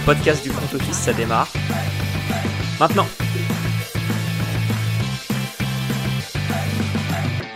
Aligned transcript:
le 0.00 0.06
podcast 0.06 0.42
du 0.42 0.50
front 0.50 0.76
office, 0.76 0.96
ça 0.96 1.12
démarre. 1.12 1.52
Maintenant. 2.78 3.06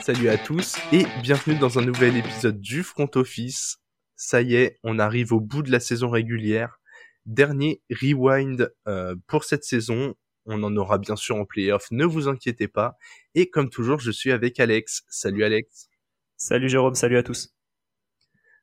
Salut 0.02 0.28
à 0.28 0.36
tous 0.36 0.76
et 0.92 1.06
bienvenue 1.22 1.56
dans 1.58 1.78
un 1.78 1.82
nouvel 1.84 2.16
épisode 2.16 2.60
du 2.60 2.82
front 2.82 3.10
office. 3.14 3.78
Ça 4.16 4.42
y 4.42 4.56
est, 4.56 4.78
on 4.82 4.98
arrive 4.98 5.32
au 5.32 5.40
bout 5.40 5.62
de 5.62 5.70
la 5.70 5.80
saison 5.80 6.10
régulière. 6.10 6.80
Dernier 7.24 7.82
rewind 7.90 8.72
euh, 8.88 9.14
pour 9.26 9.44
cette 9.44 9.64
saison. 9.64 10.14
On 10.44 10.62
en 10.62 10.76
aura 10.76 10.98
bien 10.98 11.16
sûr 11.16 11.36
en 11.36 11.46
playoff, 11.46 11.86
ne 11.90 12.04
vous 12.04 12.28
inquiétez 12.28 12.68
pas. 12.68 12.96
Et 13.34 13.48
comme 13.48 13.70
toujours, 13.70 14.00
je 14.00 14.10
suis 14.10 14.32
avec 14.32 14.60
Alex. 14.60 15.04
Salut 15.08 15.44
Alex. 15.44 15.88
Salut 16.36 16.68
Jérôme, 16.68 16.94
salut 16.94 17.16
à 17.16 17.22
tous. 17.22 17.54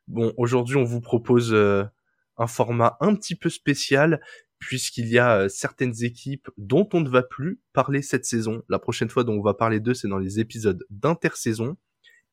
Bon, 0.08 0.34
aujourd'hui, 0.38 0.76
on 0.76 0.84
vous 0.84 1.02
propose 1.02 1.54
euh, 1.54 1.84
un 2.42 2.48
format 2.48 2.98
un 3.00 3.16
petit 3.16 3.36
peu 3.36 3.50
spécial 3.50 4.20
puisqu'il 4.62 5.08
y 5.08 5.18
a 5.18 5.38
euh, 5.38 5.50
certaines 5.50 6.04
équipes 6.04 6.50
dont 6.58 6.88
on 6.94 7.02
ne 7.02 7.10
va 7.10 7.24
plus 7.24 7.60
parler 7.74 8.02
cette 8.02 8.26
saison. 8.26 8.62
La 8.70 8.80
prochaine 8.80 9.10
fois 9.10 9.24
dont 9.24 9.34
on 9.34 9.42
va 9.42 9.56
parler 9.56 9.80
d'eux, 9.80 9.96
c'est 9.96 10.08
dans 10.08 10.20
les 10.20 10.40
épisodes 10.40 10.86
d'intersaison. 10.90 11.78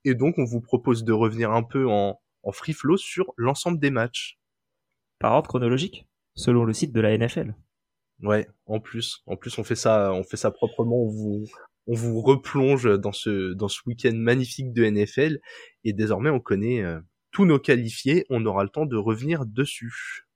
Et 0.04 0.14
donc, 0.14 0.38
on 0.38 0.44
vous 0.44 0.60
propose 0.60 1.04
de 1.04 1.12
revenir 1.12 1.50
un 1.50 1.62
peu 1.62 1.88
en, 1.88 2.20
en 2.42 2.52
free 2.52 2.74
flow 2.74 2.96
sur 2.96 3.32
l'ensemble 3.36 3.80
des 3.80 3.90
matchs. 3.90 4.38
Par 5.18 5.32
ordre 5.32 5.48
chronologique, 5.48 6.06
selon 6.36 6.64
le 6.64 6.72
site 6.72 6.92
de 6.92 7.00
la 7.00 7.16
NFL. 7.16 7.56
Ouais, 8.22 8.46
en 8.66 8.78
plus, 8.78 9.22
en 9.26 9.36
plus, 9.36 9.58
on 9.58 9.64
fait 9.64 9.74
ça, 9.74 10.12
on 10.12 10.22
fait 10.22 10.36
ça 10.36 10.50
proprement. 10.50 11.02
On 11.02 11.08
vous, 11.08 11.44
on 11.86 11.94
vous 11.94 12.20
replonge 12.20 12.98
dans 13.00 13.12
ce, 13.12 13.54
dans 13.54 13.68
ce 13.68 13.80
week-end 13.86 14.14
magnifique 14.14 14.72
de 14.72 14.84
NFL. 14.84 15.40
Et 15.84 15.92
désormais, 15.92 16.30
on 16.30 16.40
connaît 16.40 16.82
euh, 16.82 17.00
tous 17.38 17.44
nos 17.46 17.60
qualifiés. 17.60 18.26
On 18.30 18.44
aura 18.46 18.64
le 18.64 18.68
temps 18.68 18.84
de 18.84 18.96
revenir 18.96 19.46
dessus. 19.46 20.26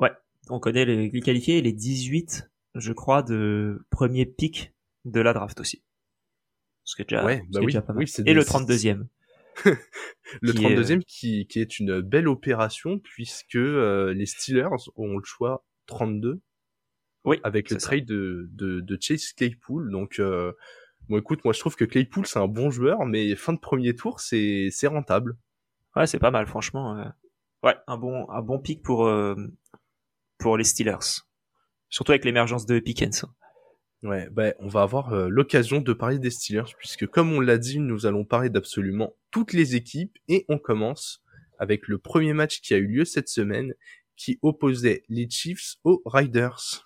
Ouais, 0.00 0.12
on 0.48 0.58
connaît 0.60 0.86
les, 0.86 1.10
les 1.10 1.20
qualifiés 1.20 1.58
et 1.58 1.60
les 1.62 1.74
18, 1.74 2.50
je 2.74 2.92
crois, 2.94 3.22
de 3.22 3.84
premier 3.90 4.24
pick 4.24 4.72
de 5.04 5.20
la 5.20 5.34
draft 5.34 5.60
aussi. 5.60 5.82
Ce 6.84 6.96
qui 6.96 7.02
est 7.02 7.04
déjà, 7.04 7.22
Ouais, 7.22 7.42
bah 7.50 7.60
oui, 7.60 7.66
déjà 7.66 7.82
pas 7.82 7.92
mal. 7.92 8.00
oui, 8.00 8.08
c'est 8.08 8.22
et 8.22 8.24
des- 8.24 8.32
le 8.32 8.40
c'est- 8.40 8.48
32e. 8.48 9.06
Le 10.40 10.52
qui 10.54 10.64
est, 10.64 10.74
32e 10.74 11.04
qui, 11.04 11.46
qui 11.46 11.60
est 11.60 11.78
une 11.78 12.00
belle 12.00 12.28
opération 12.28 12.98
puisque 12.98 13.56
euh, 13.56 14.14
les 14.14 14.24
Steelers 14.24 14.70
ont 14.96 15.18
le 15.18 15.24
choix 15.24 15.66
32 15.84 16.40
Oui, 17.26 17.40
avec 17.44 17.68
le 17.70 17.76
trade 17.76 18.06
de, 18.06 18.48
de, 18.52 18.80
de 18.80 18.98
Chase 18.98 19.34
Claypool. 19.34 19.90
Donc, 19.90 20.18
euh, 20.18 20.52
bon, 21.10 21.18
écoute, 21.18 21.44
moi 21.44 21.52
je 21.52 21.60
trouve 21.60 21.76
que 21.76 21.84
Claypool 21.84 22.26
c'est 22.26 22.38
un 22.38 22.48
bon 22.48 22.70
joueur, 22.70 23.04
mais 23.04 23.36
fin 23.36 23.52
de 23.52 23.58
premier 23.58 23.94
tour 23.94 24.20
c'est 24.20 24.70
rentable. 24.86 25.36
Ouais, 25.96 26.06
c'est 26.06 26.18
pas 26.18 26.30
mal, 26.30 26.46
franchement. 26.46 26.96
euh. 26.98 27.04
Ouais, 27.62 27.76
un 27.86 27.96
bon, 27.96 28.28
un 28.30 28.42
bon 28.42 28.58
pick 28.58 28.82
pour, 28.82 29.06
euh, 29.06 29.36
pour 30.38 30.56
les 30.56 30.64
Steelers. 30.64 31.22
Surtout 31.88 32.12
avec 32.12 32.24
l'émergence 32.24 32.66
de 32.66 32.78
Pickens. 32.80 33.24
Ouais, 34.02 34.28
bah, 34.30 34.54
on 34.58 34.66
va 34.68 34.82
avoir 34.82 35.12
euh, 35.12 35.28
l'occasion 35.28 35.80
de 35.80 35.92
parler 35.92 36.18
des 36.18 36.30
Steelers 36.30 36.74
puisque 36.76 37.06
comme 37.06 37.32
on 37.32 37.40
l'a 37.40 37.58
dit, 37.58 37.78
nous 37.78 38.04
allons 38.06 38.24
parler 38.24 38.50
d'absolument 38.50 39.14
toutes 39.30 39.52
les 39.52 39.76
équipes 39.76 40.18
et 40.26 40.44
on 40.48 40.58
commence 40.58 41.22
avec 41.58 41.86
le 41.86 41.98
premier 41.98 42.32
match 42.32 42.60
qui 42.60 42.74
a 42.74 42.78
eu 42.78 42.86
lieu 42.88 43.04
cette 43.04 43.28
semaine 43.28 43.74
qui 44.16 44.40
opposait 44.42 45.04
les 45.08 45.30
Chiefs 45.30 45.76
aux 45.84 46.02
Riders. 46.04 46.82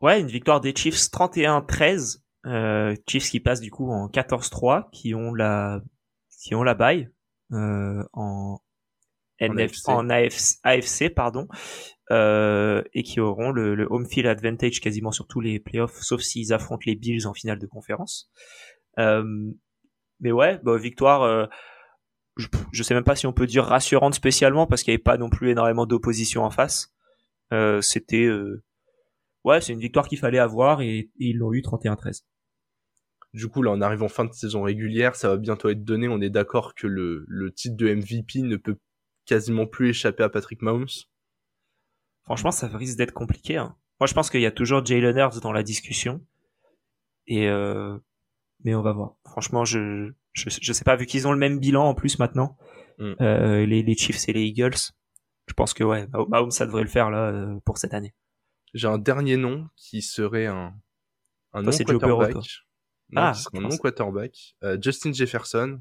Ouais, 0.00 0.20
une 0.20 0.28
victoire 0.28 0.60
des 0.60 0.74
Chiefs 0.74 1.10
31-13. 1.10 2.20
Euh, 2.46 2.94
Chiefs 3.08 3.30
qui 3.30 3.40
passent 3.40 3.60
du 3.60 3.70
coup 3.70 3.90
en 3.90 4.08
14-3, 4.08 4.88
qui 4.92 5.14
ont 5.14 5.34
la, 5.34 5.82
qui 6.42 6.54
ont 6.54 6.62
la 6.62 6.74
bye 6.74 7.10
euh, 7.52 8.02
en, 8.12 8.58
En 9.48 9.54
NF 9.54 9.72
AFC. 9.72 9.88
en 9.88 10.10
AFC, 10.10 10.58
AFC, 10.64 11.14
pardon, 11.14 11.48
euh, 12.10 12.82
et 12.92 13.02
qui 13.02 13.20
auront 13.20 13.50
le, 13.50 13.74
le 13.74 13.86
home 13.90 14.06
field 14.06 14.26
advantage 14.26 14.80
quasiment 14.80 15.12
sur 15.12 15.26
tous 15.26 15.40
les 15.40 15.58
playoffs, 15.60 16.00
sauf 16.02 16.20
s'ils 16.20 16.52
affrontent 16.52 16.84
les 16.86 16.94
Bills 16.96 17.26
en 17.26 17.34
finale 17.34 17.58
de 17.58 17.66
conférence. 17.66 18.30
Euh, 18.98 19.24
mais 20.20 20.32
ouais, 20.32 20.58
bah, 20.62 20.76
victoire. 20.76 21.22
euh, 21.22 21.46
je, 22.36 22.46
je 22.72 22.82
sais 22.82 22.94
même 22.94 23.04
pas 23.04 23.16
si 23.16 23.26
on 23.26 23.32
peut 23.32 23.46
dire 23.46 23.64
rassurante 23.64 24.14
spécialement 24.14 24.66
parce 24.66 24.82
qu'il 24.82 24.92
n'y 24.92 24.96
avait 24.96 25.02
pas 25.02 25.18
non 25.18 25.30
plus 25.30 25.50
énormément 25.50 25.86
d'opposition 25.86 26.44
en 26.44 26.50
face. 26.50 26.92
Euh, 27.52 27.80
C'était 27.80 28.24
euh, 28.26 28.62
ouais, 29.44 29.60
c'est 29.60 29.72
une 29.72 29.80
victoire 29.80 30.06
qu'il 30.08 30.18
fallait 30.18 30.38
avoir 30.38 30.80
et, 30.82 30.98
et 30.98 31.10
ils 31.18 31.36
l'ont 31.38 31.52
eu 31.52 31.60
31-13. 31.62 32.22
Du 33.32 33.48
coup, 33.48 33.62
là, 33.62 33.70
on 33.70 33.80
arrive 33.80 34.02
en 34.02 34.08
fin 34.08 34.24
de 34.24 34.32
saison 34.32 34.62
régulière, 34.62 35.14
ça 35.14 35.28
va 35.28 35.36
bientôt 35.36 35.68
être 35.68 35.84
donné. 35.84 36.08
On 36.08 36.20
est 36.20 36.30
d'accord 36.30 36.74
que 36.74 36.86
le, 36.86 37.24
le 37.28 37.52
titre 37.52 37.76
de 37.76 37.94
MVP 37.94 38.40
ne 38.42 38.56
peut 38.56 38.76
quasiment 39.24 39.66
plus 39.66 39.90
échapper 39.90 40.22
à 40.24 40.28
Patrick 40.28 40.62
Mahomes. 40.62 40.88
Franchement, 42.24 42.50
ça 42.50 42.68
risque 42.68 42.96
d'être 42.98 43.12
compliqué. 43.12 43.56
hein. 43.56 43.76
Moi, 44.00 44.06
je 44.06 44.14
pense 44.14 44.30
qu'il 44.30 44.40
y 44.40 44.46
a 44.46 44.50
toujours 44.50 44.84
Jalen 44.84 45.16
Hurts 45.16 45.40
dans 45.40 45.52
la 45.52 45.62
discussion. 45.62 46.24
Et 47.26 47.48
euh, 47.48 47.96
mais 48.64 48.74
on 48.74 48.82
va 48.82 48.92
voir. 48.92 49.14
Franchement, 49.26 49.64
je, 49.64 50.10
je 50.32 50.48
je 50.60 50.72
sais 50.72 50.84
pas 50.84 50.96
vu 50.96 51.06
qu'ils 51.06 51.28
ont 51.28 51.32
le 51.32 51.38
même 51.38 51.58
bilan 51.60 51.84
en 51.84 51.94
plus 51.94 52.18
maintenant. 52.18 52.56
Mm. 52.98 53.12
Euh, 53.20 53.66
les, 53.66 53.82
les 53.82 53.94
Chiefs 53.96 54.28
et 54.28 54.32
les 54.32 54.42
Eagles. 54.42 54.74
Je 55.46 55.54
pense 55.54 55.74
que 55.74 55.84
ouais, 55.84 56.06
Mah- 56.08 56.26
Mahomes 56.28 56.50
ça 56.50 56.66
devrait 56.66 56.82
le 56.82 56.88
faire 56.88 57.10
là 57.10 57.28
euh, 57.30 57.58
pour 57.64 57.78
cette 57.78 57.94
année. 57.94 58.14
J'ai 58.74 58.88
un 58.88 58.98
dernier 58.98 59.36
nom 59.36 59.68
qui 59.76 60.00
serait 60.02 60.46
un, 60.46 60.74
un 61.52 61.62
Burrow, 62.08 62.22
toi. 62.32 62.42
Non, 63.12 63.22
Ah, 63.22 63.32
qui 63.32 63.56
je 63.56 63.60
non 63.60 63.76
quarterback. 63.76 64.56
Euh, 64.62 64.78
Justin 64.80 65.12
Jefferson. 65.12 65.80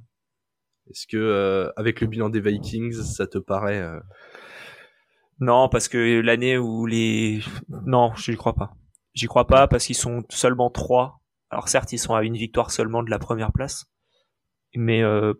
Est-ce 0.90 1.06
que, 1.06 1.18
euh, 1.18 1.72
avec 1.76 2.02
le 2.02 2.08
bilan 2.08 2.30
des 2.30 2.42
Vikings, 2.42 2.94
ça 3.04 3.28
te 3.28 3.38
paraît, 3.38 3.80
euh, 3.80 4.00
Non, 5.40 5.70
parce 5.70 5.88
que 5.88 6.20
l'année 6.22 6.58
où 6.58 6.86
les 6.86 7.42
non, 7.86 8.14
j'y 8.16 8.36
crois 8.36 8.56
pas. 8.56 8.76
J'y 9.14 9.28
crois 9.28 9.46
pas 9.46 9.68
parce 9.68 9.86
qu'ils 9.86 9.96
sont 9.96 10.24
seulement 10.30 10.70
trois. 10.72 11.22
Alors 11.52 11.68
certes, 11.68 11.94
ils 11.94 12.00
sont 12.00 12.16
à 12.16 12.24
une 12.24 12.38
victoire 12.38 12.72
seulement 12.72 13.04
de 13.04 13.10
la 13.10 13.20
première 13.20 13.52
place, 13.52 13.86
mais 14.76 15.04
euh, 15.04 15.34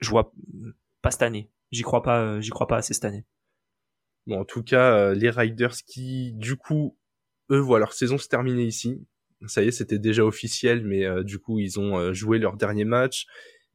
je 0.00 0.10
vois 0.10 0.32
pas 1.02 1.10
cette 1.10 1.22
année. 1.22 1.50
J'y 1.70 1.82
crois 1.82 2.02
pas. 2.02 2.40
J'y 2.40 2.50
crois 2.50 2.66
pas 2.66 2.76
assez 2.78 2.94
cette 2.94 3.04
année. 3.04 3.26
Bon, 4.26 4.40
en 4.40 4.44
tout 4.44 4.62
cas, 4.62 5.12
les 5.14 5.30
Riders 5.30 5.76
qui, 5.86 6.32
du 6.34 6.56
coup, 6.56 6.96
eux 7.50 7.58
voient 7.58 7.78
leur 7.78 7.92
saison 7.92 8.18
se 8.18 8.28
terminer 8.28 8.64
ici. 8.64 9.06
Ça 9.46 9.62
y 9.62 9.68
est, 9.68 9.70
c'était 9.70 9.98
déjà 9.98 10.24
officiel, 10.24 10.84
mais 10.84 11.04
euh, 11.04 11.22
du 11.22 11.38
coup, 11.38 11.58
ils 11.60 11.78
ont 11.78 11.98
euh, 11.98 12.12
joué 12.12 12.38
leur 12.38 12.56
dernier 12.56 12.84
match. 12.84 13.26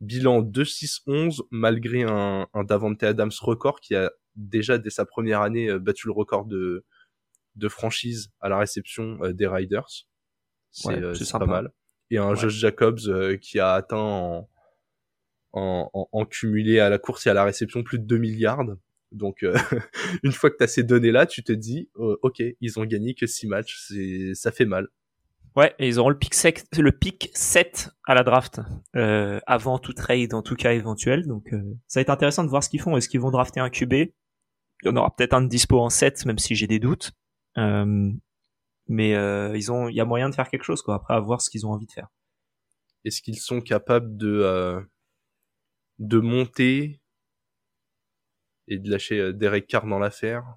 Bilan 0.01 0.41
2-6-11, 0.41 1.41
malgré 1.51 2.03
un, 2.03 2.47
un 2.53 2.63
Davante 2.63 3.01
Adams 3.03 3.31
record 3.39 3.79
qui 3.79 3.95
a 3.95 4.11
déjà, 4.35 4.77
dès 4.77 4.89
sa 4.89 5.05
première 5.05 5.41
année, 5.41 5.69
euh, 5.69 5.79
battu 5.79 6.07
le 6.07 6.13
record 6.13 6.45
de, 6.45 6.83
de 7.55 7.69
franchise 7.69 8.31
à 8.41 8.49
la 8.49 8.57
réception 8.57 9.17
des 9.31 9.47
Riders. 9.47 9.87
C'est 10.71 10.87
Ouais, 10.89 11.01
euh, 11.01 11.13
pas 11.31 11.45
mal. 11.45 11.71
Et 12.09 12.17
un 12.17 12.31
Ouais. 12.31 12.35
Josh 12.35 12.55
Jacobs 12.55 12.99
euh, 13.07 13.37
qui 13.37 13.59
a 13.59 13.73
atteint 13.73 13.97
en, 13.97 14.49
en, 15.53 15.89
en, 15.93 16.09
en 16.11 16.25
cumulé 16.25 16.79
à 16.79 16.89
la 16.89 16.97
course 16.97 17.25
et 17.27 17.29
à 17.29 17.33
la 17.33 17.43
réception 17.43 17.83
plus 17.83 17.99
de 17.99 18.05
2 18.05 18.17
milliards. 18.17 18.65
Donc, 19.11 19.43
euh, 19.43 19.53
une 20.23 20.31
fois 20.31 20.49
que 20.49 20.57
tu 20.57 20.63
as 20.63 20.67
ces 20.67 20.83
données-là, 20.83 21.25
tu 21.27 21.43
te 21.43 21.51
dis, 21.51 21.89
euh, 21.97 22.17
ok, 22.23 22.41
ils 22.59 22.79
ont 22.79 22.85
gagné 22.85 23.13
que 23.13 23.27
6 23.27 23.47
matchs, 23.47 23.91
ça 24.33 24.51
fait 24.51 24.65
mal. 24.65 24.87
Ouais, 25.55 25.75
et 25.77 25.87
ils 25.87 25.99
auront 25.99 26.09
le 26.09 26.17
pick 26.17 26.33
sec, 26.33 26.63
le 26.75 26.91
pick 26.91 27.29
7 27.33 27.91
à 28.07 28.15
la 28.15 28.23
draft 28.23 28.59
euh, 28.95 29.39
avant 29.45 29.77
tout 29.77 29.93
trade 29.93 30.33
en 30.33 30.41
tout 30.41 30.55
cas 30.55 30.73
éventuel. 30.73 31.27
Donc 31.27 31.53
euh, 31.53 31.61
ça 31.87 31.99
va 31.99 32.01
être 32.01 32.09
intéressant 32.09 32.43
de 32.43 32.49
voir 32.49 32.63
ce 32.63 32.69
qu'ils 32.69 32.81
font. 32.81 32.97
Est-ce 32.97 33.07
qu'ils 33.07 33.21
vont 33.21 33.29
drafter 33.29 33.59
un 33.59 33.69
QB 33.69 33.93
Il 33.93 34.09
y 34.85 34.89
en 34.89 34.95
aura 34.95 35.15
peut-être 35.15 35.33
un 35.33 35.41
de 35.41 35.47
dispo 35.47 35.79
en 35.79 35.89
7, 35.89 36.25
même 36.25 36.39
si 36.39 36.55
j'ai 36.55 36.65
des 36.67 36.79
doutes. 36.79 37.11
Euh, 37.57 38.11
mais 38.87 39.15
euh, 39.15 39.55
ils 39.55 39.71
ont, 39.71 39.89
il 39.89 39.95
y 39.95 40.01
a 40.01 40.05
moyen 40.05 40.29
de 40.29 40.35
faire 40.35 40.49
quelque 40.49 40.63
chose 40.63 40.81
quoi. 40.81 40.95
Après, 40.95 41.13
à 41.13 41.19
voir 41.19 41.41
ce 41.41 41.49
qu'ils 41.49 41.65
ont 41.67 41.71
envie 41.71 41.85
de 41.85 41.91
faire. 41.91 42.07
Est-ce 43.05 43.21
qu'ils 43.21 43.39
sont 43.39 43.61
capables 43.61 44.17
de, 44.17 44.29
euh, 44.29 44.81
de 45.99 46.19
monter 46.19 47.01
et 48.67 48.79
de 48.79 48.89
lâcher 48.89 49.19
euh, 49.19 49.33
Derek 49.33 49.67
Carr 49.67 49.85
dans 49.85 49.99
l'affaire? 49.99 50.55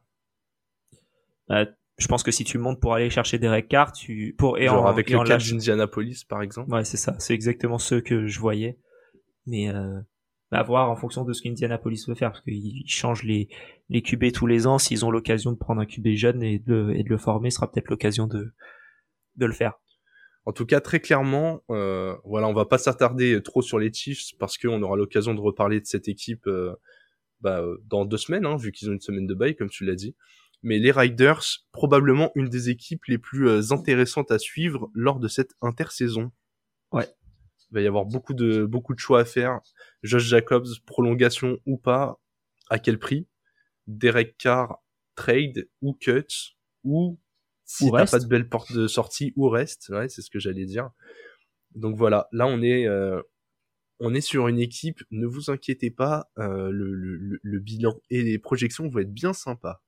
Euh, 1.51 1.67
je 1.99 2.07
pense 2.09 2.23
que 2.23 2.31
si 2.31 2.45
tu 2.45 2.59
montes 2.59 2.81
pour 2.81 2.95
aller 2.95 3.09
chercher 3.11 3.39
Derek 3.39 3.69
Carr, 3.69 3.93
tu 3.93 4.35
pour 4.37 4.59
et 4.59 4.67
Genre 4.67 4.85
en, 4.85 4.87
avec 4.87 5.09
et 5.09 5.13
le 5.15 5.19
en 5.21 5.25
cas 5.25 5.37
lâche- 5.39 5.51
d'Indianapolis, 5.51 6.25
par 6.29 6.43
exemple 6.43 6.71
Ouais, 6.73 6.85
c'est 6.85 6.97
ça. 6.99 7.15
C'est 7.19 7.35
exactement 7.35 7.79
ce 7.79 7.95
que 7.97 8.27
je 8.27 8.39
voyais. 8.39 8.79
Mais 9.47 9.69
euh, 9.71 10.01
à 10.53 10.63
voir 10.63 10.91
en 10.91 10.97
fonction 10.97 11.25
de 11.25 11.33
ce 11.33 11.43
qu'Indianapolis 11.43 12.05
veut 12.09 12.15
faire, 12.15 12.33
parce 12.33 12.43
qu'ils 12.45 12.83
changent 12.87 13.23
les, 13.25 13.49
les 13.89 14.03
QB 14.03 14.33
tous 14.33 14.47
les 14.47 14.67
ans. 14.67 14.79
S'ils 14.79 15.05
ont 15.05 15.11
l'occasion 15.11 15.53
de 15.53 15.57
prendre 15.57 15.81
un 15.81 15.87
QB 15.87 16.09
jeune 16.17 16.43
et 16.43 16.59
de, 16.59 16.75
le- 16.75 16.97
et 16.97 17.03
de 17.03 17.09
le 17.09 17.19
former, 17.19 17.51
ce 17.51 17.57
sera 17.57 17.71
peut-être 17.71 17.89
l'occasion 17.89 18.27
de, 18.27 18.53
de 19.37 19.47
le 19.47 19.53
faire. 19.53 19.75
En 20.45 20.53
tout 20.53 20.65
cas, 20.67 20.81
très 20.81 21.01
clairement, 21.01 21.63
euh, 21.71 22.15
voilà, 22.25 22.47
on 22.47 22.53
va 22.53 22.67
pas 22.67 22.79
s'attarder 22.79 23.43
trop 23.43 23.63
sur 23.63 23.79
les 23.81 23.93
Chiefs 23.93 24.33
parce 24.39 24.59
qu'on 24.59 24.81
aura 24.83 24.97
l'occasion 24.97 25.35
de 25.35 25.41
reparler 25.41 25.81
de 25.81 25.87
cette 25.87 26.07
équipe 26.09 26.47
euh, 26.47 26.73
bah, 27.41 27.61
euh, 27.61 27.79
dans 27.87 28.05
deux 28.05 28.17
semaines, 28.17 28.47
hein, 28.47 28.57
vu 28.57 28.71
qu'ils 28.71 28.89
ont 28.89 28.93
une 28.93 29.01
semaine 29.01 29.27
de 29.27 29.35
bail, 29.35 29.57
comme 29.57 29.69
tu 29.71 29.85
l'as 29.85 29.97
dit. 29.97 30.15
Mais 30.67 30.81
les 30.81 30.91
Riders, 30.91 31.45
probablement 31.71 32.33
une 32.35 32.49
des 32.49 32.71
équipes 32.71 33.05
les 33.05 33.19
plus 33.19 33.49
euh, 33.49 33.73
intéressantes 33.73 34.33
à 34.33 34.39
suivre 34.41 34.91
lors 34.95 35.21
de 35.21 35.29
cette 35.29 35.53
intersaison. 35.63 36.33
Ouais. 36.91 37.07
Il 37.71 37.75
va 37.75 37.83
y 37.83 37.87
avoir 37.87 38.05
beaucoup 38.05 38.35
de 38.35 38.65
beaucoup 38.65 38.93
de 38.93 38.99
choix 38.99 39.21
à 39.21 39.25
faire. 39.25 39.61
Josh 40.03 40.25
Jacobs, 40.25 40.67
prolongation 40.85 41.59
ou 41.67 41.79
pas, 41.79 42.21
à 42.69 42.81
quel 42.81 42.99
prix? 42.99 43.29
Derek 43.87 44.37
Carr, 44.39 44.83
trade 45.15 45.69
ou 45.83 45.95
cut 45.95 46.57
ou 46.83 47.21
si 47.65 47.89
t'as 47.93 48.07
pas 48.07 48.19
de 48.19 48.27
belle 48.27 48.49
porte 48.49 48.73
de 48.73 48.89
sortie 48.89 49.33
ou 49.37 49.49
reste. 49.49 49.91
Ouais, 49.91 50.09
c'est 50.09 50.21
ce 50.21 50.31
que 50.31 50.41
j'allais 50.41 50.67
dire. 50.67 50.91
Donc 51.77 51.97
voilà, 51.97 52.27
là 52.33 52.49
on 52.49 52.61
est 52.61 52.89
euh, 52.89 53.23
on 54.01 54.15
est 54.15 54.21
sur 54.21 54.49
une 54.49 54.59
équipe. 54.59 55.05
Ne 55.13 55.29
vous 55.29 55.49
inquiétez 55.49 55.93
pas, 55.93 56.29
euh, 56.39 56.71
le, 56.73 56.93
le, 56.93 57.39
le, 57.41 57.59
bilan 57.61 58.01
et 58.11 58.23
les 58.25 58.41
projections 58.41 58.89
vont 58.89 58.99
être 58.99 59.15
bien 59.15 59.33
sympas. 59.33 59.81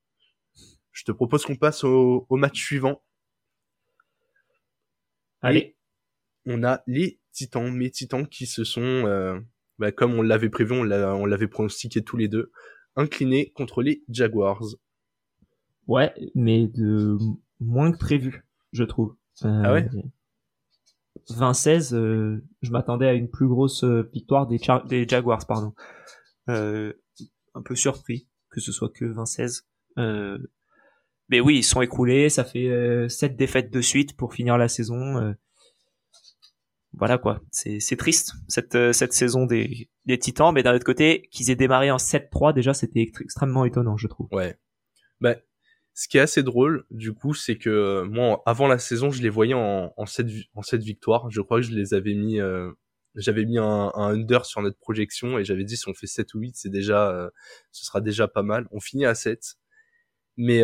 Je 0.98 1.04
te 1.04 1.12
propose 1.12 1.44
qu'on 1.44 1.54
passe 1.54 1.84
au, 1.84 2.26
au 2.28 2.36
match 2.36 2.60
suivant. 2.60 3.00
Allez. 5.42 5.76
on 6.44 6.64
a 6.64 6.82
les 6.88 7.20
Titans, 7.30 7.72
mes 7.72 7.88
Titans 7.88 8.26
qui 8.26 8.46
se 8.46 8.64
sont, 8.64 8.80
euh, 8.82 9.38
bah, 9.78 9.92
comme 9.92 10.14
on 10.14 10.22
l'avait 10.22 10.48
prévu, 10.48 10.74
on 10.74 10.82
l'avait 10.82 11.46
pronostiqué 11.46 12.02
tous 12.02 12.16
les 12.16 12.26
deux, 12.26 12.50
inclinés 12.96 13.52
contre 13.52 13.80
les 13.80 14.02
Jaguars. 14.08 14.64
Ouais, 15.86 16.12
mais 16.34 16.66
de 16.66 17.16
moins 17.60 17.92
que 17.92 17.98
prévu, 17.98 18.44
je 18.72 18.82
trouve. 18.82 19.14
Euh, 19.44 19.62
ah 19.64 19.72
ouais? 19.74 19.88
20-16, 21.30 21.94
euh, 21.94 22.44
je 22.60 22.72
m'attendais 22.72 23.06
à 23.06 23.12
une 23.12 23.30
plus 23.30 23.46
grosse 23.46 23.84
victoire 23.84 24.48
des, 24.48 24.58
des 24.88 25.06
Jaguars, 25.06 25.46
pardon. 25.46 25.74
un 26.48 27.62
peu 27.64 27.76
surpris 27.76 28.26
que 28.50 28.58
ce 28.58 28.72
soit 28.72 28.92
que 28.92 29.04
20-16. 29.04 29.62
Mais 31.28 31.40
oui, 31.40 31.58
ils 31.58 31.64
sont 31.64 31.82
écroulés, 31.82 32.28
ça 32.28 32.44
fait 32.44 33.08
7 33.08 33.36
défaites 33.36 33.70
de 33.70 33.80
suite 33.80 34.16
pour 34.16 34.34
finir 34.34 34.58
la 34.58 34.68
saison 34.68 35.34
voilà 36.98 37.18
quoi, 37.18 37.40
c'est 37.50 37.96
triste 37.96 38.32
cette 38.48 38.74
euh, 38.74 38.92
cette 38.92 39.12
saison 39.12 39.46
des 39.46 39.88
des 40.06 40.18
Titans, 40.18 40.52
mais 40.52 40.62
d'un 40.62 40.74
autre 40.74 40.84
côté, 40.84 41.28
qu'ils 41.30 41.50
aient 41.50 41.56
démarré 41.56 41.90
en 41.90 41.98
7-3 41.98 42.52
déjà, 42.54 42.74
c'était 42.74 43.02
extrêmement 43.02 43.64
étonnant, 43.64 43.96
je 43.96 44.08
trouve. 44.08 44.28
Ouais. 44.32 44.58
Bah, 45.20 45.36
ce 45.94 46.08
qui 46.08 46.16
est 46.16 46.20
assez 46.20 46.42
drôle, 46.42 46.86
du 46.90 47.12
coup, 47.12 47.34
c'est 47.34 47.56
que 47.56 47.70
euh, 47.70 48.04
moi, 48.04 48.42
avant 48.46 48.66
la 48.68 48.78
saison, 48.78 49.10
je 49.10 49.22
les 49.22 49.28
voyais 49.28 49.54
en 49.54 49.92
en 49.96 50.06
7 50.06 50.26
en 50.54 50.62
cette 50.62 50.82
victoires. 50.82 51.30
Je 51.30 51.40
crois 51.40 51.60
que 51.60 51.66
je 51.66 51.72
les 51.72 51.94
avais 51.94 52.14
mis, 52.14 52.40
euh, 52.40 52.72
j'avais 53.14 53.44
mis 53.44 53.58
un, 53.58 53.92
un, 53.94 54.14
under 54.14 54.44
sur 54.44 54.62
notre 54.62 54.78
projection 54.78 55.38
et 55.38 55.44
j'avais 55.44 55.64
dit 55.64 55.76
si 55.76 55.88
on 55.88 55.94
fait 55.94 56.06
7 56.06 56.34
ou 56.34 56.40
8, 56.40 56.56
c'est 56.56 56.70
déjà, 56.70 57.30
ce 57.70 57.84
sera 57.84 58.00
déjà 58.00 58.28
pas 58.28 58.42
mal. 58.42 58.66
On 58.72 58.80
finit 58.80 59.06
à 59.06 59.14
7, 59.14 59.56
mais 60.36 60.62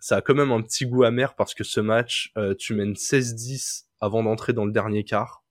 ça 0.00 0.16
a 0.16 0.20
quand 0.20 0.34
même 0.34 0.52
un 0.52 0.62
petit 0.62 0.86
goût 0.86 1.04
amer 1.04 1.34
parce 1.34 1.54
que 1.54 1.64
ce 1.64 1.80
match, 1.80 2.32
tu 2.58 2.74
mènes 2.74 2.94
16-10 2.94 3.84
avant 4.00 4.22
d'entrer 4.22 4.52
dans 4.52 4.64
le 4.64 4.72
dernier 4.72 5.04
quart. 5.04 5.44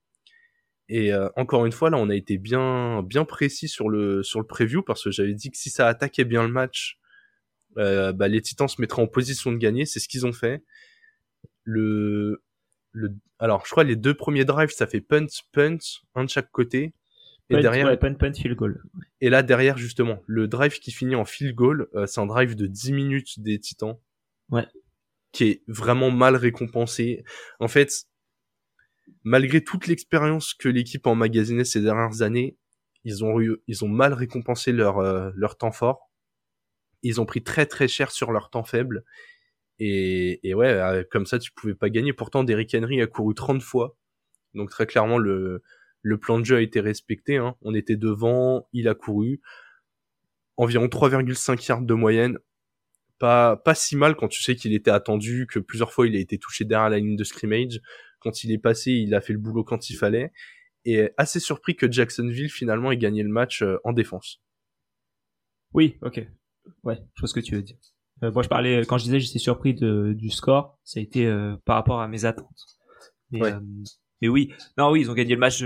Et 0.89 1.11
euh, 1.11 1.29
encore 1.35 1.65
une 1.65 1.71
fois, 1.71 1.89
là, 1.89 1.97
on 1.97 2.09
a 2.09 2.15
été 2.15 2.37
bien 2.37 3.03
bien 3.03 3.25
précis 3.25 3.67
sur 3.67 3.89
le 3.89 4.23
sur 4.23 4.39
le 4.39 4.45
preview 4.45 4.83
parce 4.83 5.03
que 5.03 5.11
j'avais 5.11 5.33
dit 5.33 5.51
que 5.51 5.57
si 5.57 5.69
ça 5.69 5.87
attaquait 5.87 6.23
bien 6.23 6.43
le 6.43 6.51
match, 6.51 6.97
euh, 7.77 8.13
bah, 8.13 8.27
les 8.27 8.41
Titans 8.41 8.67
se 8.67 8.79
mettraient 8.79 9.01
en 9.01 9.07
position 9.07 9.51
de 9.51 9.57
gagner. 9.57 9.85
C'est 9.85 9.99
ce 9.99 10.07
qu'ils 10.07 10.25
ont 10.25 10.33
fait. 10.33 10.63
Le 11.63 12.41
le 12.91 13.13
alors, 13.39 13.65
je 13.65 13.71
crois 13.71 13.83
les 13.83 13.97
deux 13.97 14.13
premiers 14.13 14.45
drives, 14.45 14.71
ça 14.71 14.87
fait 14.87 15.01
punt 15.01 15.27
punt 15.51 15.77
un 16.15 16.23
de 16.23 16.29
chaque 16.29 16.51
côté. 16.51 16.93
Et 17.49 17.61
derrière, 17.61 17.97
punt, 17.97 18.13
punt, 18.15 18.33
field 18.33 18.57
goal. 18.57 18.83
Et 19.21 19.29
là 19.29 19.41
derrière 19.41 19.77
justement, 19.77 20.21
le 20.25 20.47
drive 20.47 20.79
qui 20.79 20.91
finit 20.91 21.15
en 21.15 21.23
field 21.23 21.55
goal, 21.55 21.87
euh, 21.95 22.05
c'est 22.05 22.19
un 22.19 22.25
drive 22.25 22.55
de 22.55 22.65
10 22.65 22.91
minutes 22.91 23.39
des 23.39 23.59
Titans. 23.59 23.97
Ouais. 24.49 24.65
Qui 25.31 25.43
est 25.45 25.63
vraiment 25.67 26.11
mal 26.11 26.35
récompensé. 26.35 27.23
En 27.59 27.67
fait, 27.67 28.07
malgré 29.23 29.63
toute 29.63 29.87
l'expérience 29.87 30.53
que 30.53 30.69
l'équipe 30.69 31.05
a 31.07 31.15
ces 31.65 31.81
dernières 31.81 32.21
années, 32.21 32.57
ils 33.03 33.23
ont 33.23 33.39
eu, 33.39 33.57
ils 33.67 33.85
ont 33.85 33.87
mal 33.87 34.13
récompensé 34.13 34.71
leur 34.71 34.99
euh, 34.99 35.31
leur 35.35 35.57
temps 35.57 35.71
fort. 35.71 36.09
Ils 37.03 37.21
ont 37.21 37.25
pris 37.25 37.43
très 37.43 37.65
très 37.65 37.87
cher 37.87 38.11
sur 38.11 38.31
leur 38.31 38.49
temps 38.49 38.63
faible. 38.63 39.03
Et, 39.79 40.39
et 40.47 40.53
ouais, 40.53 40.69
euh, 40.69 41.03
comme 41.11 41.25
ça 41.25 41.39
tu 41.39 41.51
pouvais 41.51 41.75
pas 41.75 41.89
gagner. 41.89 42.13
Pourtant, 42.13 42.43
Derrick 42.43 42.73
Henry 42.75 43.01
a 43.01 43.07
couru 43.07 43.35
30 43.35 43.61
fois. 43.61 43.97
Donc 44.53 44.69
très 44.69 44.87
clairement 44.87 45.17
le 45.17 45.63
le 46.01 46.17
plan 46.17 46.39
de 46.39 46.45
jeu 46.45 46.57
a 46.57 46.61
été 46.61 46.79
respecté. 46.79 47.37
Hein. 47.37 47.55
On 47.61 47.73
était 47.73 47.97
devant, 47.97 48.67
il 48.73 48.87
a 48.87 48.95
couru 48.95 49.41
environ 50.57 50.87
3,5 50.87 51.67
yards 51.67 51.81
de 51.81 51.93
moyenne. 51.93 52.39
Pas 53.19 53.57
pas 53.57 53.75
si 53.75 53.95
mal 53.95 54.15
quand 54.15 54.27
tu 54.27 54.43
sais 54.43 54.55
qu'il 54.55 54.73
était 54.73 54.91
attendu, 54.91 55.47
que 55.47 55.59
plusieurs 55.59 55.91
fois 55.91 56.07
il 56.07 56.15
a 56.15 56.19
été 56.19 56.37
touché 56.37 56.65
derrière 56.65 56.89
la 56.89 56.99
ligne 56.99 57.15
de 57.15 57.23
scrimmage 57.23 57.81
quand 58.19 58.43
il 58.43 58.51
est 58.51 58.57
passé, 58.57 58.91
il 58.91 59.13
a 59.15 59.21
fait 59.21 59.33
le 59.33 59.39
boulot 59.39 59.63
quand 59.63 59.89
il 59.89 59.95
fallait. 59.95 60.31
Et 60.85 61.11
assez 61.17 61.39
surpris 61.39 61.75
que 61.75 61.91
Jacksonville 61.91 62.49
finalement 62.49 62.91
ait 62.91 62.97
gagné 62.97 63.23
le 63.23 63.29
match 63.29 63.61
euh, 63.61 63.77
en 63.83 63.93
défense. 63.93 64.41
Oui, 65.73 65.97
ok. 66.01 66.25
Ouais, 66.83 66.97
je 67.13 67.21
vois 67.21 67.27
ce 67.27 67.33
que 67.33 67.39
tu 67.39 67.55
veux 67.55 67.61
dire. 67.61 67.77
Euh, 68.23 68.31
moi, 68.31 68.43
je 68.43 68.47
parlais 68.47 68.81
quand 68.85 68.97
je 68.97 69.03
disais 69.03 69.19
j'étais 69.19 69.39
surpris 69.39 69.73
de, 69.73 70.13
du 70.13 70.29
score, 70.29 70.79
ça 70.83 70.99
a 70.99 71.03
été 71.03 71.25
euh, 71.25 71.55
par 71.65 71.75
rapport 71.75 72.01
à 72.01 72.07
mes 72.07 72.25
attentes. 72.25 72.47
Mais, 73.31 73.43
euh, 73.43 73.59
mais 74.21 74.27
oui, 74.27 74.53
non, 74.77 74.89
oui, 74.91 75.01
ils 75.01 75.11
ont 75.11 75.13
gagné 75.13 75.33
le 75.33 75.39
match, 75.39 75.63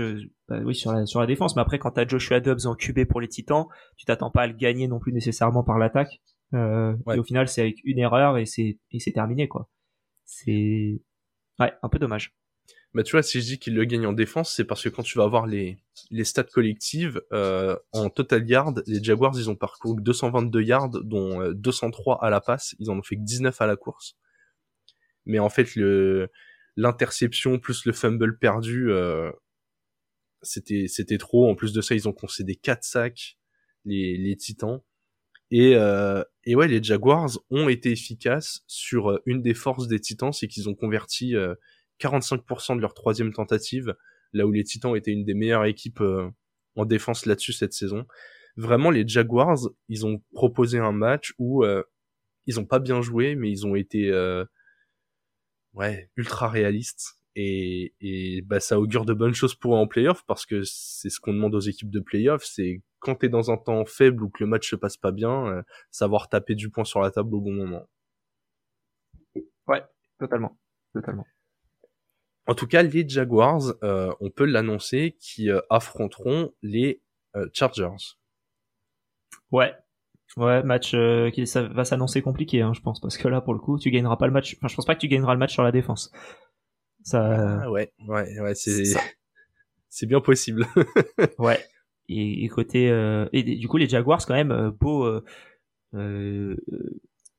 bah, 0.48 0.58
oui, 0.64 0.74
sur 0.74 0.92
la 0.92 1.06
sur 1.06 1.20
la 1.20 1.26
défense. 1.26 1.56
Mais 1.56 1.62
après, 1.62 1.78
quand 1.78 1.92
t'as 1.92 2.06
Joshua 2.06 2.40
Dobbs 2.40 2.66
en 2.66 2.74
QB 2.74 3.04
pour 3.06 3.20
les 3.20 3.28
Titans, 3.28 3.66
tu 3.96 4.04
t'attends 4.04 4.30
pas 4.30 4.42
à 4.42 4.46
le 4.46 4.54
gagner 4.54 4.88
non 4.88 4.98
plus 4.98 5.12
nécessairement 5.12 5.64
par 5.64 5.78
l'attaque. 5.78 6.20
Et 6.52 7.18
au 7.18 7.24
final, 7.24 7.48
c'est 7.48 7.62
avec 7.62 7.78
une 7.84 7.98
erreur 7.98 8.38
et 8.38 8.46
c'est 8.46 8.78
terminé 9.14 9.48
quoi. 9.48 9.68
C'est 10.24 11.00
ouais, 11.58 11.72
un 11.82 11.88
peu 11.88 11.98
dommage. 11.98 12.34
Bah 12.94 13.02
tu 13.02 13.12
vois, 13.12 13.22
si 13.22 13.40
je 13.40 13.46
dis 13.46 13.58
qu'il 13.58 13.74
le 13.74 13.84
gagne 13.84 14.06
en 14.06 14.12
défense, 14.12 14.54
c'est 14.54 14.64
parce 14.64 14.82
que 14.82 14.90
quand 14.90 15.02
tu 15.02 15.16
vas 15.16 15.24
avoir 15.24 15.46
les, 15.46 15.78
les 16.10 16.24
stats 16.24 16.44
collectives, 16.44 17.22
euh, 17.32 17.76
en 17.92 18.10
total 18.10 18.46
yard, 18.48 18.82
les 18.86 19.02
Jaguars, 19.02 19.32
ils 19.34 19.48
ont 19.48 19.56
parcouru 19.56 20.02
222 20.02 20.62
yards, 20.62 20.90
dont 20.90 21.52
203 21.52 22.16
euh, 22.16 22.26
à 22.26 22.30
la 22.30 22.42
passe, 22.42 22.76
ils 22.78 22.90
en 22.90 22.98
ont 22.98 23.02
fait 23.02 23.16
que 23.16 23.22
19 23.22 23.58
à 23.62 23.66
la 23.66 23.76
course. 23.76 24.18
Mais 25.24 25.38
en 25.38 25.48
fait, 25.48 25.74
le 25.76 26.30
l'interception 26.76 27.58
plus 27.58 27.86
le 27.86 27.92
fumble 27.92 28.38
perdu, 28.38 28.90
euh, 28.90 29.30
c'était 30.42 30.86
c'était 30.88 31.18
trop. 31.18 31.50
En 31.50 31.54
plus 31.54 31.72
de 31.72 31.80
ça, 31.80 31.94
ils 31.94 32.08
ont 32.08 32.12
concédé 32.12 32.56
4 32.56 32.84
sacs, 32.84 33.38
les, 33.86 34.18
les 34.18 34.36
Titans. 34.36 34.80
Et, 35.52 35.76
euh, 35.76 36.24
et 36.44 36.56
ouais, 36.56 36.66
les 36.66 36.82
Jaguars 36.82 37.30
ont 37.50 37.68
été 37.68 37.92
efficaces 37.92 38.64
sur 38.66 39.12
euh, 39.12 39.22
une 39.26 39.42
des 39.42 39.54
forces 39.54 39.86
des 39.86 40.00
Titans, 40.00 40.32
c'est 40.32 40.48
qu'ils 40.48 40.68
ont 40.68 40.74
converti 40.74 41.36
45% 42.00 42.76
de 42.76 42.80
leur 42.80 42.94
troisième 42.94 43.32
tentative, 43.32 43.94
là 44.32 44.46
où 44.46 44.52
les 44.52 44.64
Titans 44.64 44.96
étaient 44.96 45.12
une 45.12 45.24
des 45.24 45.34
meilleures 45.34 45.64
équipes 45.64 46.00
euh, 46.00 46.28
en 46.76 46.84
défense 46.84 47.26
là-dessus 47.26 47.52
cette 47.52 47.72
saison. 47.72 48.06
Vraiment, 48.56 48.90
les 48.90 49.06
Jaguars, 49.06 49.58
ils 49.88 50.04
ont 50.06 50.22
proposé 50.32 50.78
un 50.78 50.92
match 50.92 51.32
où 51.38 51.64
euh, 51.64 51.82
ils 52.46 52.60
ont 52.60 52.66
pas 52.66 52.78
bien 52.80 53.02
joué, 53.02 53.34
mais 53.34 53.50
ils 53.50 53.66
ont 53.66 53.76
été 53.76 54.10
euh, 54.10 54.44
ouais 55.74 56.10
ultra 56.16 56.48
réalistes 56.48 57.18
et, 57.34 57.94
et 58.00 58.42
bah 58.42 58.60
ça 58.60 58.78
augure 58.78 59.06
de 59.06 59.14
bonnes 59.14 59.34
choses 59.34 59.54
pour 59.54 59.74
eux 59.74 59.78
en 59.78 59.86
playoff 59.86 60.22
parce 60.26 60.44
que 60.44 60.62
c'est 60.64 61.08
ce 61.08 61.18
qu'on 61.18 61.32
demande 61.32 61.54
aux 61.54 61.60
équipes 61.60 61.90
de 61.90 62.00
playoff, 62.00 62.44
c'est 62.44 62.82
quand 63.02 63.16
t'es 63.16 63.28
dans 63.28 63.50
un 63.50 63.56
temps 63.56 63.84
faible 63.84 64.24
ou 64.24 64.30
que 64.30 64.42
le 64.42 64.48
match 64.48 64.70
se 64.70 64.76
passe 64.76 64.96
pas 64.96 65.12
bien, 65.12 65.62
savoir 65.90 66.28
taper 66.28 66.54
du 66.54 66.70
poing 66.70 66.84
sur 66.84 67.00
la 67.00 67.10
table 67.10 67.34
au 67.34 67.40
bon 67.40 67.52
moment. 67.52 67.86
Ouais, 69.66 69.82
totalement, 70.18 70.58
totalement. 70.94 71.26
En 72.46 72.54
tout 72.54 72.66
cas, 72.66 72.82
les 72.82 73.08
Jaguars, 73.08 73.74
euh, 73.84 74.12
on 74.20 74.30
peut 74.30 74.44
l'annoncer, 74.44 75.16
qui 75.20 75.50
euh, 75.50 75.60
affronteront 75.70 76.52
les 76.62 77.00
euh, 77.36 77.48
Chargers. 77.52 78.16
Ouais, 79.52 79.74
ouais, 80.36 80.62
match 80.62 80.96
qui 81.32 81.46
ça 81.46 81.62
va 81.62 81.84
s'annoncer 81.84 82.22
compliqué, 82.22 82.62
hein, 82.62 82.72
je 82.74 82.80
pense, 82.80 83.00
parce 83.00 83.16
que 83.16 83.28
là, 83.28 83.40
pour 83.40 83.54
le 83.54 83.60
coup, 83.60 83.78
tu 83.78 83.90
gagneras 83.90 84.16
pas 84.16 84.26
le 84.26 84.32
match. 84.32 84.56
Enfin, 84.58 84.68
je 84.68 84.74
pense 84.74 84.86
pas 84.86 84.94
que 84.94 85.00
tu 85.00 85.08
gagneras 85.08 85.34
le 85.34 85.38
match 85.38 85.52
sur 85.52 85.62
la 85.62 85.72
défense. 85.72 86.10
Ça. 87.04 87.62
Ah, 87.62 87.70
ouais, 87.70 87.92
ouais, 88.08 88.40
ouais, 88.40 88.54
c'est 88.54 88.94
c'est 89.88 90.06
bien 90.06 90.20
possible. 90.20 90.66
ouais. 91.38 91.60
Et, 92.14 92.48
côté 92.48 92.86
et 93.32 93.42
du 93.42 93.68
coup, 93.68 93.76
les 93.76 93.88
Jaguars, 93.88 94.24
quand 94.26 94.34
même, 94.34 94.70
beau 94.80 95.22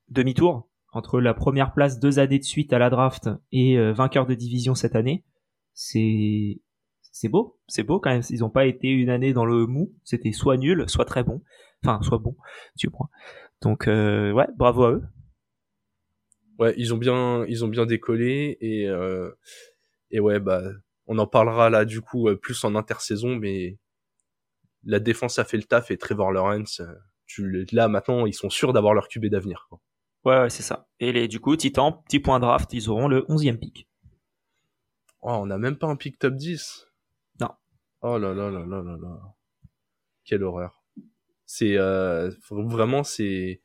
demi-tour 0.09 0.69
entre 0.93 1.19
la 1.19 1.33
première 1.33 1.73
place 1.73 1.99
deux 1.99 2.19
années 2.19 2.39
de 2.39 2.43
suite 2.43 2.71
à 2.71 2.79
la 2.79 2.89
draft 2.89 3.29
et 3.51 3.77
euh, 3.77 3.93
vainqueur 3.93 4.25
de 4.25 4.35
division 4.35 4.75
cette 4.75 4.95
année, 4.95 5.25
c'est 5.73 6.61
c'est 7.11 7.29
beau, 7.29 7.59
c'est 7.67 7.83
beau 7.83 7.99
quand 7.99 8.11
même. 8.11 8.21
Ils 8.29 8.39
n'ont 8.39 8.49
pas 8.49 8.65
été 8.65 8.89
une 8.89 9.09
année 9.09 9.33
dans 9.33 9.45
le 9.45 9.65
mou, 9.65 9.93
c'était 10.03 10.31
soit 10.31 10.57
nul, 10.57 10.85
soit 10.87 11.05
très 11.05 11.23
bon, 11.23 11.41
enfin 11.83 12.01
soit 12.03 12.19
bon, 12.19 12.37
tu 12.77 12.89
vois. 12.89 13.09
Donc 13.61 13.87
euh, 13.87 14.31
ouais, 14.31 14.47
bravo 14.55 14.83
à 14.83 14.91
eux. 14.91 15.03
Ouais, 16.59 16.73
ils 16.77 16.93
ont 16.93 16.97
bien, 16.97 17.43
ils 17.47 17.65
ont 17.65 17.67
bien 17.67 17.87
décollé 17.87 18.57
et 18.61 18.87
euh, 18.87 19.31
et 20.11 20.19
ouais 20.19 20.39
bah 20.39 20.61
on 21.07 21.17
en 21.17 21.25
parlera 21.25 21.71
là 21.71 21.85
du 21.85 22.01
coup 22.01 22.29
plus 22.39 22.63
en 22.63 22.75
intersaison, 22.75 23.35
mais 23.35 23.79
la 24.83 24.99
défense 24.99 25.39
a 25.39 25.45
fait 25.45 25.57
le 25.57 25.63
taf 25.63 25.91
et 25.91 25.97
Trevor 25.97 26.31
Lawrence, 26.31 26.81
tu, 27.25 27.65
là 27.71 27.87
maintenant 27.87 28.25
ils 28.25 28.33
sont 28.33 28.49
sûrs 28.49 28.73
d'avoir 28.73 28.93
leur 28.93 29.07
QB 29.07 29.27
d'avenir. 29.27 29.69
Ouais, 30.25 30.39
ouais 30.39 30.49
c'est 30.49 30.63
ça. 30.63 30.87
Et 30.99 31.11
les, 31.11 31.27
du 31.27 31.39
coup, 31.39 31.55
Titan, 31.55 31.91
petit 31.91 32.19
point 32.19 32.39
draft, 32.39 32.71
ils 32.73 32.89
auront 32.89 33.07
le 33.07 33.21
11e 33.23 33.57
pick. 33.57 33.89
Oh, 35.21 35.31
on 35.31 35.45
n'a 35.45 35.57
même 35.57 35.77
pas 35.77 35.87
un 35.87 35.95
pick 35.95 36.19
top 36.19 36.35
10 36.35 36.87
Non. 37.39 37.49
Oh 38.01 38.17
là 38.17 38.33
là 38.33 38.49
là 38.49 38.65
là 38.65 38.81
là 38.81 38.97
là. 39.01 39.19
Quelle 40.25 40.43
horreur. 40.43 40.83
C'est 41.45 41.77
euh, 41.77 42.31
vraiment 42.49 43.03
c'est 43.03 43.61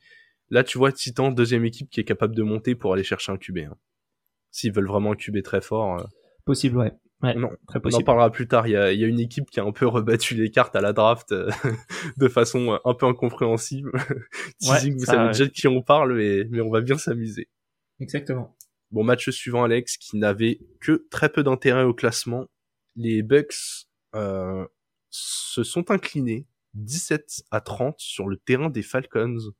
Là, 0.50 0.64
tu 0.64 0.78
vois, 0.78 0.92
Titan, 0.92 1.30
deuxième 1.30 1.64
équipe 1.64 1.90
qui 1.90 2.00
est 2.00 2.04
capable 2.04 2.34
de 2.34 2.42
monter 2.42 2.74
pour 2.74 2.94
aller 2.94 3.04
chercher 3.04 3.32
un 3.32 3.36
QB. 3.36 3.58
Hein. 3.58 3.76
S'ils 4.50 4.72
veulent 4.72 4.88
vraiment 4.88 5.12
un 5.12 5.16
QB 5.16 5.42
très 5.42 5.60
fort. 5.60 6.00
Euh, 6.00 6.04
possible, 6.44 6.78
ouais. 6.78 6.92
Ouais 7.22 7.34
non, 7.34 7.50
très 7.66 7.80
possible. 7.80 8.00
On 8.00 8.02
en 8.02 8.06
parlera 8.06 8.30
plus 8.30 8.46
tard. 8.46 8.66
Il 8.66 8.72
y 8.72 8.76
a, 8.76 8.92
y 8.92 9.04
a, 9.04 9.06
une 9.06 9.20
équipe 9.20 9.50
qui 9.50 9.60
a 9.60 9.64
un 9.64 9.72
peu 9.72 9.86
rebattu 9.86 10.34
les 10.34 10.50
cartes 10.50 10.76
à 10.76 10.80
la 10.80 10.92
draft 10.92 11.32
euh, 11.32 11.50
de 12.16 12.28
façon 12.28 12.72
euh, 12.72 12.78
un 12.84 12.94
peu 12.94 13.06
incompréhensible. 13.06 13.92
Teasing, 14.60 14.98
vous 14.98 15.04
savez 15.04 15.28
déjà 15.28 15.44
de 15.46 15.50
qui 15.50 15.68
on 15.68 15.82
parle, 15.82 16.14
mais, 16.14 16.44
mais 16.50 16.60
on 16.60 16.70
va 16.70 16.80
bien 16.80 16.98
s'amuser. 16.98 17.48
Exactement. 18.00 18.56
Bon, 18.90 19.04
match 19.04 19.28
suivant, 19.30 19.64
Alex, 19.64 19.96
qui 19.96 20.16
n'avait 20.16 20.60
que 20.80 21.06
très 21.10 21.28
peu 21.28 21.42
d'intérêt 21.42 21.84
au 21.84 21.92
classement. 21.92 22.46
Les 22.96 23.22
Bucks 23.22 23.86
euh, 24.14 24.66
se 25.10 25.62
sont 25.62 25.90
inclinés 25.90 26.46
17 26.74 27.42
à 27.50 27.60
30 27.60 27.96
sur 27.98 28.28
le 28.28 28.36
terrain 28.36 28.70
des 28.70 28.82
Falcons 28.82 29.52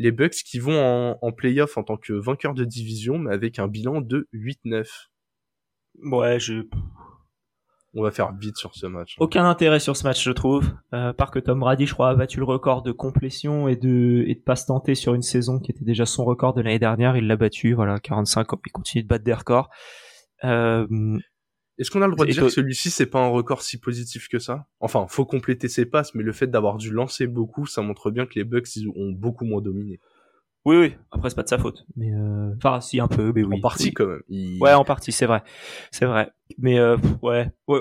les 0.00 0.12
Bucks 0.12 0.42
qui 0.44 0.58
vont 0.58 0.80
en, 0.80 1.18
en 1.20 1.30
playoff 1.30 1.76
en 1.76 1.82
tant 1.82 1.98
que 1.98 2.14
vainqueurs 2.14 2.54
de 2.54 2.64
division, 2.64 3.18
mais 3.18 3.34
avec 3.34 3.58
un 3.58 3.68
bilan 3.68 4.00
de 4.00 4.28
8-9. 4.32 4.86
Ouais, 6.02 6.38
je... 6.40 6.62
On 7.92 8.04
va 8.04 8.12
faire 8.12 8.32
vite 8.32 8.56
sur 8.56 8.74
ce 8.74 8.86
match. 8.86 9.14
Hein. 9.14 9.24
Aucun 9.24 9.44
intérêt 9.44 9.80
sur 9.80 9.96
ce 9.96 10.04
match, 10.04 10.22
je 10.22 10.30
trouve. 10.30 10.72
Euh, 10.94 11.12
part 11.12 11.32
que 11.32 11.40
Tom 11.40 11.58
Brady, 11.58 11.86
je 11.86 11.94
crois, 11.94 12.10
a 12.10 12.14
battu 12.14 12.38
le 12.38 12.44
record 12.44 12.82
de 12.82 12.92
complétion 12.92 13.66
et 13.66 13.74
de 13.74 14.24
et 14.28 14.36
de 14.36 14.40
passe 14.40 14.66
tentée 14.66 14.94
sur 14.94 15.14
une 15.14 15.22
saison 15.22 15.58
qui 15.58 15.72
était 15.72 15.84
déjà 15.84 16.06
son 16.06 16.24
record 16.24 16.54
de 16.54 16.60
l'année 16.60 16.78
dernière. 16.78 17.16
Il 17.16 17.26
l'a 17.26 17.36
battu, 17.36 17.72
voilà, 17.72 17.98
45. 17.98 18.46
Il 18.64 18.70
continue 18.70 19.02
de 19.02 19.08
battre 19.08 19.24
des 19.24 19.34
records. 19.34 19.70
Euh, 20.44 20.86
est-ce 21.78 21.90
qu'on 21.90 22.02
a 22.02 22.06
le 22.06 22.12
droit 22.12 22.26
de 22.26 22.30
dire 22.30 22.42
que 22.42 22.48
celui-ci 22.50 22.90
c'est 22.90 23.06
pas 23.06 23.20
un 23.20 23.28
record 23.28 23.62
si 23.62 23.80
positif 23.80 24.28
que 24.28 24.38
ça? 24.38 24.66
Enfin, 24.80 25.06
faut 25.08 25.24
compléter 25.24 25.66
ses 25.66 25.86
passes, 25.86 26.14
mais 26.14 26.22
le 26.22 26.32
fait 26.32 26.46
d'avoir 26.46 26.76
dû 26.76 26.90
lancer 26.90 27.26
beaucoup, 27.26 27.66
ça 27.66 27.82
montre 27.82 28.10
bien 28.10 28.26
que 28.26 28.34
les 28.36 28.44
Bucks 28.44 28.76
ils 28.76 28.88
ont 28.88 29.10
beaucoup 29.10 29.46
moins 29.46 29.62
dominé. 29.62 29.98
Oui, 30.64 30.76
oui. 30.76 30.94
Après, 31.10 31.30
c'est 31.30 31.36
pas 31.36 31.42
de 31.42 31.48
sa 31.48 31.58
faute. 31.58 31.84
Mais 31.96 32.12
euh... 32.12 32.54
enfin, 32.56 32.80
si 32.80 33.00
un 33.00 33.08
peu, 33.08 33.32
mais 33.34 33.42
oui. 33.42 33.56
En 33.58 33.60
partie 33.60 33.92
quand 33.92 34.06
même. 34.06 34.22
Ouais, 34.60 34.74
en 34.74 34.84
partie, 34.84 35.12
c'est 35.12 35.26
vrai, 35.26 35.42
c'est 35.90 36.04
vrai. 36.04 36.30
Mais 36.58 36.78
euh, 36.78 36.96
ouais, 37.22 37.50
ouais 37.66 37.80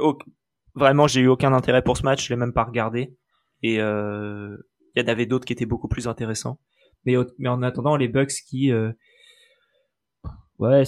vraiment, 0.75 1.07
j'ai 1.07 1.21
eu 1.21 1.27
aucun 1.27 1.53
intérêt 1.53 1.81
pour 1.81 1.97
ce 1.97 2.03
match. 2.03 2.25
Je 2.25 2.33
l'ai 2.33 2.39
même 2.39 2.53
pas 2.53 2.63
regardé. 2.63 3.15
Et 3.63 3.81
euh... 3.81 4.55
il 4.95 5.01
y 5.01 5.05
en 5.05 5.09
avait 5.09 5.25
d'autres 5.25 5.45
qui 5.45 5.53
étaient 5.53 5.65
beaucoup 5.65 5.89
plus 5.89 6.07
intéressants. 6.07 6.59
Mais 7.05 7.15
mais 7.37 7.49
en 7.49 7.61
attendant, 7.63 7.95
les 7.97 8.07
Bucks 8.07 8.31
qui 8.47 8.71
euh, 8.71 8.91
ouais, 10.57 10.83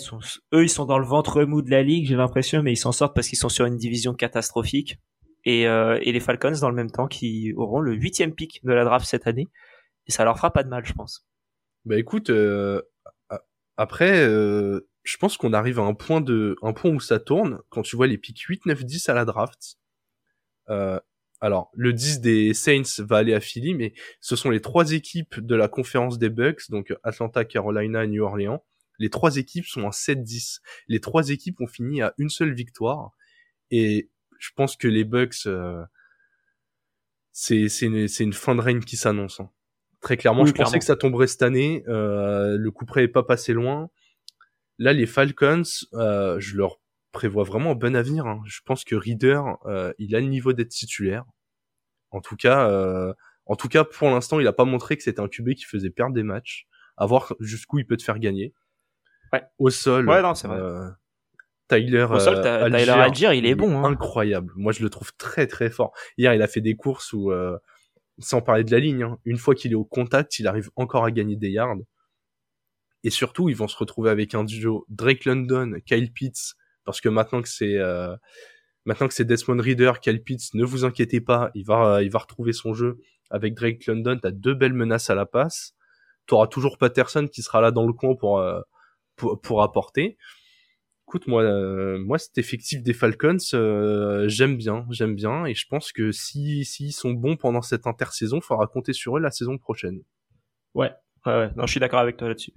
eux 0.53 0.63
ils 0.63 0.69
sont 0.69 0.85
dans 0.85 0.99
le 0.99 1.05
ventre 1.05 1.43
mou 1.43 1.61
de 1.61 1.71
la 1.71 1.83
ligue, 1.83 2.07
j'ai 2.07 2.15
l'impression, 2.15 2.61
mais 2.61 2.73
ils 2.73 2.77
s'en 2.77 2.91
sortent 2.91 3.15
parce 3.15 3.27
qu'ils 3.27 3.37
sont 3.37 3.49
sur 3.49 3.65
une 3.65 3.77
division 3.77 4.13
catastrophique. 4.13 4.97
Et, 5.43 5.67
euh, 5.67 5.97
et 6.03 6.11
les 6.11 6.19
Falcons 6.19 6.53
dans 6.61 6.69
le 6.69 6.75
même 6.75 6.91
temps 6.91 7.07
qui 7.07 7.51
auront 7.55 7.79
le 7.79 7.95
huitième 7.95 8.33
pick 8.33 8.63
de 8.63 8.73
la 8.73 8.83
draft 8.83 9.07
cette 9.07 9.25
année. 9.25 9.49
Et 10.07 10.11
ça 10.11 10.23
leur 10.23 10.37
fera 10.37 10.51
pas 10.51 10.63
de 10.63 10.69
mal, 10.69 10.85
je 10.85 10.93
pense. 10.93 11.27
Bah 11.85 11.97
écoute, 11.97 12.29
euh, 12.29 12.81
après, 13.77 14.23
euh, 14.27 14.87
je 15.03 15.17
pense 15.17 15.37
qu'on 15.37 15.53
arrive 15.53 15.79
à 15.79 15.83
un 15.83 15.93
point 15.93 16.21
de, 16.21 16.55
un 16.61 16.73
point 16.73 16.91
où 16.91 16.99
ça 16.99 17.19
tourne 17.19 17.59
quand 17.69 17.81
tu 17.81 17.95
vois 17.95 18.07
les 18.07 18.17
picks 18.17 18.41
8, 18.41 18.65
9, 18.65 18.85
10 18.85 19.09
à 19.09 19.13
la 19.13 19.25
draft. 19.25 19.77
Euh, 20.69 20.99
alors, 21.39 21.71
le 21.73 21.91
10 21.91 22.21
des 22.21 22.53
Saints 22.53 22.99
va 22.99 23.17
aller 23.17 23.33
à 23.33 23.39
Philly, 23.39 23.73
mais 23.73 23.93
ce 24.19 24.35
sont 24.35 24.51
les 24.51 24.61
trois 24.61 24.91
équipes 24.91 25.39
de 25.39 25.55
la 25.55 25.67
conférence 25.67 26.19
des 26.19 26.29
Bucks, 26.29 26.69
donc 26.69 26.93
Atlanta, 27.03 27.45
Carolina 27.45 28.03
et 28.03 28.07
New 28.07 28.23
Orleans, 28.23 28.63
les 29.01 29.09
trois 29.09 29.37
équipes 29.37 29.65
sont 29.65 29.81
en 29.81 29.89
7-10. 29.89 30.59
Les 30.87 30.99
trois 30.99 31.29
équipes 31.29 31.59
ont 31.59 31.67
fini 31.67 32.03
à 32.03 32.13
une 32.19 32.29
seule 32.29 32.53
victoire. 32.53 33.13
Et 33.71 34.11
je 34.37 34.51
pense 34.55 34.75
que 34.75 34.87
les 34.87 35.03
Bucks, 35.03 35.47
euh, 35.47 35.83
c'est 37.31 37.65
une, 37.81 38.07
une, 38.19 38.33
fin 38.33 38.53
de 38.53 38.61
règne 38.61 38.81
qui 38.81 38.97
s'annonce. 38.97 39.39
Hein. 39.39 39.49
Très 40.01 40.17
clairement, 40.17 40.45
je 40.45 40.51
pensais 40.51 40.79
que 40.79 40.85
ça 40.85 40.95
tomberait 40.95 41.27
cette 41.27 41.43
année. 41.43 41.83
Euh, 41.87 42.57
le 42.57 42.71
coup 42.71 42.85
près 42.85 43.03
est 43.03 43.07
pas 43.07 43.23
passé 43.23 43.53
loin. 43.53 43.89
Là, 44.79 44.93
les 44.93 45.05
Falcons, 45.05 45.61
euh, 45.93 46.39
je 46.39 46.57
leur 46.57 46.79
prévois 47.11 47.43
vraiment 47.43 47.71
un 47.71 47.75
bon 47.75 47.95
avenir. 47.95 48.25
Hein. 48.25 48.41
Je 48.45 48.61
pense 48.65 48.83
que 48.83 48.95
Reader, 48.95 49.41
euh, 49.65 49.93
il 49.99 50.15
a 50.15 50.19
le 50.19 50.25
niveau 50.25 50.53
d'être 50.53 50.69
titulaire. 50.69 51.25
En 52.09 52.19
tout 52.19 52.35
cas, 52.35 52.67
euh, 52.67 53.13
en 53.45 53.55
tout 53.55 53.67
cas, 53.67 53.83
pour 53.83 54.09
l'instant, 54.09 54.39
il 54.39 54.47
a 54.47 54.53
pas 54.53 54.65
montré 54.65 54.97
que 54.97 55.03
c'était 55.03 55.21
un 55.21 55.27
QB 55.27 55.53
qui 55.53 55.65
faisait 55.65 55.89
perdre 55.89 56.13
des 56.13 56.23
matchs. 56.23 56.67
À 56.97 57.05
voir 57.05 57.33
jusqu'où 57.39 57.79
il 57.79 57.85
peut 57.85 57.97
te 57.97 58.03
faire 58.03 58.19
gagner. 58.19 58.53
Ouais. 59.33 59.43
Au 59.59 59.69
sol. 59.69 60.07
Ouais, 60.07 60.21
non, 60.21 60.35
c'est 60.35 60.47
vrai. 60.47 60.57
Euh, 60.59 60.89
Tyler, 61.67 62.07
Au 62.09 62.19
sol, 62.19 62.35
euh, 62.37 62.69
Tyler 62.69 62.91
Algier, 62.91 63.33
il 63.33 63.45
est 63.45 63.55
bon. 63.55 63.77
Hein. 63.77 63.91
Incroyable. 63.91 64.51
Moi, 64.55 64.73
je 64.73 64.83
le 64.83 64.89
trouve 64.89 65.13
très 65.15 65.47
très 65.47 65.69
fort. 65.69 65.93
Hier, 66.17 66.33
il 66.33 66.41
a 66.41 66.47
fait 66.47 66.61
des 66.61 66.75
courses 66.75 67.13
où, 67.13 67.31
euh, 67.31 67.57
sans 68.19 68.41
parler 68.41 68.63
de 68.63 68.71
la 68.71 68.79
ligne, 68.79 69.03
hein, 69.03 69.17
une 69.25 69.37
fois 69.37 69.55
qu'il 69.55 69.71
est 69.71 69.75
au 69.75 69.85
contact, 69.85 70.39
il 70.39 70.47
arrive 70.47 70.69
encore 70.75 71.05
à 71.05 71.11
gagner 71.11 71.35
des 71.35 71.49
yards. 71.49 71.77
Et 73.03 73.09
surtout, 73.09 73.49
ils 73.49 73.55
vont 73.55 73.67
se 73.67 73.77
retrouver 73.77 74.09
avec 74.09 74.35
un 74.35 74.43
duo 74.43 74.85
Drake 74.89 75.25
London, 75.25 75.79
Kyle 75.85 76.11
Pitts, 76.13 76.55
parce 76.85 77.01
que 77.01 77.09
maintenant 77.09 77.41
que 77.41 77.49
c'est 77.49 77.77
euh, 77.77 78.15
maintenant 78.85 79.07
que 79.07 79.13
c'est 79.13 79.25
Desmond 79.25 79.61
Reader, 79.61 79.93
Kyle 80.01 80.21
Pitts, 80.23 80.53
ne 80.53 80.63
vous 80.63 80.85
inquiétez 80.85 81.21
pas, 81.21 81.51
il 81.55 81.65
va 81.65 82.03
il 82.03 82.11
va 82.11 82.19
retrouver 82.19 82.53
son 82.53 82.73
jeu 82.73 82.99
avec 83.31 83.55
Drake 83.55 83.85
London. 83.87 84.19
T'as 84.21 84.31
deux 84.31 84.53
belles 84.53 84.73
menaces 84.73 85.09
à 85.09 85.15
la 85.15 85.25
passe. 85.25 85.73
T'auras 86.27 86.47
toujours 86.47 86.77
Patterson 86.77 87.27
qui 87.27 87.41
sera 87.41 87.61
là 87.61 87.71
dans 87.71 87.87
le 87.87 87.93
coin 87.93 88.15
pour 88.15 88.39
euh, 88.39 88.61
pour, 89.15 89.61
apporter. 89.61 90.17
Écoute, 91.11 91.27
moi, 91.27 91.43
euh, 91.43 91.99
moi, 91.99 92.17
cet 92.17 92.37
effectif 92.37 92.83
des 92.83 92.93
Falcons, 92.93 93.35
euh, 93.53 94.29
j'aime 94.29 94.55
bien, 94.55 94.87
j'aime 94.91 95.13
bien, 95.13 95.45
et 95.45 95.53
je 95.53 95.67
pense 95.67 95.91
que 95.91 96.13
si 96.13 96.63
s'ils 96.63 96.93
sont 96.93 97.11
bons 97.11 97.35
pendant 97.35 97.61
cette 97.61 97.85
intersaison, 97.85 98.37
il 98.37 98.41
faudra 98.41 98.65
compter 98.67 98.93
sur 98.93 99.17
eux 99.17 99.19
la 99.19 99.29
saison 99.29 99.57
prochaine. 99.57 100.03
Ouais, 100.73 100.93
ouais, 101.25 101.33
ouais. 101.33 101.49
Non, 101.57 101.65
je 101.65 101.71
suis 101.71 101.81
d'accord 101.81 101.99
avec 101.99 102.15
toi 102.15 102.29
là-dessus. 102.29 102.53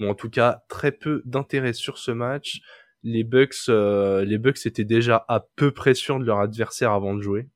Bon, 0.00 0.10
en 0.10 0.16
tout 0.16 0.28
cas, 0.28 0.64
très 0.68 0.90
peu 0.90 1.22
d'intérêt 1.24 1.72
sur 1.72 1.98
ce 1.98 2.10
match. 2.10 2.62
Les 3.04 3.22
Bucks, 3.22 3.68
euh, 3.68 4.24
les 4.24 4.38
Bucks 4.38 4.66
étaient 4.66 4.84
déjà 4.84 5.24
à 5.28 5.46
peu 5.54 5.70
près 5.70 5.94
sûrs 5.94 6.18
de 6.18 6.24
leur 6.24 6.40
adversaire 6.40 6.90
avant 6.90 7.14
de 7.14 7.20
jouer. 7.22 7.48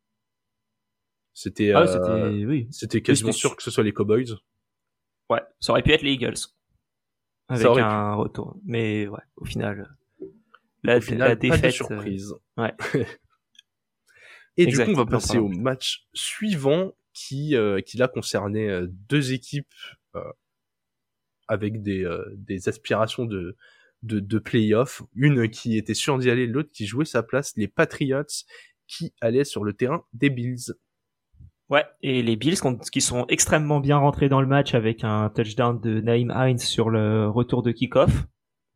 C'était, 1.33 1.73
ah, 1.73 1.89
c'était, 1.89 2.45
oui. 2.47 2.69
c'était 2.71 3.03
quasiment 3.03 3.33
sûr 3.33 3.57
que 3.57 3.63
ce 3.65 3.73
soit 3.73 3.83
les 3.83 3.93
Cowboys. 3.93 4.37
Ouais, 5.31 5.43
ça 5.59 5.73
aurait 5.73 5.83
pu 5.83 5.91
être 5.91 6.03
les 6.03 6.13
Eagles 6.13 6.39
avec 7.49 7.67
un 7.67 8.15
retour. 8.15 8.57
Mais 8.65 9.07
ouais, 9.07 9.21
au 9.37 9.45
final, 9.45 9.97
la, 10.83 10.99
la 10.99 11.37
défaite. 11.37 11.61
Pas 11.61 11.67
de 11.69 11.73
surprise. 11.73 12.35
Euh, 12.59 12.63
ouais. 12.63 12.75
Et 14.57 14.67
du 14.67 14.77
coup, 14.77 14.91
on 14.91 14.95
va 14.95 15.07
passer 15.07 15.39
au 15.39 15.49
match 15.49 16.07
suivant 16.15 16.93
qui, 17.13 17.57
euh, 17.57 17.81
qui 17.81 17.97
là 17.97 18.09
concernait 18.09 18.69
euh, 18.69 18.87
deux 19.09 19.33
équipes 19.33 19.73
euh, 20.15 20.23
avec 21.49 21.83
des, 21.83 22.05
euh, 22.05 22.25
des 22.37 22.69
aspirations 22.69 23.25
de, 23.25 23.57
de, 24.03 24.21
de 24.21 24.39
playoff. 24.39 25.03
Une 25.15 25.49
qui 25.49 25.77
était 25.77 25.95
sûre 25.95 26.19
d'y 26.19 26.31
aller, 26.31 26.47
l'autre 26.47 26.71
qui 26.73 26.87
jouait 26.87 27.05
sa 27.05 27.23
place, 27.23 27.53
les 27.57 27.69
Patriots 27.69 28.23
qui 28.87 29.13
allaient 29.21 29.45
sur 29.45 29.65
le 29.65 29.73
terrain 29.73 30.05
des 30.13 30.31
Bills. 30.31 30.75
Ouais, 31.71 31.85
et 32.03 32.23
les 32.23 32.37
Bills 32.37 32.59
qui 32.93 33.01
sont 33.01 33.25
extrêmement 33.29 33.81
bien 33.81 33.97
rentrés 33.97 34.29
dans 34.29 34.41
le 34.41 34.47
match 34.47 34.75
avec 34.75 35.03
un 35.03 35.31
touchdown 35.31 35.81
de 35.81 36.01
Naïm 36.01 36.33
Hines 36.37 36.59
sur 36.59 36.91
le 36.91 37.29
retour 37.29 37.63
de 37.63 37.73
kick-off. 37.73 38.27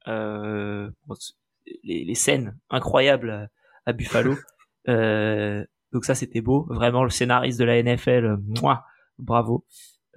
Euh, 0.06 0.88
les, 1.84 2.04
les, 2.04 2.14
scènes 2.14 2.56
incroyables 2.70 3.50
à, 3.84 3.92
Buffalo. 3.92 4.36
euh, 4.88 5.64
donc 5.92 6.04
ça 6.04 6.14
c'était 6.14 6.40
beau, 6.40 6.66
vraiment 6.70 7.04
le 7.04 7.10
scénariste 7.10 7.58
de 7.58 7.64
la 7.64 7.82
NFL, 7.82 8.38
moi, 8.62 8.84
bravo, 9.18 9.66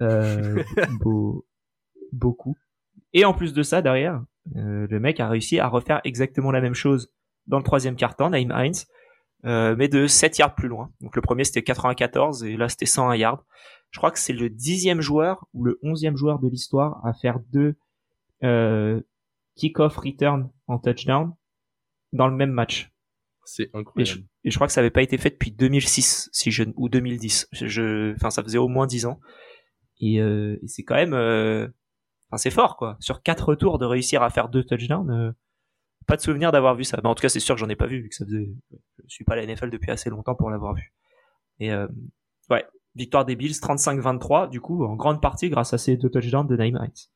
euh, 0.00 0.62
beau, 1.00 1.46
beaucoup. 2.12 2.56
Et 3.12 3.24
en 3.24 3.34
plus 3.34 3.52
de 3.52 3.62
ça 3.62 3.82
derrière, 3.82 4.22
euh, 4.56 4.86
le 4.88 5.00
mec 5.00 5.20
a 5.20 5.28
réussi 5.28 5.58
à 5.58 5.68
refaire 5.68 6.00
exactement 6.04 6.50
la 6.50 6.60
même 6.60 6.74
chose 6.74 7.12
dans 7.46 7.58
le 7.58 7.64
troisième 7.64 7.96
quart-temps, 7.96 8.30
Naïm 8.30 8.52
Hines, 8.56 8.86
euh, 9.44 9.74
mais 9.76 9.88
de 9.88 10.06
7 10.06 10.38
yards 10.38 10.54
plus 10.54 10.68
loin. 10.68 10.90
Donc 11.00 11.16
le 11.16 11.22
premier 11.22 11.44
c'était 11.44 11.62
94 11.62 12.44
et 12.44 12.56
là 12.56 12.68
c'était 12.68 12.86
101 12.86 13.16
yards. 13.16 13.44
Je 13.90 13.98
crois 13.98 14.10
que 14.10 14.18
c'est 14.18 14.32
le 14.32 14.48
dixième 14.48 15.00
joueur 15.00 15.46
ou 15.52 15.64
le 15.64 15.78
onzième 15.82 16.16
joueur 16.16 16.38
de 16.38 16.48
l'histoire 16.48 17.04
à 17.04 17.12
faire 17.12 17.40
deux 17.52 17.76
euh, 18.42 19.00
kick-off 19.56 19.96
return 19.96 20.50
en 20.66 20.78
touchdown 20.78 21.34
dans 22.12 22.26
le 22.26 22.34
même 22.34 22.50
match. 22.50 22.90
C'est 23.44 23.70
incroyable. 23.74 24.24
Et 24.44 24.50
je, 24.50 24.56
crois 24.56 24.66
que 24.66 24.72
ça 24.72 24.80
avait 24.80 24.90
pas 24.90 25.02
été 25.02 25.18
fait 25.18 25.30
depuis 25.30 25.50
2006 25.50 26.30
si 26.32 26.50
je 26.50 26.64
ou 26.76 26.88
2010. 26.88 27.48
Je, 27.52 28.14
enfin 28.14 28.30
ça 28.30 28.42
faisait 28.42 28.58
au 28.58 28.68
moins 28.68 28.86
10 28.86 29.06
ans. 29.06 29.20
Et, 30.00 30.20
euh, 30.20 30.58
et 30.62 30.68
c'est 30.68 30.82
quand 30.82 30.94
même, 30.94 31.14
euh, 31.14 31.68
enfin 32.28 32.38
c'est 32.38 32.50
fort 32.50 32.76
quoi. 32.76 32.96
Sur 33.00 33.22
quatre 33.22 33.48
retours 33.48 33.78
de 33.78 33.86
réussir 33.86 34.22
à 34.22 34.30
faire 34.30 34.48
deux 34.48 34.64
touchdowns, 34.64 35.10
euh, 35.10 35.32
pas 36.06 36.16
de 36.16 36.20
souvenir 36.20 36.52
d'avoir 36.52 36.74
vu 36.74 36.84
ça. 36.84 36.98
Mais 37.02 37.08
en 37.08 37.14
tout 37.14 37.22
cas, 37.22 37.28
c'est 37.28 37.40
sûr 37.40 37.54
que 37.54 37.60
j'en 37.60 37.68
ai 37.68 37.76
pas 37.76 37.86
vu, 37.86 38.02
vu 38.02 38.08
que 38.08 38.14
ça 38.14 38.24
faisait, 38.24 38.48
je 39.06 39.14
suis 39.14 39.24
pas 39.24 39.34
à 39.34 39.36
la 39.36 39.46
NFL 39.46 39.70
depuis 39.70 39.90
assez 39.90 40.10
longtemps 40.10 40.34
pour 40.34 40.50
l'avoir 40.50 40.74
vu. 40.74 40.92
Et 41.60 41.72
euh, 41.72 41.86
ouais, 42.50 42.64
victoire 42.94 43.24
des 43.24 43.36
Bills 43.36 43.52
35-23, 43.52 44.50
du 44.50 44.60
coup, 44.60 44.84
en 44.84 44.96
grande 44.96 45.20
partie 45.20 45.48
grâce 45.48 45.72
à 45.72 45.78
ces 45.78 45.96
deux 45.96 46.10
touchdowns 46.10 46.46
de 46.46 46.56
Naim 46.56 46.78
Hines. 46.82 47.08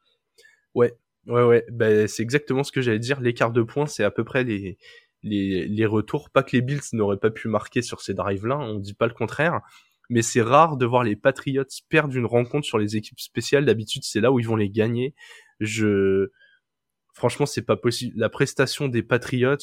Ouais, 0.75 0.93
ouais, 1.27 1.43
ouais, 1.43 1.65
ben, 1.71 2.07
c'est 2.07 2.23
exactement 2.23 2.63
ce 2.63 2.73
que 2.73 2.81
j'allais 2.81 2.99
dire. 2.99 3.21
L'écart 3.21 3.53
de 3.53 3.63
points, 3.63 3.87
c'est 3.87 4.05
à 4.05 4.11
peu 4.11 4.25
près 4.25 4.45
les 5.23 5.87
retours. 5.87 6.31
Pas 6.31 6.43
que 6.43 6.53
les 6.53 6.63
Bills 6.63 6.81
n'auraient 6.93 7.19
pas 7.19 7.31
pu 7.31 7.49
marquer 7.49 7.83
sur 7.83 8.01
ces 8.01 8.15
drives-là, 8.15 8.59
on 8.59 8.79
dit 8.79 8.95
pas 8.95 9.07
le 9.07 9.15
contraire. 9.15 9.61
mais 10.09 10.23
c'est 10.23 10.43
rare 10.43 10.77
de 10.77 10.87
voir 10.87 11.03
les 11.03 11.17
Patriots 11.17 11.65
perdre 11.89 12.17
une 12.17 12.27
rencontre 12.27 12.67
sur 12.67 12.79
les 12.79 12.97
équipes 12.97 13.19
spéciales. 13.19 13.65
D'habitude, 13.65 14.03
c'est 14.05 14.21
là 14.21 14.31
où 14.31 14.39
ils 14.39 14.47
vont 14.47 14.57
les 14.57 14.71
gagner. 14.71 15.15
Je, 15.59 16.31
franchement, 17.17 17.47
c'est 17.47 17.63
pas 17.63 17.77
possible. 17.77 18.19
La 18.19 18.29
prestation 18.29 18.89
des 18.89 19.03
Patriots, 19.03 19.57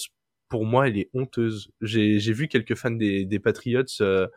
pour 0.50 0.66
moi, 0.66 0.88
elle 0.88 0.98
est 0.98 1.10
honteuse. 1.14 1.72
J'ai, 1.82 2.20
vu 2.34 2.48
quelques 2.48 2.76
fans 2.76 2.92
des, 2.92 3.26
des 3.26 3.40
Patriots 3.40 3.84
euh, 4.02 4.28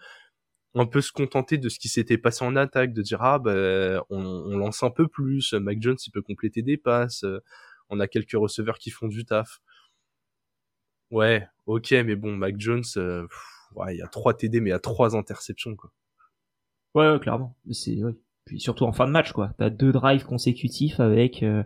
un 0.75 0.87
peu 0.87 1.01
se 1.01 1.11
contenter 1.11 1.59
de 1.59 1.69
ce 1.69 1.79
qui 1.79 1.89
s'était 1.89 2.19
passé 2.19 2.45
en 2.45 2.55
attaque, 2.57 2.93
de 2.93 3.03
dire 3.03 3.23
ah 3.23 3.39
ben 3.39 4.03
on, 4.11 4.57
lance 4.57 4.83
un 4.83 4.91
peu 4.91 5.09
plus, 5.09 5.55
Mac 5.55 5.79
Jones 5.81 5.97
il 6.07 6.11
peut 6.11 6.23
compléter 6.23 6.63
des 6.63 6.77
passes, 6.77 7.25
on 7.89 8.01
a 8.01 8.07
quelques 8.07 8.33
receveurs 8.33 8.79
qui 8.79 8.91
font 8.91 9.09
du 9.09 9.25
taf. 9.25 9.61
Ouais, 11.11 11.47
ok, 11.67 11.93
mais 11.93 12.17
bon, 12.17 12.37
Mac 12.37 12.57
Jones, 12.59 12.85
euh, 12.97 13.27
ouais, 13.75 13.97
il 13.97 14.03
a 14.03 14.09
trois 14.09 14.35
TD, 14.35 14.61
mais 14.61 14.71
il 14.71 14.73
y 14.73 14.77
a 14.77 14.81
trois 14.81 15.17
interceptions, 15.17 15.77
quoi. 15.77 15.91
Ouais, 16.95 17.19
clairement. 17.21 17.57
C'est. 17.71 17.97
Puis 18.45 18.61
surtout 18.61 18.85
en 18.85 18.93
fin 18.93 19.07
de 19.07 19.13
match, 19.13 19.33
quoi. 19.33 19.53
T'as 19.59 19.71
deux 19.71 19.93
drives 19.93 20.25
consécutifs 20.25 21.01
avec, 21.01 21.43
euh, 21.43 21.63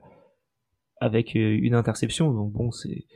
avec 1.00 1.37
euh, 1.37 1.59
une 1.61 1.75
interception, 1.75 2.33
donc 2.33 2.52
bon, 2.52 2.71
c'est 2.71 3.07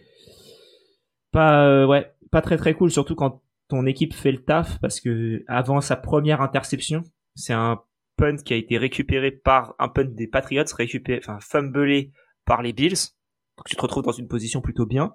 pas, 1.30 1.86
ouais, 1.86 2.12
pas 2.30 2.42
très 2.42 2.56
très 2.56 2.74
cool, 2.74 2.90
surtout 2.90 3.14
quand 3.14 3.42
ton 3.68 3.86
équipe 3.86 4.14
fait 4.14 4.32
le 4.32 4.42
taf, 4.42 4.78
parce 4.80 5.00
que 5.00 5.44
avant 5.46 5.80
sa 5.80 5.96
première 5.96 6.40
interception, 6.40 7.02
c'est 7.34 7.52
un 7.52 7.80
punt 8.16 8.36
qui 8.36 8.52
a 8.52 8.56
été 8.56 8.78
récupéré 8.78 9.30
par 9.30 9.74
un 9.78 9.88
punt 9.88 10.04
des 10.04 10.26
Patriots, 10.26 10.64
récupéré, 10.76 11.20
enfin 11.22 11.38
fumblé 11.40 12.12
par 12.44 12.62
les 12.62 12.72
Bills. 12.72 13.12
Donc 13.56 13.66
tu 13.66 13.76
te 13.76 13.80
retrouves 13.80 14.04
dans 14.04 14.12
une 14.12 14.28
position 14.28 14.60
plutôt 14.60 14.86
bien 14.86 15.14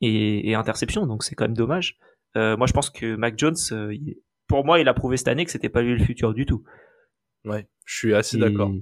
et, 0.00 0.54
interception, 0.54 1.06
donc 1.06 1.22
c'est 1.22 1.34
quand 1.34 1.44
même 1.44 1.56
dommage. 1.56 1.98
Euh, 2.36 2.56
moi, 2.56 2.66
je 2.66 2.72
pense 2.72 2.90
que 2.90 3.16
Mac 3.16 3.38
Jones, 3.38 3.56
euh, 3.72 3.94
pour 4.46 4.64
moi, 4.64 4.80
il 4.80 4.88
a 4.88 4.94
prouvé 4.94 5.16
cette 5.16 5.28
année 5.28 5.44
que 5.44 5.50
c'était 5.50 5.68
pas 5.68 5.82
lui 5.82 5.96
le 5.96 6.04
futur 6.04 6.32
du 6.32 6.46
tout. 6.46 6.64
Ouais, 7.44 7.68
je 7.84 7.96
suis 7.96 8.14
assez 8.14 8.38
d'accord. 8.38 8.72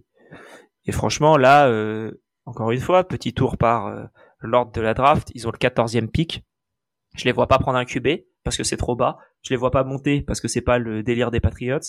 Et 0.85 0.93
franchement, 0.93 1.37
là, 1.37 1.69
euh, 1.69 2.13
encore 2.49 2.71
une 2.71 2.81
fois, 2.81 3.05
petit 3.05 3.33
tour 3.33 3.57
par 3.57 4.11
l'ordre 4.40 4.73
de 4.73 4.81
la 4.81 4.95
draft, 4.95 5.31
ils 5.35 5.47
ont 5.47 5.52
le 5.52 5.59
14e 5.59 6.09
pick. 6.09 6.45
Je 7.14 7.25
les 7.25 7.33
vois 7.33 7.47
pas 7.47 7.59
prendre 7.59 7.78
un 7.78 7.85
QB 7.85 8.09
parce 8.45 8.57
que 8.57 8.64
c'est 8.64 8.76
trop 8.76 8.97
bas. 8.97 9.19
Je 9.43 9.50
les 9.50 9.57
vois 9.57 9.71
pas 9.71 9.85
monter 9.85 10.23
parce 10.23 10.40
que 10.40 10.49
c'est 10.49 10.61
pas 10.61 10.78
le 10.78 11.02
délire 11.02 11.31
des 11.31 11.40
Patriots. 11.40 11.81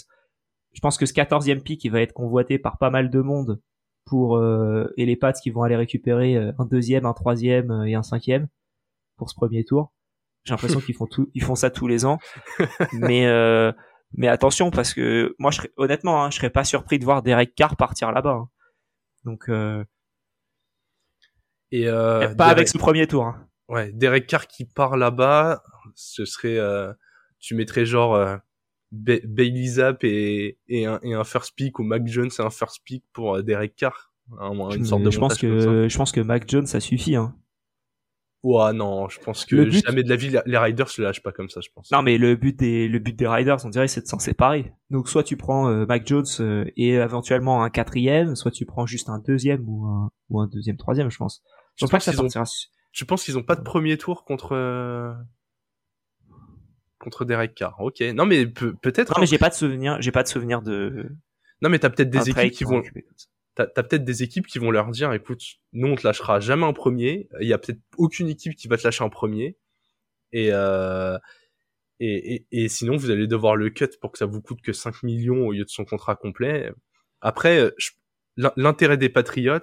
Je 0.73 0.79
pense 0.81 0.97
que 0.97 1.05
ce 1.05 1.13
14e 1.13 1.61
pick, 1.61 1.83
il 1.83 1.91
va 1.91 2.01
être 2.01 2.13
convoité 2.13 2.59
par 2.59 2.77
pas 2.77 2.89
mal 2.89 3.09
de 3.09 3.21
monde 3.21 3.61
pour 4.05 4.41
et 4.97 5.05
les 5.05 5.15
Pats 5.15 5.33
qui 5.33 5.49
vont 5.49 5.63
aller 5.63 5.75
récupérer 5.75 6.35
un 6.35 6.65
deuxième, 6.65 7.05
un 7.05 7.13
troisième 7.13 7.83
et 7.85 7.95
un 7.95 8.03
cinquième 8.03 8.47
pour 9.17 9.29
ce 9.29 9.35
premier 9.35 9.63
tour. 9.63 9.93
J'ai 10.45 10.53
l'impression 10.53 10.79
qu'ils 10.85 10.95
font 10.95 11.05
tout, 11.05 11.29
ils 11.35 11.43
font 11.43 11.55
ça 11.55 11.69
tous 11.69 11.87
les 11.87 12.05
ans. 12.05 12.17
mais 12.93 13.27
euh, 13.27 13.71
mais 14.13 14.27
attention 14.27 14.71
parce 14.71 14.93
que 14.93 15.35
moi, 15.37 15.51
je 15.51 15.57
serais, 15.57 15.71
honnêtement, 15.77 16.23
hein, 16.23 16.31
je 16.31 16.37
serais 16.37 16.49
pas 16.49 16.63
surpris 16.63 16.97
de 16.97 17.05
voir 17.05 17.21
Derek 17.21 17.53
Carr 17.53 17.75
partir 17.75 18.11
là-bas. 18.11 18.31
Hein. 18.31 18.49
Donc 19.25 19.49
euh, 19.49 19.83
et 21.71 21.87
euh, 21.87 22.33
pas 22.35 22.47
avec 22.47 22.67
ce 22.67 22.77
premier 22.77 23.07
tour. 23.07 23.25
Hein. 23.25 23.47
Ouais, 23.67 23.91
Derek 23.91 24.25
Carr 24.27 24.47
qui 24.47 24.65
part 24.65 24.97
là-bas, 24.97 25.63
ce 25.95 26.25
serait, 26.25 26.57
euh, 26.57 26.91
tu 27.39 27.55
mettrais 27.55 27.85
genre 27.85 28.15
euh, 28.15 28.35
Bailey 28.91 29.67
Zapp 29.67 30.03
et, 30.03 30.57
et, 30.67 30.85
un, 30.85 30.99
et 31.03 31.13
un 31.13 31.23
first 31.23 31.53
pick 31.55 31.77
ou 31.79 31.83
Mac 31.83 32.07
Jones 32.07 32.31
et 32.37 32.41
un 32.41 32.49
first 32.49 32.81
pick 32.83 33.03
pour 33.13 33.35
euh, 33.35 33.43
Derek 33.43 33.75
Carr. 33.75 34.11
une 34.41 34.85
sorte 34.85 35.03
de 35.03 35.11
je 35.11 35.19
pense 35.19 35.37
que 35.37 35.87
je 35.87 35.97
pense 35.97 36.11
que 36.11 36.21
Mac 36.21 36.49
Jones 36.49 36.65
ça 36.65 36.79
suffit. 36.79 37.15
Hein. 37.15 37.35
Ouais, 38.41 38.71
non, 38.71 39.09
je 39.09 39.19
pense 39.19 39.45
que 39.45 39.69
jamais 39.69 40.01
de 40.01 40.09
la 40.09 40.15
vie 40.15 40.33
les 40.45 40.57
Riders 40.57 40.87
se 40.87 41.01
lâchent 41.01 41.21
pas 41.21 41.33
comme 41.33 41.49
ça, 41.49 41.59
je 41.59 41.67
pense. 41.75 41.91
Non, 41.91 42.01
mais 42.01 42.17
le 42.17 42.35
but 42.37 42.57
des 42.57 42.87
le 42.87 42.97
but 42.99 43.13
des 43.17 43.27
Riders, 43.27 43.65
on 43.65 43.69
dirait, 43.69 43.89
c'est 43.89 44.01
de 44.01 44.07
s'en 44.07 44.17
séparer. 44.17 44.71
Donc 44.89 45.09
soit 45.09 45.23
tu 45.23 45.35
prends 45.35 45.67
euh, 45.67 45.85
Mac 45.85 46.07
Jones 46.07 46.25
euh, 46.39 46.63
et 46.77 46.91
éventuellement 46.91 47.63
un 47.63 47.69
quatrième, 47.69 48.37
soit 48.37 48.51
tu 48.51 48.65
prends 48.65 48.85
juste 48.85 49.09
un 49.09 49.19
deuxième 49.19 49.67
ou 49.67 49.85
un 49.85 50.09
ou 50.29 50.39
un 50.39 50.47
deuxième 50.47 50.77
troisième, 50.77 51.11
je 51.11 51.17
pense. 51.17 51.43
Je, 51.79 51.85
pense, 51.85 52.05
que 52.05 52.29
ça 52.29 52.43
Tu 52.91 53.05
penses 53.05 53.23
qu'ils 53.23 53.37
ont 53.37 53.43
pas 53.43 53.55
de 53.55 53.61
premier 53.61 53.97
tour 53.97 54.25
contre 54.25 54.53
euh, 54.53 55.13
contre 56.99 57.25
Derek 57.25 57.55
Carr 57.55 57.79
Ok, 57.79 58.01
non 58.01 58.25
mais 58.25 58.45
peut-être. 58.45 59.13
Non 59.15 59.21
mais 59.21 59.25
j'ai 59.25 59.37
pas 59.37 59.49
de 59.49 59.55
souvenir, 59.55 60.01
j'ai 60.01 60.11
pas 60.11 60.23
de 60.23 60.27
souvenir 60.27 60.61
de. 60.61 61.09
Non 61.61 61.69
mais 61.69 61.79
t'as 61.79 61.89
peut-être 61.89 62.09
des 62.09 62.29
équipes 62.29 62.51
qui 62.51 62.63
vont 62.63 62.83
t'as 63.55 63.63
as, 63.75 63.83
peut-être 63.83 64.03
des 64.03 64.23
équipes 64.23 64.47
qui 64.47 64.59
vont 64.59 64.71
leur 64.71 64.89
dire, 64.89 65.11
écoute, 65.13 65.41
nous 65.73 65.87
on 65.87 65.95
te 65.95 66.05
lâchera 66.05 66.39
jamais 66.39 66.65
en 66.65 66.73
premier. 66.73 67.29
Il 67.41 67.47
y 67.47 67.53
a 67.53 67.57
peut-être 67.57 67.81
aucune 67.97 68.29
équipe 68.29 68.55
qui 68.55 68.67
va 68.67 68.77
te 68.77 68.83
lâcher 68.83 69.03
en 69.03 69.09
premier. 69.09 69.57
Et, 70.31 70.49
euh, 70.51 71.17
et, 71.99 72.35
et, 72.35 72.47
et, 72.51 72.69
sinon 72.69 72.95
vous 72.95 73.09
allez 73.09 73.27
devoir 73.27 73.55
le 73.55 73.69
cut 73.69 73.89
pour 73.99 74.11
que 74.11 74.17
ça 74.17 74.25
vous 74.25 74.41
coûte 74.41 74.61
que 74.61 74.73
5 74.73 75.03
millions 75.03 75.47
au 75.47 75.51
lieu 75.51 75.65
de 75.65 75.69
son 75.69 75.85
contrat 75.85 76.15
complet. 76.15 76.71
Après, 77.19 77.73
l'intérêt 78.55 78.97
des 78.97 79.09
Patriots, 79.09 79.59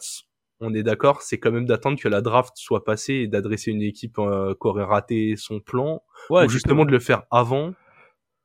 on 0.60 0.74
est 0.74 0.82
d'accord, 0.82 1.22
c'est 1.22 1.38
quand 1.38 1.52
même 1.52 1.66
d'attendre 1.66 1.98
que 2.00 2.08
la 2.08 2.22
draft 2.22 2.52
soit 2.56 2.84
passée 2.84 3.14
et 3.14 3.26
d'adresser 3.28 3.70
une 3.70 3.82
équipe 3.82 4.18
euh, 4.18 4.54
qui 4.54 4.66
aurait 4.66 4.84
raté 4.84 5.36
son 5.36 5.60
plan, 5.60 6.02
ou 6.30 6.48
justement 6.48 6.84
de 6.84 6.90
le 6.90 6.98
faire 6.98 7.24
avant 7.30 7.74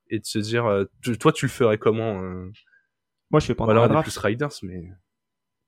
et 0.10 0.20
de 0.20 0.26
se 0.26 0.40
dire, 0.40 0.66
euh, 0.66 0.86
toi 1.20 1.32
tu 1.32 1.46
le 1.46 1.52
ferais 1.52 1.78
comment 1.78 2.22
euh? 2.22 2.52
Moi 3.30 3.40
je 3.40 3.46
fais 3.46 3.56
pendant 3.56 3.74
la 3.74 3.88
draft. 3.88 4.10
plus 4.10 4.18
Riders, 4.18 4.52
mais 4.64 4.92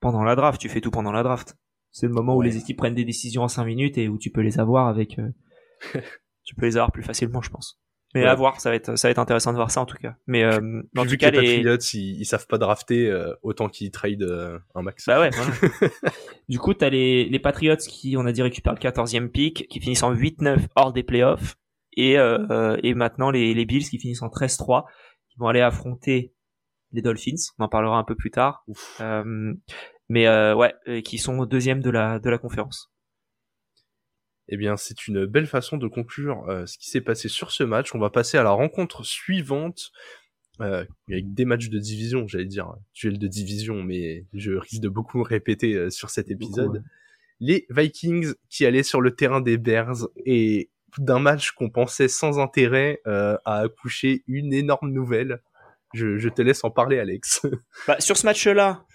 pendant 0.04 0.24
la 0.24 0.36
draft. 0.36 0.62
Tu 0.62 0.70
fais 0.70 0.82
tout 0.82 0.92
pendant 0.92 1.12
la 1.12 1.24
draft. 1.24 1.58
C'est 1.90 2.08
le 2.08 2.14
moment 2.14 2.36
où 2.36 2.42
les 2.42 2.58
équipes 2.58 2.78
prennent 2.78 2.94
des 2.94 3.06
décisions 3.06 3.44
en 3.44 3.48
5 3.48 3.66
minutes 3.66 3.98
et 3.98 4.10
où 4.10 4.18
tu 4.18 4.30
peux 4.30 4.42
les 4.42 4.60
avoir 4.60 4.88
avec. 4.88 5.18
Euh, 5.18 5.32
tu 6.44 6.56
peux 6.56 6.66
les 6.66 6.76
avoir 6.78 6.92
plus 6.92 7.04
facilement, 7.04 7.42
je 7.42 7.50
pense. 7.50 7.80
Mais 8.14 8.26
à 8.26 8.36
voir, 8.36 8.62
ça 8.62 8.70
va 8.70 8.76
être 8.76 8.96
ça 8.96 9.08
va 9.08 9.12
être 9.12 9.20
intéressant 9.20 9.52
de 9.52 9.58
voir 9.58 9.72
ça 9.72 9.82
en 9.82 9.86
tout 9.86 9.98
cas. 9.98 10.16
Mais 10.28 10.44
euh, 10.44 10.82
en 10.98 11.06
tout 11.06 11.18
cas 11.18 11.32
les 11.32 11.64
Patriots 11.64 11.78
ils, 11.94 12.26
savent 12.26 12.48
pas 12.48 12.58
drafter 12.58 13.10
euh, 13.10 13.34
autant 13.42 13.70
qu'ils 13.70 13.92
trade 13.92 14.22
euh, 14.22 14.60
un 14.76 14.84
max. 14.84 15.06
Bah 15.08 15.20
ouais. 15.20 15.32
du 16.50 16.60
coup, 16.60 16.74
t'as 16.74 16.90
les 16.90 17.26
les 17.26 17.40
Patriots 17.40 17.78
qui 17.78 18.16
on 18.18 18.26
a 18.26 18.32
dit 18.32 18.42
récupèrent 18.42 18.74
le 18.74 18.80
14e 18.80 19.30
pick, 19.30 19.68
qui 19.68 19.80
finissent 19.80 20.04
en 20.04 20.14
8-9 20.14 20.60
hors 20.76 20.94
des 20.94 21.04
playoffs 21.04 21.56
et 21.96 22.14
et 22.14 22.94
maintenant 22.94 23.32
les 23.32 23.54
les 23.54 23.66
Bills 23.66 23.90
qui 23.90 24.00
finissent 24.00 24.22
en 24.22 24.30
13-3, 24.30 24.84
qui 25.30 25.38
vont 25.40 25.48
aller 25.48 25.62
affronter 25.62 26.34
les 26.94 27.02
Dolphins. 27.02 27.52
On 27.60 27.66
en 27.66 27.68
parlera 27.68 27.98
un 27.98 28.04
peu 28.04 28.16
plus 28.16 28.32
tard. 28.32 28.64
Euh, 29.02 29.54
mais 30.10 30.28
euh, 30.28 30.56
ouais, 30.56 30.74
euh, 30.88 31.02
qui 31.02 31.18
sont 31.18 31.46
deuxième 31.46 31.82
de 31.82 31.90
la 31.90 32.20
de 32.20 32.30
la 32.30 32.38
conférence. 32.38 32.93
Eh 34.50 34.58
bien, 34.58 34.76
c'est 34.78 35.08
une 35.08 35.26
belle 35.26 35.48
façon 35.48 35.78
de 35.78 35.88
conclure 35.88 36.48
euh, 36.50 36.66
ce 36.66 36.78
qui 36.78 36.90
s'est 36.90 37.02
passé 37.02 37.30
sur 37.30 37.52
ce 37.52 37.64
match. 37.64 37.96
On 37.96 38.00
va 38.00 38.10
passer 38.10 38.38
à 38.38 38.44
la 38.44 38.52
rencontre 38.52 39.04
suivante. 39.04 39.92
Euh, 40.62 40.86
avec 41.10 41.34
des 41.34 41.46
matchs 41.46 41.70
de 41.70 41.80
division, 41.80 42.28
j'allais 42.28 42.46
dire 42.46 42.76
duel 42.94 43.18
de 43.18 43.28
division, 43.28 43.82
mais 43.82 44.26
je 44.34 44.52
risque 44.52 44.82
de 44.82 44.90
beaucoup 44.90 45.24
répéter 45.24 45.90
sur 45.90 46.10
cet 46.10 46.30
épisode. 46.30 46.84
Les 47.40 47.66
Vikings 47.70 48.34
qui 48.50 48.66
allaient 48.66 48.84
sur 48.84 49.02
le 49.02 49.16
terrain 49.16 49.42
des 49.42 49.58
Bears 49.58 50.08
et 50.26 50.70
d'un 50.98 51.20
match 51.20 51.52
qu'on 51.52 51.70
pensait 51.70 52.08
sans 52.08 52.40
intérêt 52.40 53.02
euh, 53.08 53.38
a 53.46 53.60
accouché 53.60 54.24
une 54.28 54.54
énorme 54.54 54.92
nouvelle. 54.92 55.42
Je, 55.94 56.18
je, 56.18 56.30
te 56.30 56.42
laisse 56.42 56.64
en 56.64 56.72
parler, 56.72 57.00
Alex. 57.00 57.46
Bah, 57.88 58.00
sur 58.00 58.18
ce 58.18 58.26
match-là, 58.26 58.86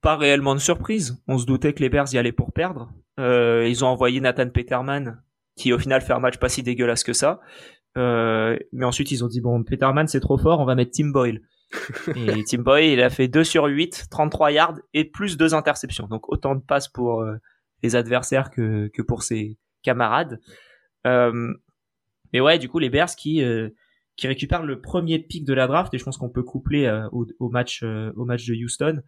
pas 0.00 0.16
réellement 0.16 0.54
de 0.54 0.60
surprise. 0.60 1.22
On 1.28 1.38
se 1.38 1.46
doutait 1.46 1.72
que 1.72 1.80
les 1.80 1.88
Bears 1.88 2.12
y 2.12 2.18
allaient 2.18 2.32
pour 2.32 2.52
perdre. 2.52 2.92
Euh, 3.20 3.66
ils 3.68 3.84
ont 3.84 3.88
envoyé 3.88 4.20
Nathan 4.20 4.48
Peterman, 4.48 5.22
qui 5.56 5.72
au 5.72 5.78
final 5.78 6.00
fait 6.00 6.12
un 6.12 6.18
match 6.18 6.38
pas 6.38 6.48
si 6.48 6.62
dégueulasse 6.62 7.04
que 7.04 7.12
ça. 7.12 7.40
Euh, 7.98 8.56
mais 8.72 8.84
ensuite 8.84 9.10
ils 9.10 9.24
ont 9.24 9.26
dit 9.26 9.40
bon 9.40 9.64
Peterman 9.64 10.06
c'est 10.06 10.20
trop 10.20 10.38
fort, 10.38 10.60
on 10.60 10.64
va 10.64 10.74
mettre 10.74 10.92
Tim 10.92 11.08
Boyle. 11.08 11.42
et 12.16 12.44
Tim 12.44 12.62
Boyle 12.62 12.92
il 12.92 13.02
a 13.02 13.10
fait 13.10 13.28
2 13.28 13.44
sur 13.44 13.64
8, 13.64 14.06
33 14.10 14.52
yards 14.52 14.78
et 14.94 15.04
plus 15.04 15.36
2 15.36 15.54
interceptions. 15.54 16.06
Donc 16.06 16.28
autant 16.28 16.54
de 16.54 16.60
passes 16.60 16.88
pour 16.88 17.20
euh, 17.20 17.36
les 17.82 17.96
adversaires 17.96 18.50
que, 18.50 18.88
que 18.94 19.02
pour 19.02 19.22
ses 19.22 19.58
camarades. 19.82 20.40
Mais 21.04 22.40
ouais, 22.40 22.58
du 22.58 22.68
coup 22.68 22.78
les 22.78 22.90
Bears 22.90 23.14
qui 23.16 23.42
qui 24.16 24.26
récupèrent 24.28 24.62
le 24.62 24.80
premier 24.80 25.18
pic 25.18 25.44
de 25.44 25.54
la 25.54 25.66
draft 25.66 25.92
et 25.94 25.98
je 25.98 26.04
pense 26.04 26.16
qu'on 26.16 26.28
peut 26.28 26.42
coupler 26.42 26.88
au, 27.10 27.26
au, 27.38 27.48
match 27.48 27.82
au 27.82 28.24
match 28.24 28.46
de 28.46 28.54
Houston 28.54 29.02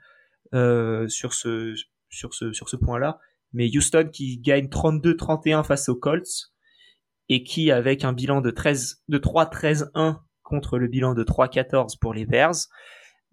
sur 1.09 1.35
ce 1.35 1.75
sur 2.11 2.35
ce 2.35 2.53
sur 2.53 2.69
ce 2.69 2.77
point-là. 2.77 3.21
Mais 3.53 3.69
Houston 3.75 4.09
qui 4.13 4.39
gagne 4.39 4.67
32-31 4.67 5.65
face 5.65 5.89
aux 5.89 5.97
Colts 5.97 6.53
et 7.29 7.43
qui 7.43 7.71
avec 7.71 8.05
un 8.05 8.13
bilan 8.13 8.41
de 8.41 8.51
13 8.51 9.03
de 9.09 9.19
3-13-1 9.19 10.21
contre 10.43 10.79
le 10.79 10.89
bilan 10.89 11.15
de 11.15 11.25
3-14 11.25 11.99
pour 12.01 12.15
les 12.15 12.27
Bears, 12.27 12.55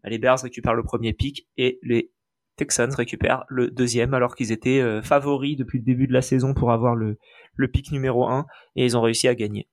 les 0.04 0.18
Bears 0.18 0.42
récupèrent 0.42 0.76
le 0.76 0.84
premier 0.84 1.14
pic 1.14 1.48
et 1.58 1.80
les 1.84 2.12
Texans 2.56 2.94
récupèrent 2.94 3.46
le 3.48 3.70
deuxième 3.72 4.14
alors 4.14 4.36
qu'ils 4.36 4.52
étaient 4.52 4.82
euh, 4.82 5.02
favoris 5.02 5.56
depuis 5.56 5.80
le 5.80 5.86
début 5.86 6.08
de 6.08 6.14
la 6.14 6.22
saison 6.22 6.54
pour 6.54 6.72
avoir 6.72 6.96
le, 6.96 7.18
le 7.56 7.68
pic 7.68 7.92
numéro 7.92 8.28
1 8.28 8.46
et 8.76 8.86
ils 8.86 8.98
ont 8.98 9.02
réussi 9.02 9.28
à 9.28 9.36
gagner 9.36 9.70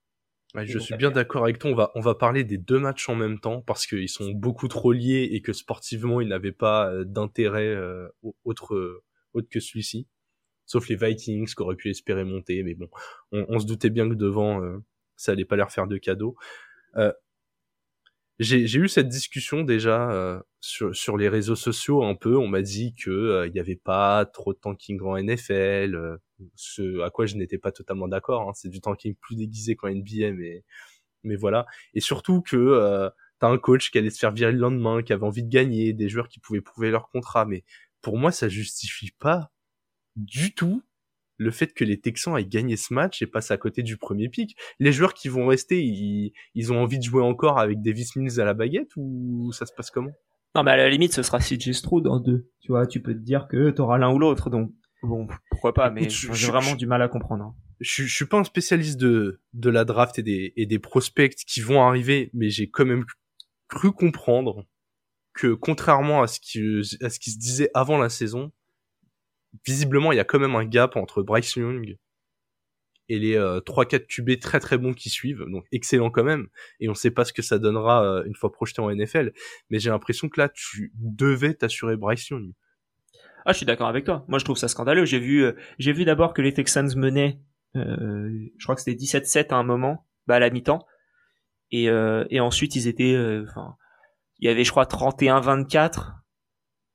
je 0.64 0.78
suis 0.78 0.96
bien 0.96 1.11
d'accord 1.11 1.44
avec 1.44 1.59
toi. 1.59 1.70
On 1.70 1.74
va, 1.74 1.92
on 1.94 2.00
va 2.00 2.14
parler 2.14 2.44
des 2.44 2.59
deux 2.59 2.78
matchs 2.78 3.09
en 3.09 3.14
même 3.14 3.38
temps 3.38 3.61
parce 3.62 3.87
qu'ils 3.87 4.09
sont 4.09 4.30
beaucoup 4.30 4.68
trop 4.68 4.92
liés 4.92 5.28
et 5.32 5.42
que 5.42 5.52
sportivement, 5.52 6.20
ils 6.20 6.28
n'avaient 6.28 6.52
pas 6.52 6.90
euh, 6.90 7.04
d'intérêt 7.04 7.66
euh, 7.66 8.09
autre, 8.44 9.02
autre 9.35 9.48
que 9.50 9.61
celui-ci. 9.61 10.09
Sauf 10.66 10.88
les 10.88 10.96
Vikings 10.96 11.46
qui 11.46 11.62
auraient 11.62 11.76
pu 11.76 11.90
espérer 11.90 12.24
monter. 12.24 12.62
Mais 12.62 12.74
bon, 12.74 12.88
on, 13.33 13.46
on 13.48 13.59
se 13.59 13.66
doutait 13.66 13.90
bien 13.90 14.09
que 14.09 14.14
devant, 14.14 14.61
ça 15.16 15.33
allait 15.33 15.44
pas 15.44 15.57
leur 15.57 15.70
faire 15.70 15.87
de 15.87 15.96
cadeau. 15.98 16.37
j'ai 18.38 18.79
eu 18.79 18.88
cette 18.88 19.09
discussion 19.09 19.62
déjà 19.62 20.11
euh, 20.11 20.40
sur, 20.66 20.94
sur 20.94 21.16
les 21.16 21.29
réseaux 21.29 21.57
sociaux 21.57 22.05
un 22.05 22.14
peu. 22.14 22.37
On 22.37 22.48
m'a 22.48 22.62
dit 22.62 22.94
que 22.94 23.11
euh, 23.11 23.46
il 23.46 23.52
n'y 23.52 23.61
avait 23.61 23.76
pas 23.76 24.26
trop 24.26 24.52
de 24.52 24.59
tanking 24.59 25.00
en 25.02 25.16
NFL, 25.16 25.94
euh, 25.94 26.16
ce 26.55 27.00
à 27.02 27.11
quoi 27.11 27.26
je 27.26 27.37
n'étais 27.37 27.59
pas 27.59 27.72
totalement 27.72 28.09
d'accord. 28.09 28.48
Hein. 28.48 28.52
C'est 28.55 28.68
du 28.68 28.81
tanking 28.81 29.14
plus 29.14 29.37
déguisé 29.37 29.76
qu'en 29.76 29.88
NBA, 29.88 30.33
mais 30.33 30.64
mais 31.24 31.37
voilà. 31.37 31.66
Et 31.94 32.00
surtout 32.00 32.42
que 32.42 32.57
euh, 32.57 33.11
t'as 33.38 33.48
un 33.48 33.59
coach 33.59 33.90
qui 33.90 33.98
allait 33.98 34.11
se 34.11 34.18
faire 34.18 34.33
virer 34.33 34.52
le 34.52 34.59
lendemain, 34.59 35.02
qui 35.02 35.12
avait 35.12 35.24
envie 35.24 35.44
de 35.44 35.50
gagner, 35.50 35.92
des 35.92 36.09
joueurs 36.09 36.29
qui 36.29 36.40
pouvaient 36.40 36.61
prouver 36.61 36.90
leur 36.90 37.09
contrat. 37.11 37.46
Mais 37.46 37.64
pour 38.02 38.18
moi, 38.18 38.33
ça 38.33 38.48
justifie 38.48 39.12
pas 39.18 39.50
du 40.16 40.55
tout 40.55 40.83
le 41.38 41.50
fait 41.50 41.74
que 41.74 41.85
les 41.85 42.00
Texans 42.00 42.37
aient 42.38 42.46
gagné 42.46 42.76
ce 42.76 42.94
match 42.94 43.20
et 43.22 43.26
passent 43.26 43.50
à 43.50 43.59
côté 43.59 43.83
du 43.83 43.96
premier 43.96 44.29
pic. 44.29 44.57
Les 44.79 44.92
joueurs 44.92 45.14
qui 45.14 45.29
vont 45.29 45.46
rester, 45.46 45.83
ils, 45.83 46.33
ils 46.55 46.72
ont 46.72 46.81
envie 46.81 46.98
de 46.98 47.05
jouer 47.05 47.22
encore 47.22 47.59
avec 47.59 47.83
Davis 47.83 48.16
Mills 48.16 48.40
à 48.40 48.44
la 48.44 48.55
baguette 48.55 48.90
ou 48.96 49.52
ça 49.52 49.66
se 49.66 49.72
passe 49.74 49.90
comment? 49.90 50.12
Non, 50.55 50.62
mais 50.62 50.70
à 50.70 50.76
la 50.76 50.88
limite, 50.88 51.12
ce 51.12 51.22
sera 51.22 51.38
CJ 51.38 51.72
Stroud 51.72 52.07
en 52.07 52.18
deux. 52.18 52.48
Tu 52.61 52.72
vois, 52.72 52.87
tu 52.87 53.02
peux 53.02 53.12
te 53.12 53.18
dire 53.18 53.46
que 53.48 53.70
t'auras 53.70 53.98
l'un 53.98 54.11
ou 54.11 54.18
l'autre, 54.18 54.48
donc 54.48 54.72
bon, 55.02 55.29
pourquoi 55.50 55.74
pas, 55.74 55.90
mais 55.90 56.09
j'ai 56.09 56.46
vraiment 56.46 56.74
du 56.74 56.87
mal 56.87 57.02
à 57.02 57.09
comprendre. 57.09 57.44
Hein. 57.44 57.55
Je, 57.81 58.05
je, 58.05 58.14
suis 58.14 58.24
pas 58.24 58.38
un 58.38 58.44
spécialiste 58.44 58.98
de, 58.98 59.42
de 59.52 59.70
la 59.70 59.85
draft 59.85 60.18
et 60.18 60.22
des, 60.22 60.55
et 60.57 60.64
des 60.64 60.79
prospects 60.79 61.35
qui 61.35 61.61
vont 61.61 61.83
arriver, 61.83 62.31
mais 62.33 62.48
j'ai 62.48 62.70
quand 62.70 62.87
même 62.87 63.05
cru 63.68 63.92
comprendre 63.92 64.66
que 65.35 65.52
contrairement 65.52 66.22
à 66.22 66.26
ce 66.26 66.40
qui, 66.40 66.81
à 67.02 67.11
ce 67.11 67.18
qui 67.18 67.33
se 67.33 67.38
disait 67.38 67.70
avant 67.74 67.98
la 67.98 68.09
saison, 68.09 68.50
visiblement, 69.64 70.12
il 70.12 70.16
y 70.16 70.21
a 70.21 70.25
quand 70.25 70.38
même 70.38 70.57
un 70.57 70.64
gap 70.64 70.97
entre 70.97 71.23
Bryce 71.23 71.57
Young 71.57 71.97
et 73.09 73.19
les 73.19 73.37
euh, 73.37 73.61
3-4 73.61 74.07
QB 74.07 74.40
très 74.40 74.61
très 74.61 74.79
bons 74.79 74.92
qui 74.92 75.11
suivent, 75.11 75.45
donc 75.49 75.64
excellent 75.73 76.11
quand 76.11 76.25
même, 76.25 76.49
et 76.81 76.88
on 76.88 76.95
sait 76.95 77.11
pas 77.11 77.25
ce 77.25 77.33
que 77.33 77.42
ça 77.42 77.59
donnera 77.59 78.05
euh, 78.05 78.25
une 78.25 78.35
fois 78.35 78.51
projeté 78.53 78.83
en 78.83 78.90
NFL, 78.90 79.33
mais 79.71 79.79
j'ai 79.79 79.90
l'impression 79.90 80.29
que 80.29 80.40
là, 80.40 80.49
tu 80.49 80.92
devais 80.97 81.55
t'assurer 81.55 81.97
Bryce 81.97 82.29
Young. 82.29 82.53
Ah, 83.45 83.53
je 83.53 83.59
suis 83.59 83.66
d'accord 83.66 83.87
avec 83.87 84.05
toi. 84.05 84.25
Moi, 84.27 84.40
je 84.40 84.45
trouve 84.45 84.57
ça 84.57 84.66
scandaleux. 84.66 85.05
J'ai 85.05 85.21
vu, 85.21 85.45
euh, 85.45 85.53
j'ai 85.79 85.92
vu 85.92 86.05
d'abord 86.05 86.35
que 86.35 86.42
les 86.42 86.53
Texans 86.53 86.90
menaient, 86.97 87.38
euh, 87.77 88.29
je 88.59 88.64
crois 88.64 88.75
que 88.75 88.83
c'était 88.83 88.97
17-7 88.97 89.53
à 89.53 89.57
un 89.57 89.62
moment, 89.62 90.09
bah 90.27 90.35
à 90.37 90.38
la 90.40 90.51
mi-temps, 90.51 90.85
et, 91.71 91.85
et 91.85 92.40
ensuite 92.40 92.77
ils 92.77 92.87
étaient, 92.87 93.16
enfin, 93.42 93.77
il 94.38 94.49
y 94.49 94.51
avait, 94.51 94.64
je 94.64 94.71
crois, 94.71 94.85
31-24. 94.85 96.14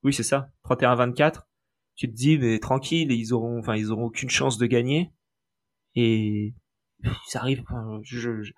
Oui, 0.04 0.14
c'est 0.14 0.24
ça, 0.24 0.50
31-24 0.66 1.44
tu 1.96 2.08
te 2.08 2.14
dis 2.14 2.38
mais 2.38 2.60
tranquille 2.60 3.12
ils 3.12 3.34
auront 3.34 3.60
enfin 3.60 3.76
ils 3.76 3.92
auront 3.92 4.06
aucune 4.06 4.30
chance 4.30 4.58
de 4.58 4.66
gagner. 4.66 5.12
Et 5.96 6.54
ça 7.28 7.40
arrive 7.42 7.64
je, 8.04 8.52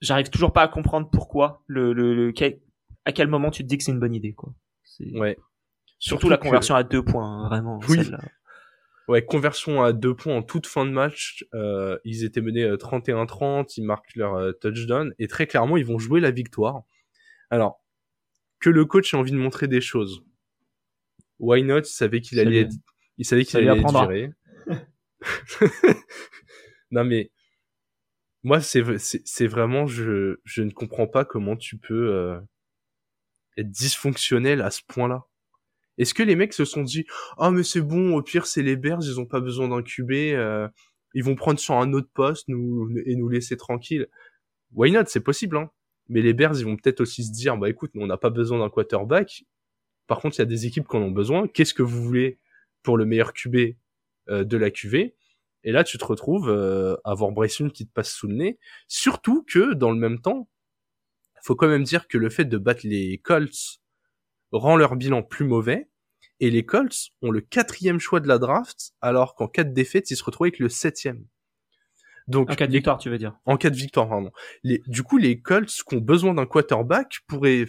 j'arrive 0.00 0.30
toujours 0.30 0.52
pas 0.52 0.62
à 0.62 0.68
comprendre 0.68 1.08
pourquoi 1.10 1.62
le, 1.66 1.92
le, 1.92 2.32
à 3.04 3.12
quel 3.12 3.28
moment 3.28 3.50
tu 3.50 3.62
te 3.62 3.68
dis 3.68 3.78
que 3.78 3.84
c'est 3.84 3.92
une 3.92 4.00
bonne 4.00 4.14
idée 4.14 4.32
quoi. 4.32 4.54
Ouais. 5.14 5.36
surtout, 5.98 6.28
la 6.28 6.38
conversion 6.38 6.74
à 6.74 6.82
deux 6.82 7.04
points 7.04 7.44
hein, 7.44 7.48
vraiment 7.48 7.78
oui. 7.88 8.10
ouais 9.08 9.24
conversion 9.24 9.82
à 9.82 9.92
deux 9.92 10.14
points 10.14 10.36
en 10.36 10.42
toute 10.42 10.66
fin 10.66 10.84
de 10.84 10.90
match 10.90 11.44
euh, 11.54 11.98
ils 12.04 12.24
étaient 12.24 12.40
menés 12.40 12.66
31-30 12.66 13.60
euh, 13.60 13.64
ils 13.76 13.84
marquent 13.84 14.14
leur 14.16 14.34
euh, 14.34 14.52
touchdown 14.52 15.14
et 15.18 15.28
très 15.28 15.46
clairement 15.46 15.76
ils 15.76 15.86
vont 15.86 15.98
jouer 15.98 16.20
la 16.20 16.30
victoire. 16.30 16.82
Alors 17.50 17.82
que 18.60 18.70
le 18.70 18.84
coach 18.84 19.14
ait 19.14 19.16
envie 19.16 19.30
de 19.30 19.36
montrer 19.36 19.68
des 19.68 19.80
choses 19.80 20.24
Why 21.38 21.62
not? 21.62 21.80
Il 21.80 21.86
savait 21.86 22.20
qu'il 22.20 22.40
allait, 22.40 22.62
être, 22.62 22.74
il 23.16 23.24
savait 23.24 23.44
qu'il 23.44 23.58
allait 23.58 23.80
être 23.80 23.90
viré. 23.90 24.30
non 26.90 27.04
mais 27.04 27.30
moi 28.42 28.60
c'est 28.60 28.82
c'est 28.98 29.46
vraiment 29.46 29.86
je 29.86 30.38
je 30.44 30.62
ne 30.62 30.70
comprends 30.70 31.06
pas 31.06 31.24
comment 31.24 31.56
tu 31.56 31.76
peux 31.76 32.12
euh, 32.14 32.40
être 33.56 33.70
dysfonctionnel 33.70 34.62
à 34.62 34.70
ce 34.70 34.82
point-là. 34.86 35.24
Est-ce 35.98 36.14
que 36.14 36.22
les 36.22 36.36
mecs 36.36 36.52
se 36.52 36.64
sont 36.64 36.82
dit 36.82 37.06
ah 37.38 37.50
mais 37.50 37.64
c'est 37.64 37.80
bon 37.80 38.14
au 38.14 38.22
pire 38.22 38.46
c'est 38.46 38.62
les 38.62 38.76
Bears 38.76 39.02
ils 39.02 39.20
ont 39.20 39.26
pas 39.26 39.40
besoin 39.40 39.68
d'un 39.68 39.82
QB 39.82 40.12
euh, 40.12 40.68
ils 41.14 41.24
vont 41.24 41.34
prendre 41.34 41.58
sur 41.58 41.74
un 41.74 41.92
autre 41.92 42.10
poste 42.14 42.48
nous 42.48 42.90
et 43.04 43.16
nous 43.16 43.28
laisser 43.28 43.56
tranquille. 43.56 44.06
Why 44.72 44.92
not? 44.92 45.04
C'est 45.06 45.20
possible 45.20 45.56
hein. 45.56 45.70
Mais 46.08 46.22
les 46.22 46.32
Bears 46.32 46.58
ils 46.58 46.64
vont 46.64 46.76
peut-être 46.76 47.00
aussi 47.00 47.24
se 47.24 47.32
dire 47.32 47.56
bah 47.56 47.68
écoute 47.68 47.90
on 47.96 48.06
n'a 48.06 48.16
pas 48.16 48.30
besoin 48.30 48.58
d'un 48.60 48.70
quarterback 48.70 49.44
par 50.08 50.20
contre, 50.20 50.36
il 50.36 50.38
y 50.40 50.42
a 50.42 50.46
des 50.46 50.66
équipes 50.66 50.88
qui 50.88 50.96
en 50.96 51.02
ont 51.02 51.10
besoin. 51.12 51.46
Qu'est-ce 51.46 51.74
que 51.74 51.82
vous 51.82 52.02
voulez 52.02 52.40
pour 52.82 52.96
le 52.96 53.04
meilleur 53.04 53.32
QB 53.34 53.76
euh, 54.30 54.42
de 54.42 54.56
la 54.56 54.70
QV 54.70 55.14
Et 55.64 55.72
là, 55.72 55.84
tu 55.84 55.98
te 55.98 56.04
retrouves 56.04 56.48
euh, 56.48 56.96
à 57.04 57.12
avoir 57.12 57.30
Bryson 57.30 57.68
qui 57.68 57.86
te 57.86 57.92
passe 57.92 58.10
sous 58.10 58.26
le 58.26 58.34
nez. 58.34 58.58
Surtout 58.88 59.44
que, 59.44 59.74
dans 59.74 59.90
le 59.90 59.98
même 59.98 60.20
temps, 60.20 60.48
faut 61.42 61.54
quand 61.54 61.68
même 61.68 61.84
dire 61.84 62.08
que 62.08 62.18
le 62.18 62.30
fait 62.30 62.46
de 62.46 62.56
battre 62.56 62.80
les 62.84 63.18
Colts 63.18 63.80
rend 64.50 64.76
leur 64.76 64.96
bilan 64.96 65.22
plus 65.22 65.44
mauvais. 65.44 65.88
Et 66.40 66.50
les 66.50 66.64
Colts 66.64 67.10
ont 67.20 67.30
le 67.30 67.42
quatrième 67.42 68.00
choix 68.00 68.20
de 68.20 68.28
la 68.28 68.38
draft, 68.38 68.92
alors 69.00 69.34
qu'en 69.34 69.48
cas 69.48 69.64
de 69.64 69.74
défaite, 69.74 70.10
ils 70.10 70.16
se 70.16 70.24
retrouvent 70.24 70.46
avec 70.46 70.58
le 70.58 70.70
septième. 70.70 71.26
Donc, 72.28 72.50
en 72.50 72.54
cas 72.54 72.66
de 72.66 72.72
victoire, 72.72 72.98
tu 72.98 73.10
veux 73.10 73.18
dire? 73.18 73.38
En 73.44 73.56
cas 73.56 73.70
de 73.70 73.76
victoire, 73.76 74.08
pardon. 74.08 74.30
Les, 74.62 74.82
du 74.86 75.02
coup, 75.02 75.18
les 75.18 75.40
Colts 75.40 75.70
qui 75.70 75.94
ont 75.94 76.00
besoin 76.00 76.34
d'un 76.34 76.46
quarterback 76.46 77.20
pourraient 77.26 77.66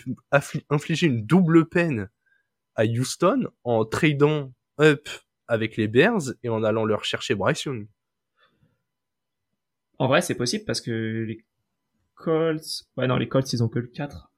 infliger 0.70 1.08
une 1.08 1.26
double 1.26 1.68
peine 1.68 2.10
à 2.80 2.86
Houston 2.86 3.50
en 3.66 3.84
tradant 3.84 4.54
up 4.80 5.10
avec 5.50 5.76
les 5.76 5.90
Bears 5.90 6.34
et 6.44 6.50
en 6.50 6.64
allant 6.64 6.86
leur 6.86 7.04
chercher 7.04 7.36
Bryce 7.36 7.66
Young. 7.66 7.90
En 9.98 10.08
vrai, 10.08 10.22
c'est 10.22 10.36
possible 10.36 10.64
parce 10.66 10.80
que 10.80 11.26
les 11.28 11.44
Colts, 12.16 12.86
ouais 12.96 13.06
non, 13.08 13.18
les 13.18 13.28
Colts 13.28 13.52
ils 13.52 13.62
ont 13.62 13.68
que 13.68 13.80
le 13.80 13.88
4. 13.88 14.32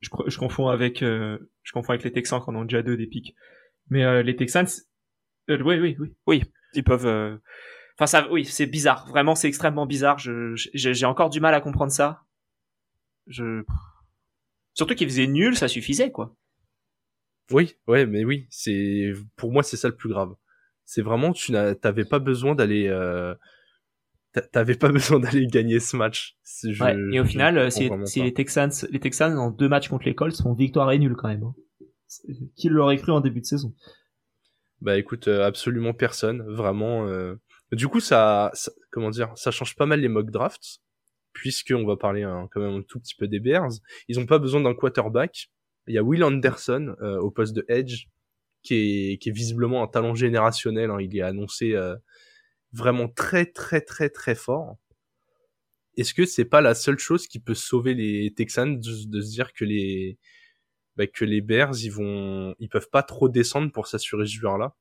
Je, 0.00 0.10
je 0.26 0.38
confonds 0.38 0.68
avec 0.68 1.02
euh, 1.02 1.38
je 1.62 1.72
confonds 1.72 1.92
avec 1.92 2.04
les 2.04 2.12
Texans 2.12 2.42
qui 2.42 2.50
en 2.50 2.54
ont 2.54 2.64
déjà 2.64 2.82
deux 2.82 2.98
des 2.98 3.06
pics. 3.06 3.34
Mais 3.88 4.04
euh, 4.04 4.22
les 4.22 4.36
Texans 4.36 4.66
euh, 5.48 5.62
oui 5.62 5.78
oui 5.80 5.96
oui 5.98 6.14
oui, 6.26 6.42
ils 6.74 6.84
peuvent 6.84 7.40
enfin 7.96 8.06
ça 8.06 8.30
oui, 8.30 8.44
c'est 8.44 8.66
bizarre, 8.66 9.08
vraiment 9.08 9.34
c'est 9.34 9.48
extrêmement 9.48 9.86
bizarre, 9.86 10.18
je 10.18 10.52
j'ai 10.54 11.06
encore 11.06 11.30
du 11.30 11.40
mal 11.40 11.54
à 11.54 11.62
comprendre 11.62 11.92
ça. 11.92 12.24
Je 13.26 13.64
surtout 14.74 14.94
qu'ils 14.94 15.08
faisaient 15.08 15.26
nul, 15.26 15.56
ça 15.56 15.68
suffisait 15.68 16.10
quoi. 16.10 16.36
Oui, 17.50 17.76
ouais, 17.86 18.06
mais 18.06 18.24
oui, 18.24 18.46
c'est 18.50 19.12
pour 19.36 19.52
moi 19.52 19.62
c'est 19.62 19.76
ça 19.76 19.88
le 19.88 19.96
plus 19.96 20.08
grave. 20.08 20.34
C'est 20.84 21.02
vraiment 21.02 21.32
tu 21.32 21.52
n'avais 21.52 22.04
pas 22.04 22.18
besoin 22.18 22.54
d'aller 22.54 22.88
euh... 22.88 23.34
t'avais 24.52 24.74
pas 24.74 24.88
besoin 24.92 25.20
d'aller 25.20 25.46
gagner 25.46 25.80
ce 25.80 25.96
match. 25.96 26.36
ouais, 26.64 26.96
et 27.12 27.20
au 27.20 27.24
final, 27.24 27.70
c'est 27.70 27.90
les 28.22 28.34
Texans, 28.34 28.72
les 28.90 29.00
Texans 29.00 29.36
en 29.38 29.50
deux 29.50 29.68
matchs 29.68 29.88
contre 29.88 30.06
les 30.06 30.14
Colts 30.14 30.40
font 30.40 30.54
victoire 30.54 30.90
et 30.92 30.98
nul 30.98 31.14
quand 31.14 31.28
même. 31.28 31.44
Hein. 31.44 31.54
Qui 32.56 32.68
l'aurait 32.68 32.98
cru 32.98 33.12
en 33.12 33.20
début 33.20 33.40
de 33.40 33.46
saison? 33.46 33.74
Bah 34.80 34.98
écoute, 34.98 35.28
euh, 35.28 35.46
absolument 35.46 35.94
personne, 35.94 36.42
vraiment. 36.42 37.06
Euh... 37.06 37.36
Du 37.70 37.88
coup, 37.88 38.00
ça, 38.00 38.50
ça, 38.52 38.72
comment 38.90 39.10
dire, 39.10 39.32
ça 39.36 39.50
change 39.50 39.76
pas 39.76 39.86
mal 39.86 40.00
les 40.00 40.08
mock 40.08 40.30
drafts, 40.30 40.80
puisque 41.32 41.72
on 41.74 41.86
va 41.86 41.96
parler 41.96 42.22
hein, 42.22 42.48
quand 42.50 42.60
même 42.60 42.80
un 42.80 42.82
tout 42.82 43.00
petit 43.00 43.14
peu 43.14 43.28
des 43.28 43.40
Bears. 43.40 43.70
Ils 44.08 44.18
ont 44.18 44.26
pas 44.26 44.38
besoin 44.38 44.60
d'un 44.60 44.74
quarterback 44.74 45.50
il 45.86 45.94
y 45.94 45.98
a 45.98 46.02
Will 46.02 46.24
Anderson 46.24 46.94
euh, 47.00 47.18
au 47.18 47.30
poste 47.30 47.54
de 47.54 47.64
Edge, 47.68 48.06
qui 48.62 48.74
est, 48.74 49.18
qui 49.18 49.28
est 49.30 49.32
visiblement 49.32 49.82
un 49.82 49.88
talent 49.88 50.14
générationnel. 50.14 50.90
Hein. 50.90 50.98
Il 51.00 51.16
est 51.16 51.22
annoncé 51.22 51.74
euh, 51.74 51.96
vraiment 52.72 53.08
très 53.08 53.46
très 53.46 53.80
très 53.80 54.08
très 54.08 54.34
fort. 54.34 54.76
Est-ce 55.96 56.14
que 56.14 56.24
c'est 56.24 56.46
pas 56.46 56.60
la 56.60 56.74
seule 56.74 56.98
chose 56.98 57.26
qui 57.26 57.38
peut 57.38 57.54
sauver 57.54 57.94
les 57.94 58.32
Texans 58.34 58.78
de, 58.78 58.82
se 58.82 59.30
dire 59.30 59.52
que 59.52 59.64
les 59.64 60.18
bah, 60.96 61.06
que 61.06 61.24
les 61.24 61.40
Bears 61.40 61.74
ils 61.82 61.90
vont 61.90 62.54
ils 62.58 62.68
peuvent 62.68 62.88
pas 62.90 63.02
trop 63.02 63.28
descendre 63.28 63.72
pour 63.72 63.86
s'assurer 63.86 64.26
ce 64.26 64.34
joueur-là? 64.34 64.74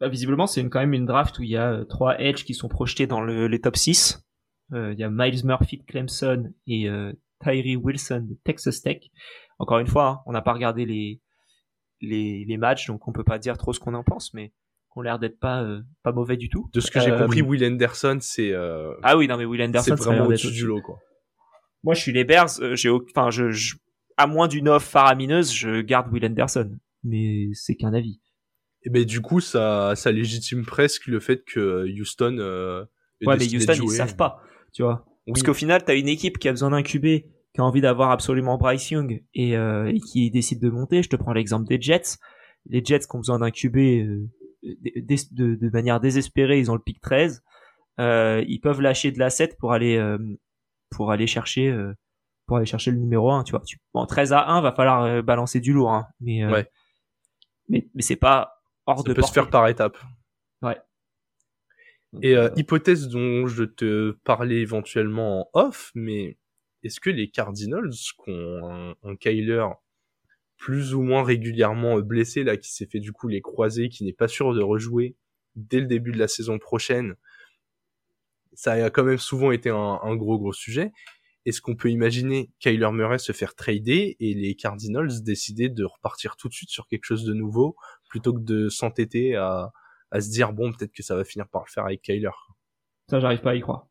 Bah, 0.00 0.08
Visiblement, 0.08 0.46
c'est 0.46 0.66
quand 0.68 0.80
même 0.80 0.94
une 0.94 1.06
draft 1.06 1.38
où 1.38 1.42
il 1.42 1.50
y 1.50 1.56
a 1.56 1.72
euh, 1.72 1.84
trois 1.84 2.18
edge 2.20 2.44
qui 2.44 2.54
sont 2.54 2.68
projetés 2.68 3.06
dans 3.06 3.20
le, 3.20 3.46
les 3.46 3.60
top 3.60 3.76
6. 3.76 4.24
Euh, 4.72 4.92
il 4.92 4.98
y 4.98 5.04
a 5.04 5.10
Miles 5.10 5.44
Murphy 5.44 5.84
Clemson 5.84 6.52
et 6.66 6.88
euh, 6.88 7.12
Tyree 7.42 7.76
Wilson 7.76 8.26
de 8.28 8.36
Texas 8.44 8.82
Tech. 8.82 8.98
Encore 9.58 9.78
une 9.78 9.86
fois, 9.86 10.08
hein, 10.08 10.20
on 10.26 10.32
n'a 10.32 10.42
pas 10.42 10.52
regardé 10.52 10.84
les, 10.86 11.20
les, 12.00 12.44
les 12.46 12.56
matchs, 12.56 12.86
donc 12.86 13.06
on 13.08 13.12
peut 13.12 13.24
pas 13.24 13.38
dire 13.38 13.58
trop 13.58 13.72
ce 13.72 13.80
qu'on 13.80 13.94
en 13.94 14.04
pense, 14.04 14.32
mais 14.34 14.52
ont 14.96 15.02
l'air 15.02 15.18
d'être 15.18 15.38
pas 15.38 15.62
euh, 15.62 15.82
pas 16.02 16.12
mauvais 16.12 16.36
du 16.36 16.48
tout. 16.48 16.68
De 16.72 16.80
ce 16.80 16.90
que 16.90 17.00
j'ai 17.00 17.12
euh, 17.12 17.18
compris, 17.18 17.42
Will 17.42 17.64
Anderson, 17.64 18.18
c'est 18.20 18.52
euh... 18.52 18.92
ah 19.02 19.16
oui 19.16 19.28
non 19.28 19.36
mais 19.36 19.44
Will 19.44 19.62
Anderson 19.62 19.94
c'est 19.96 20.04
vraiment 20.04 20.26
au-dessus 20.26 20.50
du 20.50 20.66
lot 20.66 20.80
quoi. 20.80 20.98
Moi 21.84 21.94
je 21.94 22.00
suis 22.00 22.12
les 22.12 22.24
Bears, 22.24 22.50
j'ai 22.74 22.90
enfin 22.90 23.30
je, 23.30 23.76
à 24.16 24.26
moins 24.26 24.48
d'une 24.48 24.68
offre 24.68 24.88
faramineuse, 24.88 25.52
je 25.52 25.80
garde 25.80 26.12
Will 26.12 26.24
Anderson, 26.26 26.76
mais 27.04 27.48
c'est 27.54 27.76
qu'un 27.76 27.94
avis. 27.94 28.20
Et 28.82 28.90
ben 28.90 29.04
du 29.04 29.20
coup 29.20 29.40
ça 29.40 29.94
ça 29.94 30.10
légitime 30.10 30.64
presque 30.64 31.06
le 31.06 31.20
fait 31.20 31.44
que 31.44 31.86
Houston 32.00 32.86
ouais 33.22 33.36
mais 33.38 33.54
Houston 33.54 33.74
ils 33.74 33.90
savent 33.90 34.16
pas, 34.16 34.42
tu 34.72 34.82
vois. 34.82 35.06
Parce 35.32 35.42
qu'au 35.42 35.54
final, 35.54 35.84
t'as 35.84 35.96
une 35.96 36.08
équipe 36.08 36.38
qui 36.38 36.48
a 36.48 36.52
besoin 36.52 36.70
d'un 36.70 36.82
QB, 36.82 37.04
qui 37.04 37.60
a 37.60 37.64
envie 37.64 37.80
d'avoir 37.80 38.10
absolument 38.10 38.58
Bryce 38.58 38.90
Young 38.90 39.22
et, 39.34 39.56
euh, 39.56 39.92
et, 39.92 40.00
qui 40.00 40.30
décide 40.30 40.60
de 40.60 40.70
monter. 40.70 41.02
Je 41.02 41.08
te 41.08 41.16
prends 41.16 41.32
l'exemple 41.32 41.66
des 41.66 41.80
Jets. 41.80 42.18
Les 42.66 42.84
Jets 42.84 43.00
qui 43.00 43.16
ont 43.16 43.18
besoin 43.18 43.38
d'un 43.38 43.50
QB 43.50 43.76
euh, 43.76 44.28
de, 44.62 45.54
de, 45.54 45.70
manière 45.70 46.00
désespérée, 46.00 46.58
ils 46.58 46.70
ont 46.70 46.74
le 46.74 46.80
pick 46.80 47.00
13. 47.00 47.42
Euh, 47.98 48.44
ils 48.46 48.60
peuvent 48.60 48.80
lâcher 48.80 49.10
de 49.10 49.18
l'asset 49.18 49.56
pour 49.58 49.72
aller 49.72 49.96
euh, 49.96 50.18
pour 50.90 51.10
aller 51.10 51.26
chercher 51.26 51.74
pour 52.46 52.56
aller 52.56 52.66
chercher 52.66 52.90
le 52.90 52.98
numéro 52.98 53.30
1, 53.30 53.44
tu 53.44 53.52
vois. 53.52 53.62
Tu, 53.66 53.78
bon, 53.94 54.06
13 54.06 54.32
à 54.32 54.48
1, 54.48 54.60
va 54.60 54.72
falloir 54.72 55.22
balancer 55.22 55.60
du 55.60 55.72
lourd, 55.72 55.92
hein, 55.92 56.06
mais, 56.20 56.42
mais, 57.68 57.88
mais 57.94 58.02
c'est 58.02 58.16
pas 58.16 58.60
hors 58.86 58.98
Ça 58.98 59.04
de 59.04 59.12
peut 59.12 59.22
se 59.22 59.32
faire 59.32 59.50
par 59.50 59.68
étapes. 59.68 59.98
Et 62.22 62.34
hypothèse 62.56 63.08
dont 63.08 63.46
je 63.46 63.62
te 63.62 64.12
parlais 64.24 64.60
éventuellement 64.60 65.48
en 65.54 65.60
off, 65.60 65.92
mais 65.94 66.38
est-ce 66.82 66.98
que 66.98 67.10
les 67.10 67.30
Cardinals, 67.30 67.90
qui 67.90 68.30
ont 68.30 68.70
un, 68.70 68.94
un 69.04 69.16
Kyler 69.16 69.66
plus 70.56 70.94
ou 70.94 71.02
moins 71.02 71.22
régulièrement 71.22 71.98
blessé, 72.00 72.44
là, 72.44 72.56
qui 72.56 72.72
s'est 72.72 72.86
fait 72.86 73.00
du 73.00 73.12
coup 73.12 73.28
les 73.28 73.40
croisés, 73.40 73.88
qui 73.88 74.04
n'est 74.04 74.12
pas 74.12 74.28
sûr 74.28 74.52
de 74.54 74.60
rejouer 74.60 75.16
dès 75.56 75.80
le 75.80 75.86
début 75.86 76.12
de 76.12 76.18
la 76.18 76.28
saison 76.28 76.58
prochaine, 76.58 77.14
ça 78.52 78.72
a 78.72 78.90
quand 78.90 79.04
même 79.04 79.18
souvent 79.18 79.52
été 79.52 79.70
un, 79.70 80.16
gros 80.16 80.38
gros 80.38 80.52
sujet. 80.52 80.92
Est-ce 81.46 81.62
qu'on 81.62 81.76
peut 81.76 81.90
imaginer 81.90 82.50
Kyler 82.58 82.90
Murray 82.92 83.18
se 83.18 83.32
faire 83.32 83.54
trader 83.54 84.16
et 84.20 84.34
les 84.34 84.54
Cardinals 84.54 85.22
décider 85.22 85.70
de 85.70 85.84
repartir 85.84 86.36
tout 86.36 86.48
de 86.48 86.52
suite 86.52 86.68
sur 86.68 86.86
quelque 86.86 87.04
chose 87.04 87.24
de 87.24 87.32
nouveau 87.32 87.76
plutôt 88.10 88.34
que 88.34 88.40
de 88.40 88.68
s'entêter 88.68 89.36
à, 89.36 89.72
à 90.10 90.20
se 90.20 90.30
dire 90.30 90.52
bon 90.52 90.72
peut-être 90.72 90.92
que 90.92 91.02
ça 91.02 91.14
va 91.16 91.24
finir 91.24 91.48
par 91.48 91.64
le 91.66 91.70
faire 91.70 91.84
avec 91.84 92.02
Kyler. 92.02 92.30
Ça 93.08 93.20
j'arrive 93.20 93.40
pas 93.40 93.50
à 93.50 93.54
y 93.54 93.60
croire. 93.60 93.88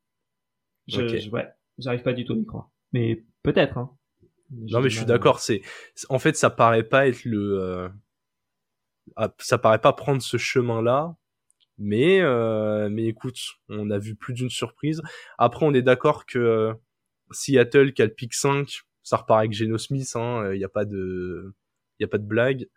Je, 0.87 1.29
ouais, 1.29 1.47
j'arrive 1.77 2.01
pas 2.01 2.13
du 2.13 2.25
tout 2.25 2.33
à 2.33 2.37
y 2.37 2.45
croire. 2.45 2.69
Mais 2.93 3.23
peut-être. 3.43 3.77
Hein. 3.77 3.95
Non 4.51 4.81
mais 4.81 4.89
je 4.89 4.97
suis 4.97 5.05
d'accord. 5.05 5.39
C'est 5.39 5.61
en 6.09 6.19
fait 6.19 6.35
ça 6.35 6.49
paraît 6.49 6.83
pas 6.83 7.07
être 7.07 7.23
le 7.25 7.59
euh, 7.59 7.89
ah, 9.15 9.33
ça 9.39 9.57
paraît 9.57 9.79
pas 9.79 9.93
prendre 9.93 10.21
ce 10.21 10.37
chemin 10.37 10.81
là. 10.81 11.15
Mais 11.77 12.19
euh, 12.19 12.89
mais 12.89 13.05
écoute, 13.05 13.39
on 13.69 13.89
a 13.89 13.97
vu 13.97 14.15
plus 14.15 14.33
d'une 14.33 14.49
surprise. 14.49 15.01
Après 15.37 15.65
on 15.65 15.73
est 15.73 15.81
d'accord 15.81 16.25
que 16.25 16.39
euh, 16.39 16.73
Seattle 17.31 17.93
qui 17.93 18.01
a 18.01 18.05
le 18.05 18.13
pick 18.13 18.33
5, 18.33 18.81
ça 19.03 19.17
repart 19.17 19.39
avec 19.39 19.53
Geno 19.53 19.77
Smith. 19.77 20.11
Il 20.15 20.19
hein, 20.19 20.53
y 20.55 20.63
a 20.63 20.69
pas 20.69 20.85
de 20.85 21.53
y 21.99 22.03
a 22.03 22.07
pas 22.07 22.17
de 22.17 22.25
blague. 22.25 22.67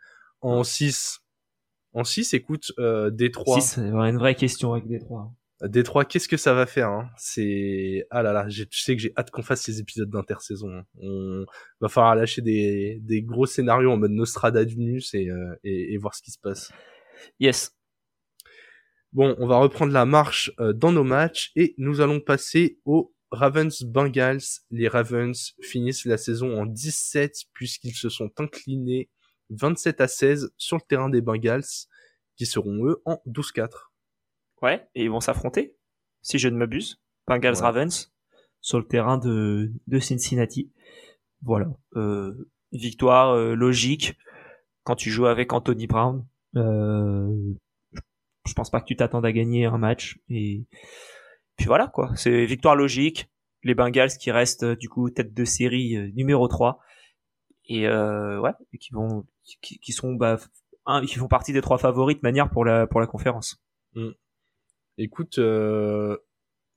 En 0.40 0.64
6 0.64 1.21
en 1.92 2.05
6 2.05 2.35
écoute 2.35 2.72
euh, 2.78 3.11
Détroit. 3.11 3.61
6 3.61 3.74
c'est 3.74 3.81
une 3.81 4.18
vraie 4.18 4.35
question 4.35 4.72
avec 4.72 4.87
Détroit. 4.87 5.33
Détroit, 5.68 6.05
qu'est-ce 6.05 6.28
que 6.28 6.37
ça 6.37 6.55
va 6.55 6.66
faire 6.66 6.88
hein? 6.88 7.09
C'est 7.16 8.05
ah 8.11 8.22
là 8.22 8.33
là, 8.33 8.48
je 8.48 8.64
sais 8.72 8.96
que 8.96 9.02
j'ai 9.02 9.12
hâte 9.16 9.31
qu'on 9.31 9.42
fasse 9.42 9.62
ces 9.62 9.78
épisodes 9.78 10.11
d'intersaison. 10.11 10.68
Hein. 10.70 10.85
On 11.00 11.44
va 11.81 11.88
falloir 11.88 12.16
lâcher 12.16 12.42
des, 12.42 12.98
des 13.00 13.22
gros 13.22 13.46
scénarios 13.46 13.92
en 13.92 13.96
mode 13.96 14.11
Nostradamus 14.11 15.14
et, 15.14 15.31
euh, 15.31 15.55
et, 15.62 15.94
et 15.94 15.98
voir 15.98 16.14
ce 16.16 16.22
qui 16.22 16.33
se 16.33 16.38
passe. 16.40 16.72
Yes. 17.38 17.76
Bon, 19.12 19.37
on 19.38 19.46
va 19.46 19.59
reprendre 19.59 19.92
la 19.92 20.05
marche 20.05 20.50
euh, 20.59 20.72
dans 20.72 20.90
nos 20.90 21.05
matchs 21.05 21.52
et 21.55 21.74
nous 21.78 22.00
allons 22.00 22.18
passer 22.18 22.81
aux 22.85 23.14
Ravens 23.31 23.85
Bengals. 23.85 24.40
Les 24.70 24.88
Ravens 24.88 25.55
finissent 25.61 26.07
la 26.07 26.16
saison 26.16 26.61
en 26.61 26.66
17 26.66 27.37
puisqu'ils 27.52 27.94
se 27.94 28.09
sont 28.09 28.31
inclinés 28.38 29.11
27 29.53 30.01
à 30.01 30.09
16 30.09 30.53
sur 30.57 30.77
le 30.77 30.83
terrain 30.83 31.09
des 31.09 31.21
Bengals 31.21 31.65
qui 32.37 32.47
seront 32.47 32.87
eux 32.87 33.03
en 33.05 33.21
12-4. 33.27 33.69
Ouais, 34.62 34.88
et 34.95 35.05
ils 35.05 35.11
vont 35.11 35.21
s'affronter, 35.21 35.77
si 36.23 36.38
je 36.38 36.49
ne 36.49 36.57
m'abuse. 36.57 37.01
Bengals 37.27 37.57
Ravens 37.57 38.12
sur 38.61 38.79
le 38.79 38.87
terrain 38.87 39.19
de, 39.19 39.73
de 39.87 39.99
Cincinnati. 39.99 40.73
Voilà. 41.43 41.67
Euh, 41.97 42.49
victoire 42.73 43.35
euh, 43.35 43.55
logique 43.55 44.17
quand 44.85 44.97
tu 44.97 45.11
joues 45.11 45.27
avec 45.27 45.53
Anthony 45.53 45.87
Brown. 45.87 46.27
Euh, 46.57 47.55
je 48.47 48.53
pense 48.55 48.71
pas 48.71 48.81
que 48.81 48.87
tu 48.87 48.97
t'attendes 48.97 49.27
à 49.27 49.33
gagner 49.33 49.67
un 49.67 49.79
match. 49.79 50.19
Et 50.29 50.65
puis 51.57 51.67
voilà 51.67 51.88
quoi. 51.88 52.11
C'est 52.17 52.45
victoire 52.47 52.77
logique. 52.77 53.29
Les 53.62 53.75
Bengals 53.75 54.17
qui 54.19 54.31
restent 54.31 54.65
du 54.65 54.88
coup 54.88 55.11
tête 55.11 55.35
de 55.35 55.45
série 55.45 55.97
euh, 55.97 56.11
numéro 56.15 56.49
3 56.49 56.81
et 57.66 57.87
euh, 57.87 58.40
ouais, 58.40 58.53
qui 58.81 58.92
vont 58.92 59.27
qui, 59.61 59.79
qui 59.79 59.92
sont 59.92 60.14
bah, 60.14 60.38
un, 60.87 61.05
qui 61.05 61.16
font 61.16 61.29
partie 61.29 61.53
des 61.53 61.62
trois 61.62 61.79
favoris 61.79 62.16
de 62.16 62.22
manière 62.22 62.51
pour 62.51 62.64
la 62.64 62.87
pour 62.87 63.01
la 63.01 63.07
conférence. 63.07 63.62
Mm. 63.94 64.11
Écoute, 64.98 65.38
euh, 65.38 66.16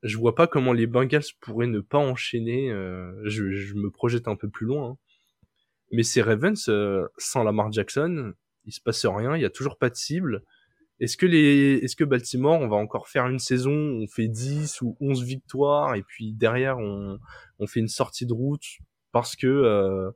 je 0.04 0.18
vois 0.18 0.36
pas 0.36 0.48
comment 0.48 0.74
les 0.74 0.88
Bengals 0.88 1.24
pourraient 1.42 1.68
ne 1.68 1.80
pas 1.80 1.98
enchaîner. 1.98 2.72
Euh, 2.72 3.12
je, 3.26 3.50
je, 3.52 3.74
me 3.76 3.90
projette 3.90 4.28
un 4.28 4.36
peu 4.36 4.50
plus 4.50 4.66
loin. 4.66 4.92
Hein. 4.92 4.98
Mais 5.92 6.04
ces 6.04 6.22
Ravens, 6.22 6.70
euh, 6.70 7.08
sans 7.18 7.44
Lamar 7.44 7.72
Jackson, 7.72 8.34
il 8.66 8.72
se 8.72 8.82
passe 8.82 9.06
rien. 9.06 9.36
Il 9.36 9.42
y 9.42 9.46
a 9.46 9.50
toujours 9.50 9.78
pas 9.78 9.90
de 9.90 9.96
cible. 9.96 10.44
Est-ce 11.00 11.18
que 11.18 11.26
les, 11.26 11.80
est-ce 11.84 11.96
que 11.96 12.06
Baltimore, 12.06 12.60
on 12.60 12.70
va 12.70 12.78
encore 12.78 13.10
faire 13.10 13.28
une 13.28 13.40
saison, 13.40 13.74
on 13.74 14.08
fait 14.08 14.30
10 14.30 14.82
ou 14.82 14.96
11 15.02 15.24
victoires 15.24 15.96
et 15.96 16.04
puis 16.04 16.32
derrière 16.32 16.78
on, 16.78 17.20
on 17.60 17.68
fait 17.68 17.82
une 17.82 17.90
sortie 17.90 18.26
de 18.26 18.32
route 18.32 18.64
parce 19.12 19.36
que 19.36 19.46
euh, 19.46 20.10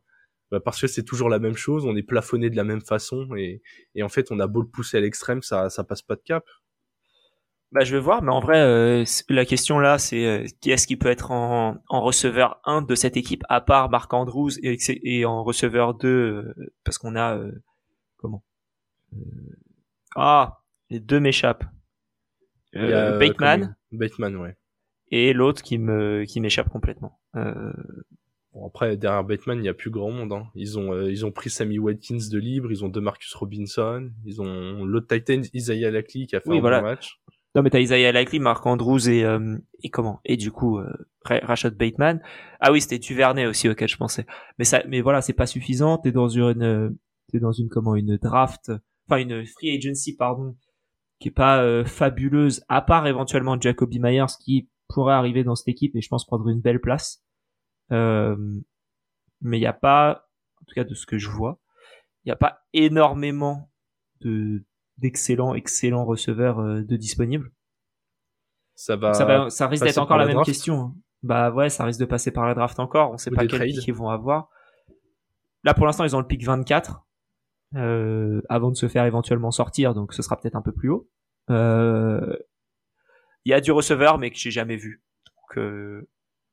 bah 0.51 0.59
parce 0.59 0.81
que 0.81 0.87
c'est 0.87 1.03
toujours 1.03 1.29
la 1.29 1.39
même 1.39 1.55
chose, 1.55 1.85
on 1.85 1.95
est 1.95 2.03
plafonné 2.03 2.49
de 2.49 2.55
la 2.55 2.63
même 2.63 2.81
façon 2.81 3.27
et, 3.35 3.61
et 3.95 4.03
en 4.03 4.09
fait 4.09 4.31
on 4.31 4.39
a 4.39 4.47
beau 4.47 4.61
le 4.61 4.67
pousser 4.67 4.97
à 4.97 5.01
l'extrême, 5.01 5.41
ça 5.41 5.69
ça 5.69 5.83
passe 5.83 6.01
pas 6.01 6.15
de 6.15 6.21
cap. 6.21 6.43
Bah, 7.71 7.83
je 7.83 7.95
vais 7.95 8.01
voir, 8.01 8.23
mais 8.23 8.31
en 8.31 8.39
vrai, 8.39 8.59
euh, 8.61 9.03
la 9.29 9.45
question 9.45 9.77
là, 9.77 9.99
c'est 9.99 10.25
euh, 10.25 10.45
qui 10.59 10.71
est-ce 10.71 10.87
qui 10.87 10.97
peut 10.97 11.09
être 11.09 11.29
en, 11.29 11.77
en, 11.87 12.01
receveur 12.01 12.59
1 12.65 12.81
de 12.81 12.95
cette 12.95 13.15
équipe, 13.15 13.43
à 13.47 13.61
part 13.61 13.91
Marc 13.91 14.11
Andrews, 14.11 14.49
et, 14.63 14.77
et 15.03 15.25
en 15.25 15.43
receveur 15.43 15.93
2, 15.93 16.07
euh, 16.07 16.71
parce 16.83 16.97
qu'on 16.97 17.15
a... 17.15 17.39
comment 18.17 18.43
Ah, 20.15 20.61
les 20.89 20.99
deux 20.99 21.19
m'échappent. 21.19 21.65
Bateman. 22.73 23.75
Bateman, 23.91 24.35
ouais. 24.37 24.57
Et 25.11 25.33
l'autre 25.33 25.61
qui 25.61 25.77
me 25.77 26.23
qui 26.25 26.39
m'échappe 26.41 26.69
complètement. 26.69 27.19
Bon, 28.59 28.67
après, 28.67 28.97
derrière 28.97 29.23
Bateman, 29.23 29.57
il 29.57 29.61
n'y 29.61 29.69
a 29.69 29.73
plus 29.73 29.89
grand 29.89 30.11
monde. 30.11 30.33
Hein. 30.33 30.47
Ils 30.55 30.77
ont 30.77 31.07
ils 31.07 31.25
ont 31.25 31.31
pris 31.31 31.49
Sammy 31.49 31.79
Watkins 31.79 32.29
de 32.31 32.37
libre, 32.37 32.71
ils 32.71 32.83
ont 32.83 32.91
Marcus 33.01 33.33
Robinson, 33.33 34.09
ils 34.25 34.41
ont 34.41 34.83
l'autre 34.85 35.07
Titan 35.07 35.41
Isaiah 35.53 35.91
Lackley 35.91 36.25
qui 36.25 36.35
a 36.35 36.41
fait 36.41 36.49
un 36.49 36.59
bon 36.59 36.69
match. 36.69 37.19
Non, 37.55 37.63
mais 37.63 37.71
t'as 37.71 37.79
Isaiah 37.79 38.11
Likely, 38.11 38.39
Mark 38.39 38.63
Andrews 38.65 39.09
et, 39.09 39.23
euh, 39.23 39.57
et 39.81 39.89
comment? 39.89 40.19
Et 40.23 40.37
du 40.37 40.51
coup, 40.51 40.77
euh, 40.77 40.93
Rashad 41.25 41.75
Bateman. 41.75 42.21
Ah 42.59 42.71
oui, 42.71 42.79
c'était 42.79 42.99
Duvernay 42.99 43.47
aussi 43.47 43.67
auquel 43.67 43.87
je 43.87 43.97
pensais. 43.97 44.27
Mais 44.59 44.65
ça, 44.65 44.83
mais 44.87 45.01
voilà, 45.01 45.21
c'est 45.21 45.33
pas 45.33 45.47
suffisant. 45.47 45.97
T'es 45.97 46.11
dans 46.11 46.27
une, 46.27 46.95
t'es 47.31 47.39
dans 47.39 47.51
une 47.51 47.69
comment 47.69 47.95
une 47.95 48.17
draft, 48.17 48.71
enfin 49.07 49.21
une 49.21 49.45
free 49.45 49.75
agency 49.75 50.15
pardon, 50.15 50.55
qui 51.19 51.29
est 51.29 51.31
pas 51.31 51.63
euh, 51.63 51.83
fabuleuse, 51.85 52.63
à 52.69 52.81
part 52.81 53.07
éventuellement 53.07 53.59
Jacoby 53.59 53.99
Myers 53.99 54.37
qui 54.43 54.69
pourrait 54.87 55.13
arriver 55.13 55.43
dans 55.43 55.55
cette 55.55 55.69
équipe 55.69 55.95
et 55.95 56.01
je 56.01 56.07
pense 56.07 56.25
prendre 56.25 56.47
une 56.49 56.61
belle 56.61 56.79
place. 56.79 57.23
Euh, 57.91 58.35
mais 59.41 59.57
il 59.57 59.61
y 59.61 59.67
a 59.67 59.73
pas, 59.73 60.27
en 60.61 60.65
tout 60.65 60.75
cas 60.75 60.83
de 60.83 60.93
ce 60.93 61.05
que 61.05 61.17
je 61.17 61.29
vois, 61.29 61.59
il 62.25 62.29
y 62.29 62.31
a 62.31 62.35
pas 62.35 62.61
énormément 62.73 63.71
de 64.21 64.63
d'excellents, 64.97 65.55
excellents 65.55 66.05
receveurs 66.05 66.59
euh, 66.59 66.81
de 66.81 66.97
disponibles. 66.97 67.51
Ça 68.75 68.95
va, 68.95 69.13
ça, 69.49 69.67
risque 69.67 69.83
d'être 69.83 69.97
encore 69.97 70.17
la, 70.17 70.25
même 70.25 70.41
question. 70.43 70.81
Hein. 70.81 70.95
Bah 71.23 71.51
ouais, 71.51 71.69
ça 71.69 71.83
risque 71.83 71.99
de 71.99 72.05
passer 72.05 72.31
par 72.31 72.45
la 72.45 72.53
draft 72.53 72.79
encore. 72.79 73.11
On 73.11 73.17
sait 73.17 73.31
pas 73.31 73.45
quel 73.45 73.61
pick 73.61 73.87
ils 73.87 73.93
vont 73.93 74.09
avoir. 74.09 74.49
Là, 75.63 75.73
pour 75.73 75.85
l'instant, 75.85 76.05
ils 76.05 76.15
ont 76.15 76.19
le 76.19 76.27
pick 76.27 76.45
24 76.45 77.05
euh, 77.75 78.41
avant 78.47 78.71
de 78.71 78.75
se 78.75 78.87
faire 78.87 79.05
éventuellement 79.05 79.51
sortir, 79.51 79.93
donc 79.93 80.13
ce 80.13 80.21
sera 80.21 80.39
peut-être 80.39 80.55
un 80.55 80.61
peu 80.61 80.71
plus 80.71 80.89
haut. 80.89 81.09
Euh, 81.49 82.37
il 83.45 83.51
y 83.51 83.53
a 83.53 83.61
du 83.61 83.71
receveur, 83.71 84.17
mais 84.17 84.31
que 84.31 84.37
j'ai 84.37 84.51
jamais 84.51 84.77
vu. 84.77 85.03
Que 85.49 86.07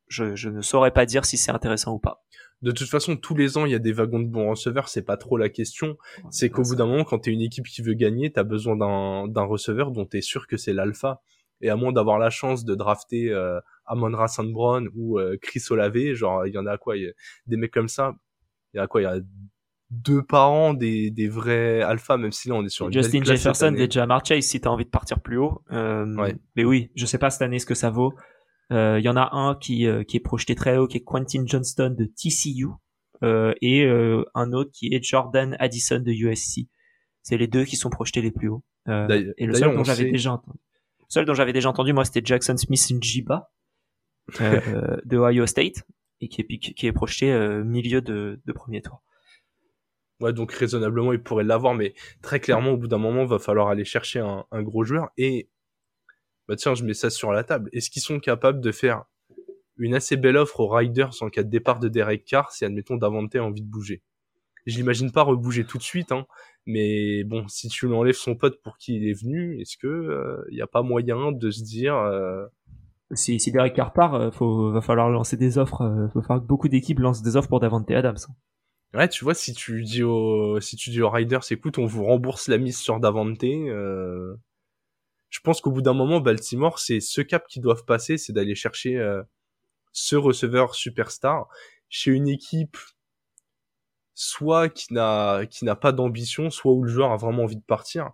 je, 0.08 0.34
je 0.34 0.48
ne 0.48 0.60
saurais 0.60 0.92
pas 0.92 1.06
dire 1.06 1.24
si 1.24 1.36
c'est 1.36 1.50
intéressant 1.50 1.94
ou 1.94 1.98
pas. 1.98 2.24
De 2.62 2.70
toute 2.72 2.88
façon, 2.88 3.16
tous 3.16 3.34
les 3.34 3.58
ans, 3.58 3.66
il 3.66 3.72
y 3.72 3.74
a 3.74 3.78
des 3.78 3.92
wagons 3.92 4.20
de 4.20 4.28
bons 4.28 4.48
receveurs, 4.48 4.88
c'est 4.88 5.02
pas 5.02 5.16
trop 5.16 5.36
la 5.36 5.48
question. 5.48 5.98
c'est 6.30 6.48
qu'au 6.48 6.62
bout 6.62 6.74
d'un 6.74 6.86
moment, 6.86 7.04
quand 7.04 7.18
t'es 7.18 7.30
une 7.30 7.42
équipe 7.42 7.66
qui 7.66 7.82
veut 7.82 7.94
gagner, 7.94 8.32
t'as 8.32 8.44
besoin 8.44 8.76
d'un, 8.76 9.44
receveur 9.44 9.90
dont 9.90 10.06
t'es 10.06 10.22
sûr 10.22 10.46
que 10.46 10.56
c'est 10.56 10.72
l'alpha. 10.72 11.20
Et 11.60 11.70
à 11.70 11.76
moins 11.76 11.92
d'avoir 11.92 12.18
la 12.18 12.28
chance 12.28 12.64
de 12.64 12.74
drafter 12.74 13.30
euh, 13.30 13.60
Amon 13.86 14.26
St. 14.26 14.52
Brown 14.52 14.88
ou 14.94 15.18
euh, 15.18 15.36
Chris 15.40 15.62
Olave, 15.70 16.12
genre, 16.12 16.46
il 16.46 16.54
y 16.54 16.58
en 16.58 16.66
a 16.66 16.76
quoi, 16.76 16.94
des 17.46 17.56
mecs 17.56 17.72
comme 17.72 17.88
ça. 17.88 18.14
Il 18.74 18.78
y 18.78 18.80
a 18.80 18.86
quoi, 18.86 19.00
il 19.00 19.04
y 19.04 19.06
a 19.06 19.18
deux 19.90 20.22
parents 20.22 20.74
des, 20.74 21.10
des 21.10 21.28
vrais 21.28 21.80
alphas, 21.82 22.16
même 22.16 22.32
si 22.32 22.48
là 22.48 22.56
on 22.56 22.64
est 22.64 22.68
sur 22.68 22.90
Justin 22.90 23.22
Jefferson 23.22 23.74
et 23.76 23.88
Jamar 23.90 24.24
Chase 24.24 24.44
si 24.44 24.60
t'as 24.60 24.70
envie 24.70 24.84
de 24.84 24.90
partir 24.90 25.20
plus 25.20 25.38
haut. 25.38 25.62
Euh, 25.70 26.04
Mais 26.56 26.64
oui, 26.64 26.90
je 26.96 27.06
sais 27.06 27.18
pas 27.18 27.30
cette 27.30 27.42
année 27.42 27.58
ce 27.58 27.66
que 27.66 27.74
ça 27.74 27.90
vaut. 27.90 28.12
Il 28.70 28.76
euh, 28.76 29.00
y 29.00 29.08
en 29.08 29.16
a 29.16 29.28
un 29.32 29.54
qui, 29.54 29.86
euh, 29.86 30.02
qui 30.02 30.16
est 30.16 30.20
projeté 30.20 30.54
très 30.54 30.76
haut, 30.76 30.88
qui 30.88 30.96
est 30.96 31.04
Quentin 31.04 31.44
Johnston 31.46 31.94
de 31.96 32.04
TCU, 32.04 32.66
euh, 33.22 33.54
et 33.62 33.86
un 34.34 34.52
autre 34.52 34.70
qui 34.72 34.92
est 34.92 35.02
Jordan 35.02 35.56
Addison 35.58 36.00
de 36.00 36.10
USC. 36.10 36.68
C'est 37.22 37.36
les 37.36 37.46
deux 37.46 37.64
qui 37.64 37.76
sont 37.76 37.90
projetés 37.90 38.22
les 38.22 38.30
plus 38.30 38.48
hauts. 38.48 38.64
et 38.88 39.46
le 39.46 39.54
seul 39.54 39.74
dont 39.74 39.84
j'avais 39.84 40.10
déjà 40.10 40.32
entendu, 40.32 40.58
seul 41.08 41.24
dont 41.24 41.34
j'avais 41.34 41.52
déjà 41.52 41.68
entendu 41.68 41.92
moi, 41.92 42.04
c'était 42.04 42.22
Jackson 42.24 42.56
Smith 42.56 42.90
Njiba 42.90 43.50
de 44.40 45.16
Ohio 45.16 45.46
State 45.46 45.84
et 46.20 46.28
qui 46.28 46.40
est 46.40 46.58
qui 46.58 46.86
est 46.86 46.92
projeté 46.92 47.32
milieu 47.64 48.00
de, 48.00 48.40
de 48.44 48.52
premier 48.52 48.82
tour. 48.82 49.02
Ouais, 50.20 50.32
donc 50.32 50.50
raisonnablement, 50.52 51.12
il 51.12 51.22
pourrait 51.22 51.44
l'avoir, 51.44 51.74
mais 51.74 51.94
très 52.22 52.40
clairement, 52.40 52.70
au 52.70 52.76
bout 52.78 52.88
d'un 52.88 52.98
moment, 52.98 53.26
va 53.26 53.38
falloir 53.38 53.68
aller 53.68 53.84
chercher 53.84 54.20
un, 54.20 54.46
un, 54.50 54.62
gros 54.62 54.82
joueur. 54.82 55.10
Et 55.18 55.50
bah 56.48 56.56
tiens, 56.56 56.74
je 56.74 56.84
mets 56.84 56.94
ça 56.94 57.10
sur 57.10 57.32
la 57.32 57.44
table. 57.44 57.70
Est-ce 57.72 57.90
qu'ils 57.90 58.02
sont 58.02 58.20
capables 58.20 58.60
de 58.60 58.72
faire 58.72 59.04
une 59.78 59.94
assez 59.94 60.16
belle 60.16 60.36
offre 60.36 60.60
aux 60.60 60.68
Riders 60.68 61.12
en 61.20 61.28
cas 61.28 61.42
de 61.42 61.50
départ 61.50 61.78
de 61.78 61.88
Derek 61.88 62.24
Carr 62.24 62.52
si 62.52 62.64
admettons 62.64 62.96
Davante 62.96 63.34
a 63.36 63.42
envie 63.42 63.62
de 63.62 63.68
bouger? 63.68 64.02
Je 64.66 64.76
l'imagine 64.76 65.12
pas 65.12 65.22
rebouger 65.22 65.64
tout 65.64 65.78
de 65.78 65.82
suite, 65.82 66.10
hein, 66.10 66.26
mais 66.66 67.22
bon, 67.22 67.46
si 67.46 67.68
tu 67.68 67.86
lui 67.86 67.94
enlèves 67.94 68.16
son 68.16 68.34
pote 68.34 68.60
pour 68.62 68.78
qui 68.78 68.96
il 68.96 69.08
est 69.08 69.12
venu, 69.12 69.60
est-ce 69.60 69.76
que 69.76 69.86
il 69.86 70.54
euh, 70.54 70.58
y 70.58 70.60
a 70.60 70.66
pas 70.66 70.82
moyen 70.82 71.30
de 71.30 71.50
se 71.50 71.62
dire 71.62 71.94
euh... 71.94 72.46
si, 73.12 73.38
si 73.38 73.52
Derek 73.52 73.74
Carr 73.74 73.92
part, 73.92 74.14
euh, 74.14 74.30
faut 74.32 74.72
va 74.72 74.80
falloir 74.80 75.08
lancer 75.08 75.36
des 75.36 75.58
offres, 75.58 75.82
euh, 75.82 76.08
faut 76.08 76.22
faire 76.22 76.40
que 76.40 76.46
beaucoup 76.46 76.68
d'équipes 76.68 76.98
lancent 76.98 77.22
des 77.22 77.36
offres 77.36 77.48
pour 77.48 77.60
Davante 77.60 77.88
Adams. 77.92 78.16
Ouais, 78.92 79.08
tu 79.08 79.22
vois, 79.22 79.34
si 79.34 79.52
tu 79.52 79.82
dis 79.82 80.02
au 80.02 80.58
si 80.60 80.74
tu 80.74 80.90
dis 80.90 81.00
aux 81.00 81.10
Riders, 81.10 81.44
écoute, 81.50 81.78
on 81.78 81.86
vous 81.86 82.04
rembourse 82.04 82.48
la 82.48 82.58
mise 82.58 82.78
sur 82.78 82.98
Davante. 82.98 83.44
Euh... 83.44 84.34
Je 85.36 85.40
pense 85.42 85.60
qu'au 85.60 85.70
bout 85.70 85.82
d'un 85.82 85.92
moment, 85.92 86.20
Baltimore, 86.20 86.78
c'est 86.78 87.00
ce 87.00 87.20
cap 87.20 87.46
qu'ils 87.46 87.60
doivent 87.60 87.84
passer, 87.84 88.16
c'est 88.16 88.32
d'aller 88.32 88.54
chercher 88.54 88.98
ce 89.92 90.16
receveur 90.16 90.74
superstar 90.74 91.46
chez 91.90 92.10
une 92.10 92.26
équipe 92.26 92.78
soit 94.14 94.70
qui 94.70 94.94
n'a 94.94 95.44
qui 95.50 95.66
n'a 95.66 95.76
pas 95.76 95.92
d'ambition, 95.92 96.48
soit 96.48 96.72
où 96.72 96.82
le 96.84 96.90
joueur 96.90 97.12
a 97.12 97.18
vraiment 97.18 97.44
envie 97.44 97.56
de 97.56 97.62
partir. 97.62 98.12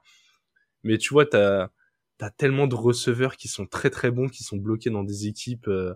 Mais 0.82 0.98
tu 0.98 1.14
vois, 1.14 1.26
t'as 1.26 1.68
as 2.20 2.30
tellement 2.30 2.66
de 2.66 2.74
receveurs 2.74 3.36
qui 3.36 3.48
sont 3.48 3.66
très 3.66 3.90
très 3.90 4.10
bons, 4.10 4.28
qui 4.28 4.44
sont 4.44 4.56
bloqués 4.56 4.90
dans 4.90 5.04
des 5.04 5.28
équipes 5.28 5.68
euh, 5.68 5.94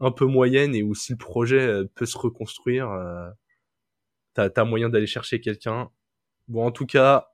un 0.00 0.12
peu 0.12 0.26
moyennes 0.26 0.74
et 0.74 0.82
où 0.82 0.94
si 0.94 1.12
le 1.12 1.18
projet 1.18 1.60
euh, 1.60 1.84
peut 1.94 2.06
se 2.06 2.18
reconstruire, 2.18 2.90
euh, 2.90 3.28
t'as 4.34 4.48
as 4.56 4.64
moyen 4.64 4.88
d'aller 4.88 5.06
chercher 5.06 5.40
quelqu'un. 5.40 5.90
Bon, 6.48 6.66
en 6.66 6.72
tout 6.72 6.86
cas, 6.86 7.28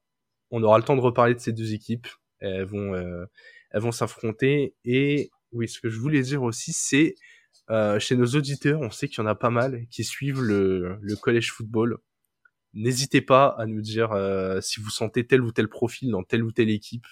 on 0.51 0.63
aura 0.63 0.79
le 0.79 0.85
temps 0.85 0.97
de 0.97 1.01
reparler 1.01 1.35
de 1.35 1.41
ces 1.41 1.53
deux 1.53 1.75
équipes. 1.75 2.09
Elles 2.45 2.65
vont 2.65 2.95
euh, 2.95 3.25
elles 3.71 3.81
vont 3.83 3.93
s'affronter 3.93 4.75
et 4.85 5.31
oui, 5.53 5.69
ce 5.69 5.81
que 5.81 5.89
je 5.89 5.99
voulais 5.99 6.23
dire 6.23 6.43
aussi, 6.43 6.73
c'est 6.73 7.15
chez 7.99 8.17
nos 8.17 8.27
auditeurs, 8.27 8.81
on 8.81 8.91
sait 8.91 9.09
qu'il 9.09 9.23
y 9.23 9.27
en 9.27 9.27
a 9.27 9.35
pas 9.35 9.51
mal 9.51 9.87
qui 9.91 10.05
suivent 10.05 10.43
le, 10.43 10.99
le 11.01 11.17
collège 11.17 11.53
football. 11.53 11.99
N'hésitez 12.75 13.21
pas 13.21 13.55
à 13.57 13.67
nous 13.67 13.81
dire 13.81 14.13
euh, 14.13 14.61
si 14.61 14.81
vous 14.81 14.91
sentez 14.91 15.27
tel 15.27 15.43
ou 15.43 15.53
tel 15.53 15.69
profil 15.69 16.11
dans 16.11 16.25
telle 16.25 16.43
ou 16.43 16.51
telle 16.51 16.71
équipe. 16.71 17.07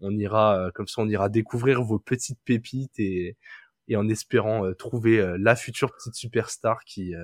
On 0.00 0.16
ira 0.16 0.58
euh, 0.58 0.70
comme 0.72 0.86
ça, 0.86 1.00
on 1.00 1.08
ira 1.08 1.30
découvrir 1.30 1.82
vos 1.82 1.98
petites 1.98 2.38
pépites 2.44 2.98
et, 2.98 3.36
et 3.88 3.96
en 3.96 4.08
espérant 4.10 4.66
euh, 4.66 4.74
trouver 4.74 5.36
la 5.38 5.56
future 5.56 5.92
petite 5.92 6.14
superstar 6.14 6.84
qui 6.84 7.14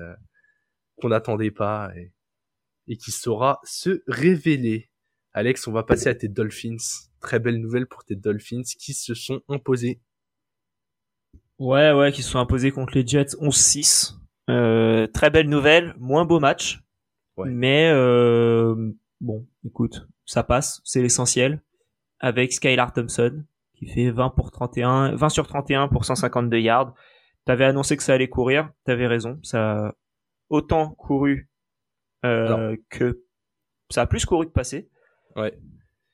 qu'on 0.99 1.09
n'attendait 1.09 1.51
pas 1.51 1.91
et, 1.95 2.11
et 2.87 2.97
qui 2.97 3.11
saura 3.11 3.59
se 3.63 4.03
révéler. 4.07 4.89
Alex, 5.37 5.67
on 5.67 5.71
va 5.71 5.83
passer 5.83 6.09
à 6.09 6.15
tes 6.15 6.27
Dolphins. 6.27 6.77
Très 7.19 7.37
belle 7.37 7.61
nouvelle 7.61 7.85
pour 7.85 8.03
tes 8.03 8.15
Dolphins 8.15 8.63
qui 8.63 8.95
se 8.95 9.13
sont 9.13 9.41
imposés. 9.49 10.01
Ouais, 11.59 11.91
ouais, 11.91 12.11
qui 12.11 12.23
se 12.23 12.31
sont 12.31 12.39
imposés 12.39 12.71
contre 12.71 12.95
les 12.95 13.05
Jets 13.05 13.35
11-6. 13.39 14.15
Euh, 14.49 15.05
très 15.05 15.29
belle 15.29 15.47
nouvelle, 15.47 15.93
moins 15.99 16.25
beau 16.25 16.39
match. 16.39 16.81
Mais 17.37 17.91
euh, 17.93 18.91
bon, 19.21 19.45
écoute, 19.63 20.07
ça 20.25 20.41
passe, 20.41 20.81
c'est 20.83 21.03
l'essentiel. 21.03 21.61
Avec 22.19 22.51
Skylar 22.51 22.91
Thompson, 22.91 23.43
qui 23.75 23.85
fait 23.85 24.09
20 24.09 24.31
pour 24.31 24.49
31, 24.49 25.15
20 25.17 25.29
sur 25.29 25.45
31 25.45 25.87
pour 25.87 26.03
152 26.03 26.57
yards. 26.57 26.95
T'avais 27.45 27.65
annoncé 27.65 27.95
que 27.95 28.01
ça 28.01 28.15
allait 28.15 28.27
courir, 28.27 28.71
t'avais 28.85 29.05
raison, 29.05 29.39
ça 29.43 29.85
a 29.85 29.93
autant 30.49 30.95
couru 30.95 31.47
euh, 32.25 32.75
que 32.89 33.23
ça 33.91 34.01
a 34.01 34.07
plus 34.07 34.25
couru 34.25 34.47
que 34.47 34.51
passé. 34.51 34.89
Ouais. 35.37 35.57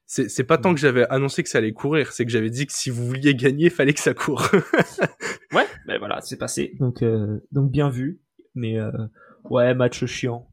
C'est, 0.06 0.30
c'est 0.30 0.44
pas 0.44 0.58
tant 0.58 0.74
que 0.74 0.80
j'avais 0.80 1.08
annoncé 1.10 1.42
que 1.44 1.50
ça 1.50 1.58
allait 1.58 1.72
courir, 1.72 2.12
c'est 2.12 2.26
que 2.26 2.32
j'avais 2.32 2.50
dit 2.50 2.68
que 2.68 2.74
si 2.74 2.90
vous 2.90 3.06
vouliez 3.06 3.34
gagner, 3.34 3.70
fallait 3.70 3.94
que 3.94 4.00
ça 4.00 4.14
court. 4.14 4.48
ouais, 5.54 5.66
ben 5.88 5.98
voilà, 5.98 6.22
c'est 6.22 6.38
passé. 6.38 6.76
Donc 6.80 7.02
euh, 7.02 7.40
donc 7.52 7.72
bien 7.72 7.90
vu, 7.90 8.22
mais 8.54 8.78
euh, 8.80 8.92
ouais, 9.46 9.74
match 9.74 10.06
chiant. 10.06 10.50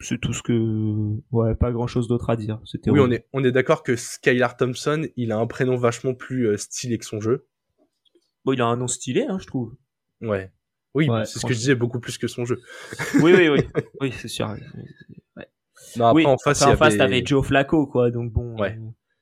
C'est 0.00 0.20
tout 0.20 0.32
ce 0.32 0.42
que 0.42 1.20
ouais 1.30 1.54
pas 1.54 1.70
grand 1.70 1.86
chose 1.86 2.08
d'autre 2.08 2.30
à 2.30 2.36
dire. 2.36 2.60
C'était 2.64 2.90
oui 2.90 3.00
on 3.00 3.10
est 3.10 3.26
on 3.32 3.44
est 3.44 3.52
d'accord 3.52 3.82
que 3.82 3.94
Skylar 3.96 4.56
Thompson 4.56 5.06
il 5.16 5.30
a 5.30 5.38
un 5.38 5.46
prénom 5.46 5.76
vachement 5.76 6.14
plus 6.14 6.48
euh, 6.48 6.56
stylé 6.56 6.98
que 6.98 7.04
son 7.04 7.20
jeu. 7.20 7.46
Bon 8.44 8.52
il 8.52 8.60
a 8.60 8.66
un 8.66 8.76
nom 8.76 8.88
stylé 8.88 9.24
hein 9.28 9.38
je 9.40 9.46
trouve. 9.46 9.76
Ouais. 10.20 10.52
Oui 10.94 11.08
c'est 11.24 11.38
ce 11.38 11.46
que 11.46 11.52
je 11.52 11.58
disais 11.58 11.74
beaucoup 11.76 12.00
plus 12.00 12.18
que 12.18 12.26
son 12.26 12.44
jeu. 12.44 12.60
Oui 13.22 13.34
oui 13.36 13.48
oui. 13.48 13.60
Oui 14.00 14.12
c'est 14.12 14.28
sûr. 14.28 14.52
Non, 15.96 16.06
après, 16.06 16.24
oui, 16.24 16.26
en 16.26 16.36
face, 16.38 16.62
en 16.62 16.76
face 16.76 16.96
t'avais 16.96 17.24
Joe 17.24 17.44
Flacco 17.46 17.86
quoi 17.86 18.10
donc 18.10 18.32
bon 18.32 18.56
ouais. 18.58 18.78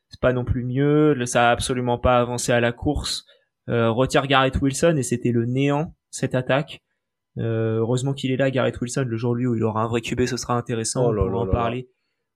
C'est 0.08 0.20
pas 0.20 0.32
non 0.32 0.44
plus 0.44 0.64
mieux 0.64 1.16
ça 1.26 1.48
a 1.48 1.52
absolument 1.52 1.98
pas 1.98 2.18
avancé 2.18 2.52
à 2.52 2.60
la 2.60 2.72
course 2.72 3.24
euh, 3.68 3.90
retire 3.90 4.26
Garrett 4.26 4.60
Wilson 4.60 4.96
et 4.96 5.02
c'était 5.02 5.32
le 5.32 5.46
néant 5.46 5.94
cette 6.10 6.34
attaque 6.34 6.82
euh, 7.38 7.78
heureusement 7.78 8.12
qu'il 8.12 8.30
est 8.30 8.36
là, 8.36 8.50
Garrett 8.50 8.78
Wilson, 8.80 9.04
le 9.08 9.16
jour 9.16 9.34
lui 9.34 9.46
où 9.46 9.54
il 9.54 9.62
aura 9.62 9.82
un 9.82 9.88
vrai 9.88 10.00
QB, 10.00 10.26
ce 10.26 10.36
sera 10.36 10.54
intéressant. 10.54 11.06
Oh 11.06 11.12
on 11.18 11.26
pourra 11.26 11.40
en 11.40 11.46
parler. 11.46 11.88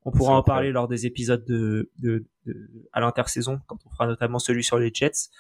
On 0.05 0.11
pourra 0.13 0.37
en 0.37 0.43
parler 0.43 0.71
lors 0.71 0.89
des 0.89 1.05
épisodes 1.05 1.45
de, 1.45 1.91
de, 1.99 2.25
à 2.93 3.01
l'intersaison, 3.01 3.61
quand 3.67 3.77
on 3.85 3.91
fera 3.91 4.07
notamment 4.07 4.39
celui 4.39 4.63
sur 4.63 4.79
les 4.79 4.91
Jets. 4.95 5.31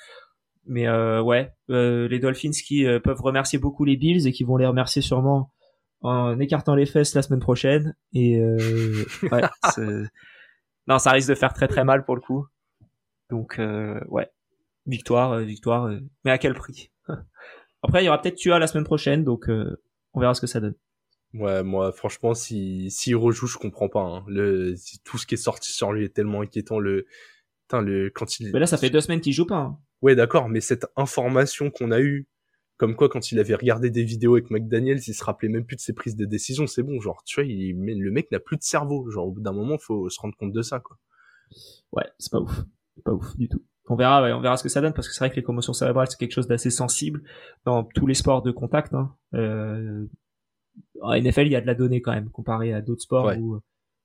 Mais 0.66 0.88
euh, 0.88 1.22
ouais, 1.22 1.52
euh, 1.70 2.08
les 2.08 2.18
Dolphins 2.18 2.50
qui 2.50 2.84
euh, 2.84 2.98
peuvent 2.98 3.20
remercier 3.20 3.60
beaucoup 3.60 3.84
les 3.84 3.96
Bills 3.96 4.26
et 4.26 4.32
qui 4.32 4.42
vont 4.42 4.56
les 4.56 4.66
remercier 4.66 5.00
sûrement 5.00 5.52
en 6.02 6.38
écartant 6.38 6.74
les 6.74 6.86
fesses 6.86 7.14
la 7.14 7.22
semaine 7.22 7.40
prochaine. 7.40 7.94
Et 8.12 8.38
euh, 8.38 9.04
ouais, 9.32 9.42
non, 10.86 10.98
ça 10.98 11.10
risque 11.10 11.28
de 11.28 11.34
faire 11.34 11.52
très 11.52 11.68
très 11.68 11.84
mal 11.84 12.04
pour 12.04 12.14
le 12.14 12.20
coup. 12.20 12.46
Donc 13.30 13.60
ouais, 14.08 14.30
victoire, 14.86 15.38
victoire, 15.40 15.90
mais 16.24 16.30
à 16.30 16.38
quel 16.38 16.54
prix? 16.54 16.90
Après, 17.82 18.02
il 18.02 18.06
y 18.06 18.08
aura 18.08 18.20
peut-être 18.20 18.36
Tua 18.36 18.58
la 18.58 18.66
semaine 18.66 18.84
prochaine, 18.84 19.22
donc 19.22 19.48
euh, 19.48 19.80
on 20.12 20.20
verra 20.20 20.34
ce 20.34 20.40
que 20.40 20.46
ça 20.46 20.60
donne. 20.60 20.74
Ouais, 21.34 21.62
moi, 21.62 21.92
franchement, 21.92 22.34
si 22.34 22.90
s'il 22.90 23.16
rejoue, 23.16 23.46
je 23.46 23.58
comprends 23.58 23.88
pas. 23.88 24.00
Hein. 24.00 24.24
Le 24.26 24.74
tout 25.04 25.18
ce 25.18 25.26
qui 25.26 25.34
est 25.34 25.38
sorti 25.38 25.72
sur 25.72 25.92
lui 25.92 26.04
est 26.04 26.14
tellement 26.14 26.40
inquiétant. 26.40 26.78
Le, 26.78 27.06
Putain, 27.62 27.82
le 27.82 28.10
quand 28.10 28.38
il. 28.38 28.52
Mais 28.52 28.60
là, 28.60 28.66
ça 28.66 28.78
fait 28.78 28.90
deux 28.90 29.00
semaines 29.00 29.20
qu'il 29.20 29.32
joue 29.32 29.46
pas. 29.46 29.56
Hein. 29.56 29.78
Ouais, 30.02 30.14
d'accord, 30.14 30.48
mais 30.48 30.60
cette 30.60 30.86
information 30.96 31.70
qu'on 31.70 31.90
a 31.90 32.00
eue, 32.00 32.26
comme 32.76 32.96
quoi 32.96 33.08
quand 33.08 33.32
il 33.32 33.38
avait 33.38 33.54
regardé 33.54 33.90
des 33.90 34.04
vidéos 34.04 34.34
avec 34.34 34.50
McDaniels, 34.50 35.00
il 35.06 35.14
se 35.14 35.24
rappelait 35.24 35.48
même 35.48 35.64
plus 35.64 35.76
de 35.76 35.80
ses 35.80 35.94
prises 35.94 36.16
de 36.16 36.24
décision. 36.24 36.66
C'est 36.66 36.82
bon, 36.82 37.00
genre, 37.00 37.22
tu 37.24 37.40
vois, 37.40 37.44
il... 37.44 37.76
le 37.76 38.10
mec 38.10 38.30
n'a 38.30 38.40
plus 38.40 38.56
de 38.56 38.62
cerveau. 38.62 39.10
Genre, 39.10 39.26
au 39.26 39.32
bout 39.32 39.40
d'un 39.40 39.52
moment, 39.52 39.78
faut 39.78 40.08
se 40.10 40.20
rendre 40.20 40.36
compte 40.36 40.52
de 40.52 40.62
ça, 40.62 40.80
quoi. 40.80 40.98
Ouais, 41.92 42.04
c'est 42.18 42.30
pas 42.30 42.40
ouf, 42.40 42.64
pas 43.04 43.12
ouf 43.12 43.36
du 43.36 43.48
tout 43.48 43.62
on 43.88 43.94
verra, 43.94 44.22
on 44.36 44.40
verra 44.40 44.56
ce 44.56 44.62
que 44.62 44.68
ça 44.68 44.80
donne 44.80 44.92
parce 44.92 45.08
que 45.08 45.14
c'est 45.14 45.20
vrai 45.20 45.30
que 45.30 45.36
les 45.36 45.42
commotions 45.42 45.72
cérébrales 45.72 46.08
c'est 46.08 46.18
quelque 46.18 46.32
chose 46.32 46.48
d'assez 46.48 46.70
sensible 46.70 47.22
dans 47.64 47.84
tous 47.84 48.06
les 48.06 48.14
sports 48.14 48.42
de 48.42 48.50
contact. 48.50 48.94
Hein. 48.94 49.14
Euh, 49.34 50.06
en 51.00 51.14
NFL, 51.14 51.46
il 51.46 51.52
y 51.52 51.56
a 51.56 51.60
de 51.60 51.66
la 51.66 51.74
donnée 51.74 52.02
quand 52.02 52.12
même 52.12 52.30
comparé 52.30 52.72
à 52.72 52.80
d'autres 52.80 53.02
sports 53.02 53.32
où 53.38 53.60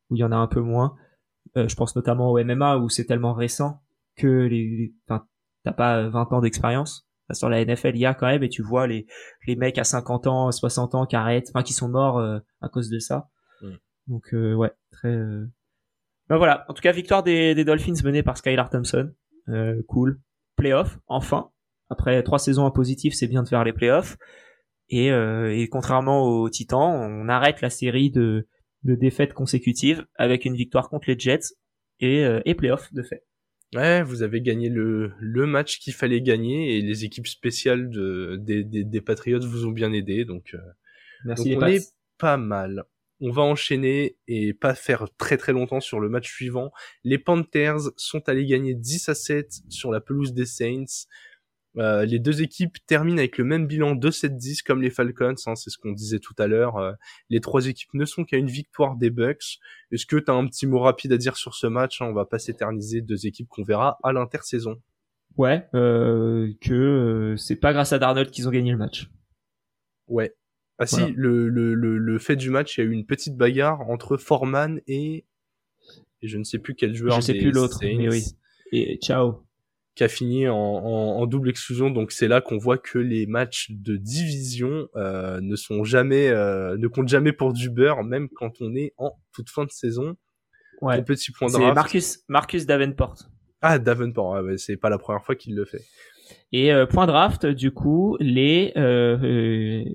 où 0.09 0.15
il 0.15 0.19
y 0.19 0.23
en 0.23 0.31
a 0.31 0.35
un 0.35 0.47
peu 0.47 0.59
moins. 0.59 0.95
Euh, 1.57 1.67
je 1.67 1.75
pense 1.75 1.95
notamment 1.95 2.31
au 2.31 2.43
MMA 2.43 2.77
où 2.77 2.89
c'est 2.89 3.05
tellement 3.05 3.33
récent 3.33 3.81
que 4.17 4.27
les, 4.27 4.93
t'as 5.07 5.71
pas 5.71 6.09
20 6.09 6.33
ans 6.33 6.41
d'expérience. 6.41 7.07
Sur 7.33 7.49
la 7.49 7.63
NFL, 7.63 7.95
il 7.95 7.99
y 7.99 8.05
a 8.05 8.13
quand 8.13 8.27
même 8.27 8.43
et 8.43 8.49
tu 8.49 8.61
vois 8.61 8.87
les 8.87 9.07
les 9.47 9.55
mecs 9.55 9.77
à 9.77 9.83
50 9.83 10.27
ans, 10.27 10.51
60 10.51 10.95
ans 10.95 11.05
qui 11.05 11.15
arrêtent, 11.15 11.49
enfin 11.53 11.63
qui 11.63 11.73
sont 11.73 11.89
morts 11.89 12.19
euh, 12.19 12.39
à 12.61 12.69
cause 12.69 12.89
de 12.89 12.99
ça. 12.99 13.29
Donc 14.07 14.33
euh, 14.33 14.53
ouais, 14.53 14.71
très. 14.91 15.15
Ben 16.29 16.37
voilà. 16.37 16.65
En 16.69 16.73
tout 16.73 16.81
cas, 16.81 16.91
victoire 16.91 17.23
des, 17.23 17.55
des 17.55 17.65
Dolphins 17.65 17.93
menée 18.03 18.23
par 18.23 18.37
Skylar 18.37 18.69
Thompson. 18.69 19.11
Euh, 19.49 19.81
cool. 19.87 20.19
Playoff, 20.55 20.97
enfin. 21.07 21.51
Après 21.89 22.23
trois 22.23 22.39
saisons 22.39 22.63
en 22.63 22.71
positif, 22.71 23.13
c'est 23.13 23.27
bien 23.27 23.43
de 23.43 23.49
faire 23.49 23.63
les 23.65 23.73
playoffs. 23.73 24.17
Et, 24.89 25.11
euh, 25.11 25.53
et 25.53 25.67
contrairement 25.67 26.23
aux 26.23 26.49
Titans, 26.49 26.79
on 26.79 27.27
arrête 27.27 27.61
la 27.61 27.69
série 27.69 28.11
de, 28.11 28.47
de 28.83 28.95
défaites 28.95 29.33
consécutives 29.33 30.05
avec 30.15 30.45
une 30.45 30.55
victoire 30.55 30.89
contre 30.89 31.09
les 31.09 31.19
Jets 31.19 31.53
et, 31.99 32.23
euh, 32.23 32.41
et 32.45 32.55
playoff 32.55 32.93
de 32.93 33.03
fait. 33.03 33.25
Ouais, 33.73 34.03
vous 34.03 34.21
avez 34.21 34.41
gagné 34.41 34.69
le, 34.69 35.13
le 35.19 35.45
match 35.45 35.79
qu'il 35.79 35.93
fallait 35.93 36.21
gagner 36.21 36.77
et 36.77 36.81
les 36.81 37.05
équipes 37.05 37.27
spéciales 37.27 37.89
de, 37.89 38.37
des, 38.39 38.63
des, 38.63 38.83
des 38.83 39.01
Patriots 39.01 39.39
vous 39.39 39.65
ont 39.65 39.71
bien 39.71 39.93
aidé, 39.93 40.25
donc, 40.25 40.55
Merci 41.23 41.55
on 41.55 41.65
est 41.67 41.87
pas 42.17 42.37
mal 42.37 42.85
on 43.21 43.29
va 43.29 43.43
enchaîner 43.43 44.17
et 44.27 44.53
pas 44.53 44.73
faire 44.73 45.07
très 45.17 45.37
très 45.37 45.53
longtemps 45.53 45.79
sur 45.79 45.99
le 45.99 46.09
match 46.09 46.29
suivant. 46.29 46.71
Les 47.03 47.19
Panthers 47.19 47.91
sont 47.95 48.27
allés 48.27 48.47
gagner 48.47 48.73
10 48.73 49.09
à 49.09 49.15
7 49.15 49.61
sur 49.69 49.91
la 49.91 50.01
pelouse 50.01 50.33
des 50.33 50.47
Saints. 50.47 51.05
Euh, 51.77 52.05
les 52.05 52.19
deux 52.19 52.41
équipes 52.41 52.77
terminent 52.85 53.17
avec 53.17 53.37
le 53.37 53.45
même 53.45 53.65
bilan 53.65 53.95
de 53.95 54.11
7-10 54.11 54.61
comme 54.63 54.81
les 54.81 54.89
Falcons, 54.89 55.35
hein, 55.45 55.55
c'est 55.55 55.69
ce 55.69 55.77
qu'on 55.77 55.93
disait 55.93 56.19
tout 56.19 56.33
à 56.37 56.47
l'heure. 56.47 56.77
Euh, 56.77 56.91
les 57.29 57.39
trois 57.39 57.67
équipes 57.67 57.93
ne 57.93 58.03
sont 58.03 58.25
qu'à 58.25 58.37
une 58.37 58.49
victoire 58.49 58.97
des 58.97 59.09
Bucks. 59.09 59.59
Est-ce 59.91 60.05
que 60.05 60.17
tu 60.17 60.29
as 60.29 60.33
un 60.33 60.47
petit 60.47 60.67
mot 60.67 60.79
rapide 60.79 61.13
à 61.13 61.17
dire 61.17 61.37
sur 61.37 61.55
ce 61.55 61.67
match 61.67 62.01
hein? 62.01 62.07
On 62.09 62.13
va 62.13 62.25
pas 62.25 62.39
s'éterniser 62.39 63.01
deux 63.01 63.25
équipes 63.25 63.47
qu'on 63.47 63.63
verra 63.63 63.99
à 64.03 64.11
l'intersaison. 64.11 64.81
Ouais, 65.37 65.65
euh, 65.75 66.51
que 66.59 67.35
c'est 67.37 67.55
pas 67.55 67.71
grâce 67.71 67.93
à 67.93 67.99
Darnold 67.99 68.31
qu'ils 68.31 68.49
ont 68.49 68.51
gagné 68.51 68.71
le 68.71 68.77
match. 68.77 69.09
Ouais, 70.07 70.35
ah 70.77 70.85
si, 70.85 71.13
le, 71.15 71.47
le, 71.47 71.73
le, 71.75 72.19
fait 72.19 72.35
du 72.35 72.49
match, 72.49 72.77
il 72.77 72.81
y 72.81 72.83
a 72.83 72.87
eu 72.87 72.91
une 72.91 73.05
petite 73.05 73.37
bagarre 73.37 73.81
entre 73.89 74.17
Foreman 74.17 74.81
et, 74.87 75.25
et 76.21 76.27
je 76.27 76.37
ne 76.37 76.43
sais 76.43 76.59
plus 76.59 76.75
quel 76.75 76.95
joueur. 76.95 77.15
Je 77.15 77.21
sais 77.21 77.33
plus 77.33 77.51
l'autre, 77.51 77.77
mais 77.81 78.09
oui. 78.09 78.25
Et 78.73 78.97
ciao. 78.97 79.45
Qui 79.95 80.03
a 80.03 80.07
fini 80.07 80.47
en, 80.47 80.55
en, 80.55 81.25
double 81.25 81.49
exclusion. 81.49 81.89
Donc 81.89 82.11
c'est 82.11 82.27
là 82.27 82.41
qu'on 82.41 82.57
voit 82.57 82.77
que 82.77 82.97
les 82.97 83.25
matchs 83.25 83.71
de 83.71 83.97
division 83.97 84.87
euh, 84.95 85.41
ne 85.41 85.55
sont 85.55 85.83
jamais, 85.83 86.29
euh, 86.29 86.77
ne 86.77 86.87
comptent 86.87 87.09
jamais 87.09 87.33
pour 87.33 87.53
du 87.53 87.69
beurre, 87.69 88.03
même 88.03 88.29
quand 88.29 88.61
on 88.61 88.73
est 88.75 88.93
en 88.97 89.11
toute 89.33 89.49
fin 89.49 89.65
de 89.65 89.71
saison. 89.71 90.15
Ouais. 90.81 91.01
petit 91.03 91.31
point 91.31 91.47
C'est 91.47 91.59
Marcus, 91.59 92.19
Marcus 92.27 92.65
Davenport. 92.65 93.15
Ah 93.61 93.77
Davenport, 93.77 94.43
ouais, 94.43 94.57
c'est 94.57 94.77
pas 94.77 94.89
la 94.89 94.97
première 94.97 95.23
fois 95.23 95.35
qu'il 95.35 95.55
le 95.55 95.65
fait. 95.65 95.83
Et 96.51 96.73
euh, 96.73 96.85
point 96.85 97.07
draft, 97.07 97.45
du 97.45 97.71
coup, 97.71 98.17
les, 98.19 98.73
euh, 98.75 99.17
euh, 99.21 99.85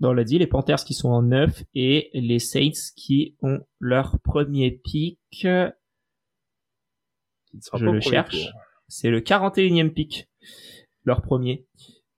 on 0.00 0.12
l'a 0.12 0.24
dit, 0.24 0.38
les 0.38 0.46
Panthers 0.46 0.84
qui 0.84 0.94
sont 0.94 1.08
en 1.08 1.22
9 1.22 1.64
et 1.74 2.10
les 2.14 2.38
Saints 2.38 2.92
qui 2.96 3.36
ont 3.42 3.60
leur 3.80 4.18
premier 4.20 4.70
pick. 4.70 5.18
Je 5.42 5.70
le 7.84 8.00
cherche. 8.00 8.48
C'est 8.88 9.10
le 9.10 9.20
41e 9.20 9.90
pick, 9.90 10.28
leur 11.04 11.22
premier. 11.22 11.66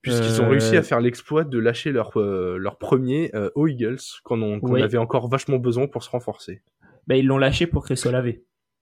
Puisqu'ils 0.03 0.41
ont 0.41 0.49
réussi 0.49 0.77
à 0.77 0.83
faire 0.83 1.01
l'exploit 1.01 1.45
de 1.45 1.59
lâcher 1.59 1.93
leur, 1.93 2.19
leur 2.19 2.79
premier 2.79 3.31
aux 3.55 3.67
Eagles, 3.67 3.99
quand 4.23 4.41
on, 4.41 4.75
avait 4.75 4.97
encore 4.97 5.29
vachement 5.29 5.59
besoin 5.59 5.87
pour 5.87 6.03
se 6.03 6.11
renforcer. 6.11 6.63
Bah, 7.07 7.17
ils 7.17 7.27
l'ont 7.27 7.37
lâché 7.37 7.67
pour 7.67 7.85
Chris 7.85 8.01
Olave, 8.07 8.33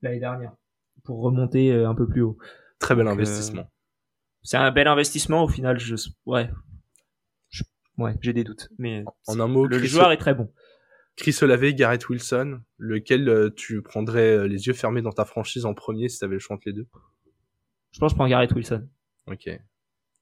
l'année 0.03 0.21
dernière, 0.21 0.53
pour 1.05 1.23
remonter 1.23 1.73
un 1.73 1.95
peu 1.95 2.07
plus 2.07 2.23
haut. 2.23 2.37
Très 2.79 2.95
bel 2.95 3.09
investissement 3.09 3.67
c'est 4.47 4.57
un 4.57 4.71
bel 4.71 4.87
investissement 4.87 5.43
au 5.43 5.49
final. 5.49 5.79
Je, 5.79 5.97
ouais, 6.25 6.49
ouais, 7.99 8.15
j'ai 8.21 8.33
des 8.33 8.45
doutes, 8.45 8.69
mais 8.79 9.05
en 9.27 9.41
un 9.41 9.49
mot, 9.49 9.67
le 9.67 9.83
joueur 9.85 10.13
est 10.13 10.17
très 10.17 10.35
bon. 10.35 10.53
Chris 11.17 11.37
Olave, 11.43 11.73
Garrett 11.73 12.09
Wilson, 12.09 12.61
lequel 12.79 13.29
euh, 13.29 13.51
tu 13.51 13.83
prendrais 13.83 14.37
euh, 14.37 14.47
les 14.47 14.67
yeux 14.67 14.75
fermés 14.75 15.03
dans 15.03 15.13
ta 15.13 15.25
franchise 15.25 15.65
en 15.65 15.73
premier 15.73 16.09
si 16.09 16.19
tu 16.19 16.25
avais 16.25 16.35
le 16.35 16.39
choix 16.39 16.57
entre 16.57 16.65
les 16.67 16.75
deux? 16.75 16.87
Je 17.97 18.01
pense 18.01 18.13
que 18.13 18.17
je 18.17 18.17
prends 18.17 18.29
Garrett 18.29 18.53
Wilson. 18.53 18.87
Ok. 19.27 19.49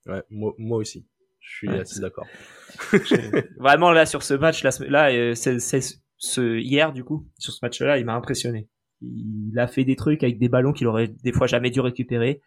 Ouais, 0.06 0.22
moi, 0.30 0.54
moi 0.58 0.78
aussi. 0.78 1.08
Je 1.40 1.56
suis 1.56 1.68
assez 1.68 2.00
d'accord. 2.00 2.24
Vraiment 3.58 3.90
là 3.90 4.06
sur 4.06 4.22
ce 4.22 4.32
match 4.32 4.62
là, 4.62 4.70
là 4.88 5.10
euh, 5.10 5.34
c'est 5.34 5.58
ce 6.16 6.56
hier 6.56 6.92
du 6.92 7.02
coup 7.02 7.28
sur 7.36 7.52
ce 7.52 7.58
match-là, 7.62 7.98
il 7.98 8.04
m'a 8.04 8.14
impressionné. 8.14 8.68
Il 9.02 9.58
a 9.58 9.66
fait 9.66 9.84
des 9.84 9.96
trucs 9.96 10.22
avec 10.22 10.38
des 10.38 10.48
ballons 10.48 10.72
qu'il 10.72 10.86
aurait 10.86 11.08
des 11.08 11.32
fois 11.32 11.48
jamais 11.48 11.72
dû 11.72 11.80
récupérer 11.80 12.40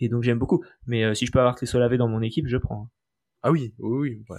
et 0.00 0.08
donc 0.08 0.24
j'aime 0.24 0.40
beaucoup. 0.40 0.64
Mais 0.86 1.04
euh, 1.04 1.14
si 1.14 1.26
je 1.26 1.32
peux 1.32 1.38
avoir 1.38 1.54
Chris 1.54 1.70
Olave 1.72 1.94
dans 1.94 2.08
mon 2.08 2.20
équipe, 2.20 2.48
je 2.48 2.56
prends. 2.56 2.90
Ah 3.44 3.52
oui, 3.52 3.72
oui, 3.78 4.24
oui. 4.28 4.36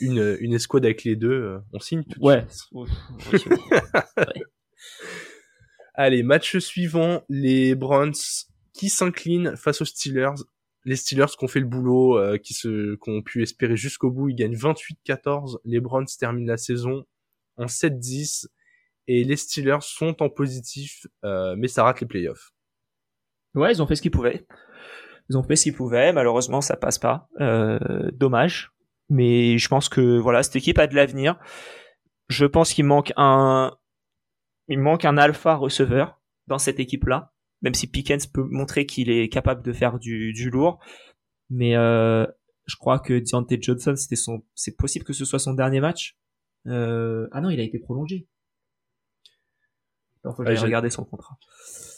Une, 0.00 0.38
une 0.40 0.54
escouade 0.54 0.86
avec 0.86 1.04
les 1.04 1.14
deux, 1.14 1.30
euh, 1.30 1.58
on 1.74 1.78
signe 1.78 2.04
tout 2.04 2.18
ouais. 2.20 2.46
Allez, 5.94 6.22
match 6.22 6.56
suivant, 6.56 7.22
les 7.28 7.74
Browns 7.74 8.14
qui 8.72 8.88
s'inclinent 8.88 9.56
face 9.56 9.80
aux 9.80 9.84
Steelers. 9.84 10.34
Les 10.84 10.96
Steelers 10.96 11.36
qui 11.38 11.44
ont 11.44 11.48
fait 11.48 11.60
le 11.60 11.66
boulot, 11.66 12.18
euh, 12.18 12.38
qui 12.38 12.56
ont 13.06 13.22
pu 13.22 13.42
espérer 13.42 13.76
jusqu'au 13.76 14.10
bout, 14.10 14.30
ils 14.30 14.34
gagnent 14.34 14.56
28-14. 14.56 15.58
Les 15.64 15.80
Browns 15.80 16.06
terminent 16.18 16.50
la 16.50 16.56
saison 16.56 17.04
en 17.56 17.66
7-10 17.66 18.48
et 19.06 19.24
les 19.24 19.36
Steelers 19.36 19.82
sont 19.82 20.22
en 20.22 20.28
positif, 20.28 21.06
mais 21.22 21.68
ça 21.68 21.84
rate 21.84 22.00
les 22.00 22.06
playoffs. 22.06 22.52
Ouais, 23.54 23.72
ils 23.72 23.82
ont 23.82 23.86
fait 23.86 23.96
ce 23.96 24.02
qu'ils 24.02 24.10
pouvaient. 24.10 24.46
Ils 25.28 25.36
ont 25.36 25.42
fait 25.42 25.56
ce 25.56 25.64
qu'ils 25.64 25.74
pouvaient. 25.74 26.12
Malheureusement, 26.12 26.60
ça 26.60 26.76
passe 26.76 26.98
pas. 26.98 27.28
Euh, 27.40 28.10
dommage. 28.12 28.72
Mais 29.08 29.58
je 29.58 29.68
pense 29.68 29.88
que 29.88 30.18
voilà, 30.18 30.42
cette 30.42 30.56
équipe 30.56 30.78
a 30.78 30.86
de 30.86 30.94
l'avenir. 30.94 31.38
Je 32.28 32.46
pense 32.46 32.72
qu'il 32.72 32.84
manque 32.84 33.12
un, 33.16 33.76
il 34.68 34.78
manque 34.78 35.04
un 35.04 35.18
alpha 35.18 35.54
receveur 35.54 36.20
dans 36.46 36.58
cette 36.58 36.80
équipe-là. 36.80 37.31
Même 37.62 37.74
si 37.74 37.86
Pickens 37.86 38.26
peut 38.26 38.44
montrer 38.50 38.86
qu'il 38.86 39.10
est 39.10 39.28
capable 39.28 39.62
de 39.62 39.72
faire 39.72 39.98
du, 39.98 40.32
du 40.32 40.50
lourd, 40.50 40.80
mais 41.48 41.76
euh, 41.76 42.26
je 42.66 42.76
crois 42.76 42.98
que 42.98 43.18
Deontay 43.18 43.58
Johnson, 43.60 43.94
c'était 43.96 44.16
son, 44.16 44.42
c'est 44.54 44.76
possible 44.76 45.04
que 45.04 45.12
ce 45.12 45.24
soit 45.24 45.38
son 45.38 45.54
dernier 45.54 45.80
match. 45.80 46.16
Euh, 46.66 47.28
ah 47.32 47.40
non, 47.40 47.50
il 47.50 47.60
a 47.60 47.62
été 47.62 47.78
prolongé. 47.78 48.26
Il 50.24 50.30
faut 50.36 50.44
que 50.44 50.60
regarder 50.60 50.90
son 50.90 51.04
contrat. 51.04 51.36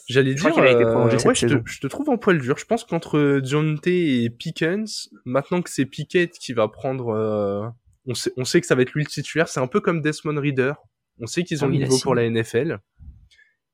J'allais 0.07 0.33
dire, 0.33 0.45
euh, 0.57 0.61
ouais, 0.61 1.35
je, 1.35 1.47
te, 1.47 1.61
je, 1.65 1.79
te, 1.79 1.87
trouve 1.87 2.09
en 2.09 2.17
poil 2.17 2.39
dur. 2.39 2.57
Je 2.57 2.65
pense 2.65 2.83
qu'entre 2.83 3.41
Jonte 3.43 3.87
et 3.87 4.29
Pickens, 4.29 5.09
maintenant 5.25 5.61
que 5.61 5.69
c'est 5.69 5.85
Pickett 5.85 6.31
qui 6.31 6.53
va 6.53 6.67
prendre, 6.67 7.09
euh, 7.09 7.67
on, 8.05 8.13
sait, 8.13 8.31
on 8.37 8.45
sait 8.45 8.61
que 8.61 8.67
ça 8.67 8.75
va 8.75 8.81
être 8.81 8.93
lui 8.93 9.03
le 9.03 9.09
titulaire. 9.09 9.47
C'est 9.47 9.59
un 9.59 9.67
peu 9.67 9.79
comme 9.79 10.01
Desmond 10.01 10.39
Reader. 10.39 10.73
On 11.19 11.27
sait 11.27 11.43
qu'ils 11.43 11.63
ont 11.63 11.67
ah 11.67 11.71
le 11.71 11.77
niveau 11.77 11.97
pour 11.99 12.13
la 12.13 12.29
NFL. 12.29 12.79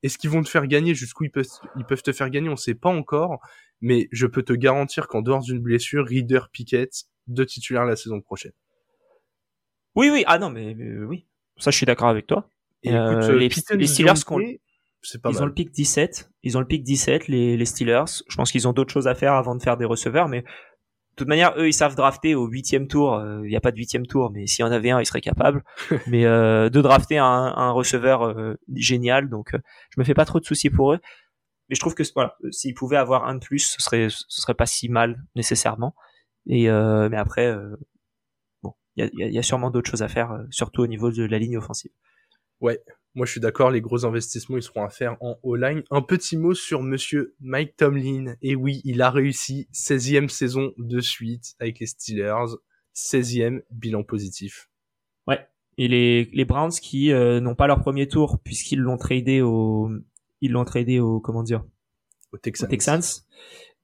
Est-ce 0.04 0.18
qu'ils 0.18 0.30
vont 0.30 0.41
te 0.41 0.49
faire 0.49 0.68
gagner 0.68 0.95
jusqu'où 0.95 1.26
ils 1.26 1.32
peuvent, 1.32 1.47
ils 1.76 1.86
peuvent 1.86 2.02
te 2.02 2.12
faire 2.12 2.30
gagner? 2.30 2.49
On 2.49 2.56
sait 2.56 2.76
pas 2.76 2.89
encore. 2.89 3.39
Mais 3.82 4.08
je 4.12 4.28
peux 4.28 4.43
te 4.43 4.54
garantir 4.54 5.08
qu'en 5.08 5.22
dehors 5.22 5.41
d'une 5.41 5.60
blessure, 5.60 6.06
Reader, 6.08 6.49
Pickett, 6.52 7.06
deux 7.28 7.45
titulaires 7.45 7.86
la 7.86 7.95
saison 7.95 8.22
prochaine. 8.22 8.52
Oui, 9.95 10.10
oui. 10.12 10.24
Ah 10.28 10.38
non, 10.38 10.49
mais, 10.49 10.76
oui. 10.76 11.26
Ça, 11.58 11.72
je 11.72 11.78
suis 11.78 11.86
d'accord 11.86 12.10
avec 12.10 12.28
toi. 12.28 12.49
Et 12.84 12.89
écoute, 12.89 12.99
euh, 12.99 13.38
les, 13.38 13.49
les 13.78 13.88
Steelers 13.88 14.14
ils 15.04 15.41
ont 15.41 15.45
le 15.45 15.54
pic 15.54 15.72
17. 15.72 16.30
Ils 16.43 16.58
ont 16.58 16.60
le 16.60 16.68
pic 16.68 16.84
17, 16.84 17.28
les, 17.28 17.58
les 17.58 17.66
Steelers. 17.66 18.06
Je 18.28 18.36
pense 18.36 18.52
qu'ils 18.52 18.68
ont 18.68 18.74
d'autres 18.74 18.93
choses 18.93 19.08
à 19.08 19.16
faire 19.16 19.34
avant 19.34 19.56
de 19.56 19.62
faire 19.62 19.78
des 19.78 19.86
receveurs, 19.86 20.28
mais 20.28 20.43
toute 21.16 21.28
manière, 21.28 21.53
eux, 21.57 21.68
ils 21.68 21.74
savent 21.74 21.95
drafter 21.95 22.36
au 22.36 22.47
huitième 22.47 22.88
tour. 22.88 23.16
Euh, 23.16 23.41
il 23.43 23.49
n'y 23.49 23.55
a 23.55 23.62
pas 23.62 23.72
de 23.72 23.78
huitième 23.78 24.07
tour, 24.07 24.32
mais 24.32 24.47
s'il 24.47 24.66
y 24.66 24.68
en 24.68 24.72
avait 24.72 24.91
un, 24.91 24.99
ils 24.99 25.05
seraient 25.05 25.22
capables. 25.22 25.64
mais 26.07 26.26
euh, 26.26 26.70
de 26.70 26.82
drafter 26.82 27.18
un, 27.18 27.26
un 27.26 27.72
receveur 27.72 28.24
euh, 28.24 28.55
génial, 28.74 29.30
donc 29.30 29.51
je 29.53 29.99
me 29.99 30.03
fais 30.03 30.14
pas 30.14 30.26
trop 30.26 30.39
de 30.39 30.45
soucis 30.45 30.70
pour 30.70 30.93
eux. 30.93 30.99
Mais 31.70 31.76
je 31.76 31.80
trouve 31.80 31.95
que 31.95 32.03
voilà, 32.16 32.36
s'ils 32.51 32.74
pouvaient 32.74 32.97
avoir 32.97 33.26
un 33.26 33.36
de 33.36 33.39
plus, 33.39 33.59
ce 33.59 33.82
serait 33.82 34.07
ce 34.09 34.41
serait 34.41 34.53
pas 34.53 34.66
si 34.66 34.89
mal 34.89 35.24
nécessairement. 35.36 35.95
Et 36.47 36.68
mais 36.70 37.18
après, 37.18 37.55
bon, 38.64 38.74
il 38.95 39.09
y 39.14 39.24
a, 39.24 39.28
y 39.28 39.38
a 39.38 39.43
sûrement 39.43 39.72
d'autres 39.72 39.89
choses 39.89 40.01
à 40.03 40.09
faire, 40.09 40.43
surtout 40.49 40.82
au 40.82 40.88
niveau 40.88 41.12
de 41.12 41.24
la 41.24 41.39
ligne 41.39 41.57
offensive. 41.57 41.91
Ouais, 42.62 42.80
moi, 43.14 43.26
je 43.26 43.32
suis 43.32 43.41
d'accord, 43.41 43.72
les 43.72 43.82
gros 43.82 44.05
investissements, 44.05 44.57
ils 44.57 44.64
seront 44.64 44.86
à 44.86 44.89
faire 44.89 45.18
en 45.20 45.38
O-line. 45.43 45.84
Un 45.91 46.01
petit 46.01 46.38
mot 46.38 46.53
sur 46.53 46.82
monsieur 46.82 47.36
Mike 47.41 47.76
Tomlin. 47.76 48.36
Et 48.41 48.55
oui, 48.55 48.82
il 48.86 49.01
a 49.01 49.09
réussi 49.09 49.68
16e 49.74 50.30
saison 50.30 50.72
de 50.78 51.01
suite 51.01 51.55
avec 51.59 51.80
les 51.80 51.88
Steelers. 51.88 52.55
16e 52.95 53.64
bilan 53.72 54.03
positif. 54.03 54.70
Ouais. 55.28 55.45
Et 55.78 55.89
les, 55.89 56.30
les 56.34 56.45
Browns 56.45 56.72
qui 56.72 57.12
euh, 57.12 57.41
n'ont 57.41 57.55
pas 57.55 57.68
leur 57.68 57.82
premier 57.82 58.07
tour 58.07 58.39
puisqu'ils 58.43 58.80
l'ont 58.80 58.97
tradé 58.97 59.41
au, 59.41 59.89
ils 60.39 60.51
l'ont 60.51 60.66
tradé 60.66 60.99
au, 60.99 61.20
comment 61.20 61.43
dire? 61.43 61.66
Au 62.32 62.38
Texans. 62.38 62.70
Texans. 62.70 63.01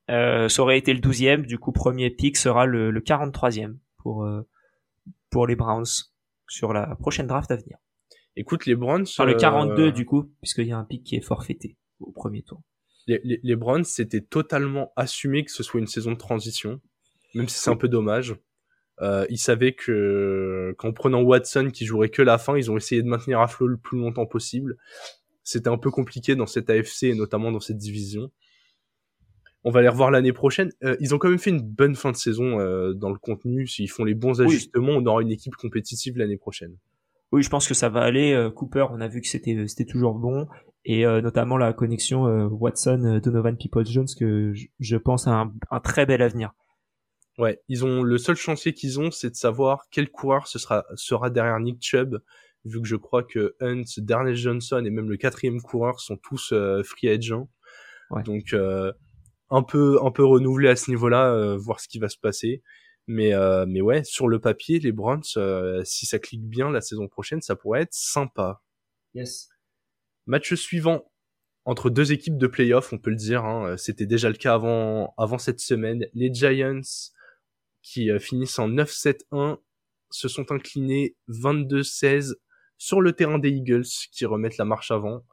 Euh, 0.09 0.47
ça 0.47 0.61
aurait 0.61 0.77
été 0.77 0.93
le 0.93 1.01
12e. 1.01 1.45
Du 1.45 1.57
coup, 1.57 1.73
premier 1.73 2.09
pick 2.09 2.37
sera 2.37 2.65
le, 2.65 2.91
le 2.91 3.01
43e 3.01 3.75
pour, 3.97 4.23
euh, 4.23 4.47
pour 5.29 5.47
les 5.47 5.57
Browns 5.57 5.85
sur 6.47 6.71
la 6.71 6.95
prochaine 6.95 7.27
draft 7.27 7.51
à 7.51 7.57
venir. 7.57 7.77
Écoute, 8.37 8.65
les 8.65 8.75
Browns. 8.75 9.03
Enfin, 9.03 9.25
le 9.25 9.33
42 9.33 9.87
euh, 9.87 9.91
du 9.91 10.05
coup, 10.05 10.31
puisqu'il 10.41 10.67
y 10.67 10.71
a 10.71 10.77
un 10.77 10.83
pic 10.85 11.03
qui 11.03 11.15
est 11.15 11.21
forfaité 11.21 11.75
au 11.99 12.11
premier 12.11 12.43
tour. 12.43 12.61
Les, 13.07 13.19
les, 13.23 13.39
les 13.41 13.55
Browns, 13.55 13.83
c'était 13.83 14.21
totalement 14.21 14.91
assumé 14.95 15.43
que 15.43 15.51
ce 15.51 15.63
soit 15.63 15.79
une 15.79 15.87
saison 15.87 16.11
de 16.11 16.17
transition, 16.17 16.79
même 17.33 17.47
si 17.47 17.59
c'est 17.59 17.69
un 17.69 17.75
peu 17.75 17.87
dommage. 17.87 18.35
Euh, 19.01 19.25
ils 19.29 19.37
savaient 19.37 19.73
que 19.73 20.73
qu'en 20.77 20.91
prenant 20.91 21.21
Watson 21.21 21.69
qui 21.71 21.85
jouerait 21.85 22.09
que 22.09 22.21
la 22.21 22.37
fin, 22.37 22.57
ils 22.57 22.71
ont 22.71 22.77
essayé 22.77 23.03
de 23.03 23.07
maintenir 23.07 23.39
à 23.41 23.47
flot 23.47 23.67
le 23.67 23.77
plus 23.77 23.99
longtemps 23.99 24.25
possible. 24.25 24.77
C'était 25.43 25.69
un 25.69 25.77
peu 25.77 25.91
compliqué 25.91 26.35
dans 26.35 26.47
cette 26.47 26.69
AFC 26.69 27.03
et 27.03 27.15
notamment 27.15 27.51
dans 27.51 27.59
cette 27.59 27.77
division. 27.77 28.31
On 29.63 29.71
va 29.71 29.81
les 29.81 29.89
revoir 29.89 30.11
l'année 30.11 30.33
prochaine. 30.33 30.71
Euh, 30.83 30.95
ils 30.99 31.13
ont 31.13 31.17
quand 31.17 31.29
même 31.29 31.39
fait 31.39 31.49
une 31.49 31.61
bonne 31.61 31.95
fin 31.95 32.11
de 32.11 32.17
saison 32.17 32.59
euh, 32.59 32.93
dans 32.93 33.09
le 33.09 33.17
contenu. 33.17 33.67
S'ils 33.67 33.89
font 33.89 34.03
les 34.03 34.15
bons 34.15 34.41
ajustements, 34.41 34.93
on 34.93 35.05
aura 35.05 35.21
une 35.21 35.31
équipe 35.31 35.55
compétitive 35.55 36.17
l'année 36.17 36.37
prochaine. 36.37 36.75
Oui, 37.31 37.43
je 37.43 37.49
pense 37.49 37.67
que 37.67 37.73
ça 37.73 37.89
va 37.89 38.01
aller. 38.01 38.33
Euh, 38.33 38.49
Cooper, 38.49 38.87
on 38.91 39.01
a 39.01 39.07
vu 39.07 39.21
que 39.21 39.27
c'était 39.27 39.67
c'était 39.67 39.85
toujours 39.85 40.15
bon 40.15 40.47
et 40.85 41.05
euh, 41.05 41.21
notamment 41.21 41.57
la 41.57 41.73
connexion 41.73 42.27
euh, 42.27 42.47
Watson 42.47 43.19
Donovan 43.21 43.57
People 43.57 43.85
Jones 43.85 44.07
que 44.17 44.53
je, 44.79 44.95
pense 44.95 45.27
a 45.27 45.51
un, 45.71 45.79
très 45.81 46.05
bel 46.05 46.21
avenir. 46.21 46.53
Ouais, 47.37 47.61
ils 47.67 47.85
ont 47.85 48.01
le 48.01 48.17
seul 48.17 48.35
chantier 48.35 48.73
qu'ils 48.73 48.99
ont, 48.99 49.11
c'est 49.11 49.29
de 49.29 49.35
savoir 49.35 49.83
quel 49.91 50.09
coureur 50.09 50.47
ce 50.47 50.57
sera 50.57 50.85
sera 50.95 51.29
derrière 51.29 51.59
Nick 51.59 51.79
Chubb, 51.81 52.19
vu 52.63 52.81
que 52.81 52.87
je 52.87 52.95
crois 52.95 53.23
que 53.23 53.55
Hunt, 53.59 53.83
Darnell 53.97 54.35
Johnson 54.35 54.81
et 54.85 54.89
même 54.89 55.09
le 55.09 55.17
quatrième 55.17 55.61
coureur 55.61 55.99
sont 55.99 56.17
tous 56.17 56.53
free 56.83 57.09
agents. 57.09 57.49
Ouais. 58.09 58.23
Donc 58.23 58.55
un 59.49 59.63
peu 59.63 59.99
un 60.01 60.11
peu 60.11 60.23
renouvelé 60.23 60.69
à 60.69 60.75
ce 60.77 60.89
niveau-là, 60.89 61.57
voir 61.57 61.81
ce 61.81 61.89
qui 61.89 61.99
va 61.99 62.07
se 62.07 62.17
passer. 62.17 62.63
Mais, 63.07 63.33
euh, 63.33 63.65
mais 63.67 63.79
ouais, 63.79 64.03
sur 64.03 64.27
le 64.27 64.39
papier, 64.39 64.79
les 64.79 64.91
Browns, 64.91 65.23
euh, 65.37 65.81
si 65.85 66.05
ça 66.05 66.19
clique 66.19 66.43
bien 66.43 66.69
la 66.69 66.81
saison 66.81 67.07
prochaine, 67.07 67.41
ça 67.41 67.55
pourrait 67.55 67.81
être 67.83 67.93
sympa. 67.93 68.61
Yes. 69.13 69.49
Match 70.25 70.53
suivant 70.55 71.09
entre 71.63 71.89
deux 71.89 72.11
équipes 72.11 72.37
de 72.37 72.47
playoffs, 72.47 72.91
on 72.91 72.97
peut 72.97 73.09
le 73.09 73.15
dire. 73.15 73.45
Hein, 73.45 73.77
C'était 73.77 74.05
déjà 74.05 74.29
le 74.29 74.35
cas 74.35 74.53
avant, 74.53 75.13
avant 75.17 75.37
cette 75.37 75.61
semaine. 75.61 76.05
Les 76.13 76.33
Giants, 76.33 76.81
qui 77.81 78.11
euh, 78.11 78.19
finissent 78.19 78.59
en 78.59 78.69
9-7-1, 78.69 79.57
se 80.09 80.27
sont 80.27 80.51
inclinés 80.51 81.15
22-16 81.29 82.35
sur 82.77 83.01
le 83.01 83.13
terrain 83.13 83.39
des 83.39 83.49
Eagles, 83.49 83.87
qui 84.11 84.25
remettent 84.25 84.57
la 84.57 84.65
marche 84.65 84.91
avant. 84.91 85.25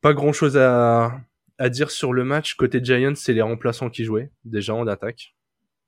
Pas 0.00 0.14
grand 0.14 0.32
chose 0.32 0.56
à, 0.56 1.20
à 1.58 1.68
dire 1.68 1.90
sur 1.90 2.12
le 2.12 2.24
match, 2.24 2.54
côté 2.54 2.82
Giants, 2.82 3.14
c'est 3.14 3.32
les 3.32 3.42
remplaçants 3.42 3.90
qui 3.90 4.04
jouaient, 4.04 4.32
déjà 4.44 4.74
en 4.74 4.86
attaque. 4.86 5.34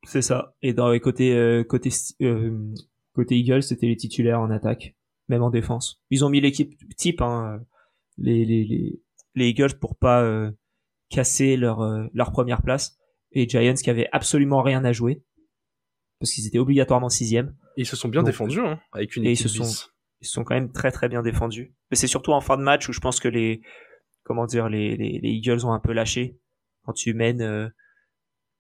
C'est 0.07 0.23
ça. 0.23 0.55
Et 0.63 0.73
dans 0.73 0.91
les 0.91 1.01
côtés, 1.01 1.35
euh, 1.35 1.65
côté, 1.65 1.91
euh, 2.23 2.73
côté 3.15 3.37
Eagles, 3.37 3.63
c'était 3.63 3.87
les 3.87 3.97
titulaires 3.97 4.41
en 4.41 4.51
attaque, 4.51 4.97
même 5.29 5.43
en 5.43 5.51
défense. 5.51 6.03
Ils 6.11 6.25
ont 6.25 6.29
mis 6.29 6.41
l'équipe 6.41 6.75
type, 6.97 7.21
hein, 7.23 7.61
les, 8.17 8.45
les, 8.45 8.65
les, 8.65 9.03
les 9.35 9.49
Eagles, 9.49 9.79
pour 9.81 9.97
pas 9.97 10.23
euh, 10.23 10.51
casser 11.09 11.57
leur, 11.57 11.81
euh, 11.81 12.07
leur 12.13 12.33
première 12.33 12.63
place. 12.63 12.99
Et 13.33 13.49
Giants 13.49 13.75
qui 13.75 13.91
avaient 13.91 14.09
absolument 14.13 14.63
rien 14.63 14.85
à 14.85 14.93
jouer, 14.93 15.25
parce 16.21 16.33
qu'ils 16.33 16.47
étaient 16.47 16.59
obligatoirement 16.59 17.09
sixième. 17.09 17.57
Et 17.77 17.83
ils 17.83 17.87
se 17.87 17.97
sont 17.97 18.09
bien 18.09 18.23
défendus, 18.23 18.61
hein, 18.61 18.79
avec 18.93 19.17
une 19.17 19.25
équipe 19.25 19.47
ils 19.47 19.49
se 19.49 19.65
sont, 19.65 19.89
ils 20.21 20.27
sont 20.29 20.45
quand 20.45 20.55
même 20.55 20.71
très 20.71 20.93
très 20.93 21.09
bien 21.09 21.23
défendus. 21.23 21.75
Mais 21.91 21.97
c'est 21.97 22.07
surtout 22.07 22.33
en 22.33 22.41
fin 22.41 22.57
de 22.57 22.63
match 22.63 22.89
où 22.89 22.93
je 22.93 23.01
pense 23.01 23.19
que 23.19 23.27
les, 23.27 23.63
comment 24.23 24.47
dire, 24.47 24.69
les, 24.69 24.97
les, 24.97 25.19
les 25.19 25.31
Eagles 25.31 25.67
ont 25.67 25.73
un 25.73 25.81
peu 25.81 25.93
lâché. 25.93 26.39
Quand 26.85 26.93
tu 26.93 27.15
mènes 27.15 27.73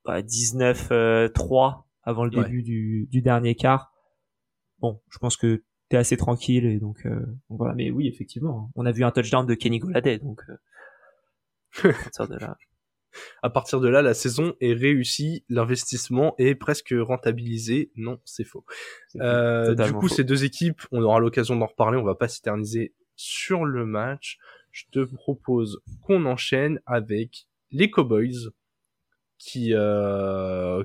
euh, 0.09 0.23
19-3 0.23 1.49
bah, 1.49 1.85
avant 2.03 2.25
le 2.25 2.31
début 2.31 2.63
du, 2.63 3.09
du, 3.11 3.23
dernier 3.23 3.55
quart, 3.55 3.93
bon, 4.79 5.01
je 5.11 5.19
pense 5.19 5.37
que 5.37 5.63
t'es 5.89 5.97
assez 5.97 6.17
tranquille 6.17 6.67
et 6.67 6.79
donc, 6.79 7.07
euh, 7.07 7.21
donc, 7.49 7.59
voilà. 7.59 7.75
Mais 7.75 7.91
oui, 7.91 8.09
effectivement, 8.09 8.67
hein. 8.67 8.73
on 8.75 8.87
a 8.87 8.93
vu 8.93 9.05
un 9.05 9.11
touchdown 9.11 9.47
de 9.47 9.55
Kenny 9.55 9.79
Golladay, 9.79 10.19
donc 10.19 10.43
euh, 10.49 11.91
à 11.91 11.93
partir 11.93 12.29
de 12.29 12.37
là. 12.37 12.57
à 13.43 13.51
partir 13.51 13.81
de 13.81 13.89
là, 13.89 14.03
la 14.03 14.15
saison 14.15 14.55
est 14.61 14.73
réussie, 14.73 15.45
l'investissement 15.49 16.35
est 16.39 16.55
presque 16.55 16.95
rentabilisé. 16.97 17.91
Non, 17.97 18.21
c'est 18.25 18.45
faux. 18.45 18.65
Euh, 19.17 19.75
du 19.75 19.93
coup, 19.93 20.09
faux. 20.09 20.15
ces 20.15 20.25
deux 20.25 20.45
équipes, 20.45 20.83
on 20.93 21.03
aura 21.03 21.21
l'occasion 21.21 21.57
d'en 21.57 21.67
reparler. 21.67 21.99
On 21.99 22.05
va 22.05 22.15
pas 22.15 22.29
s'éterniser 22.29 22.95
sur 23.17 23.65
le 23.65 23.87
match. 23.87 24.39
Je 24.71 24.85
te 24.91 25.05
propose 25.05 25.81
qu'on 26.03 26.27
enchaîne 26.27 26.81
avec 26.87 27.47
les 27.71 27.91
Cowboys 27.91 28.51
qui 29.45 29.75
euh, 29.75 30.83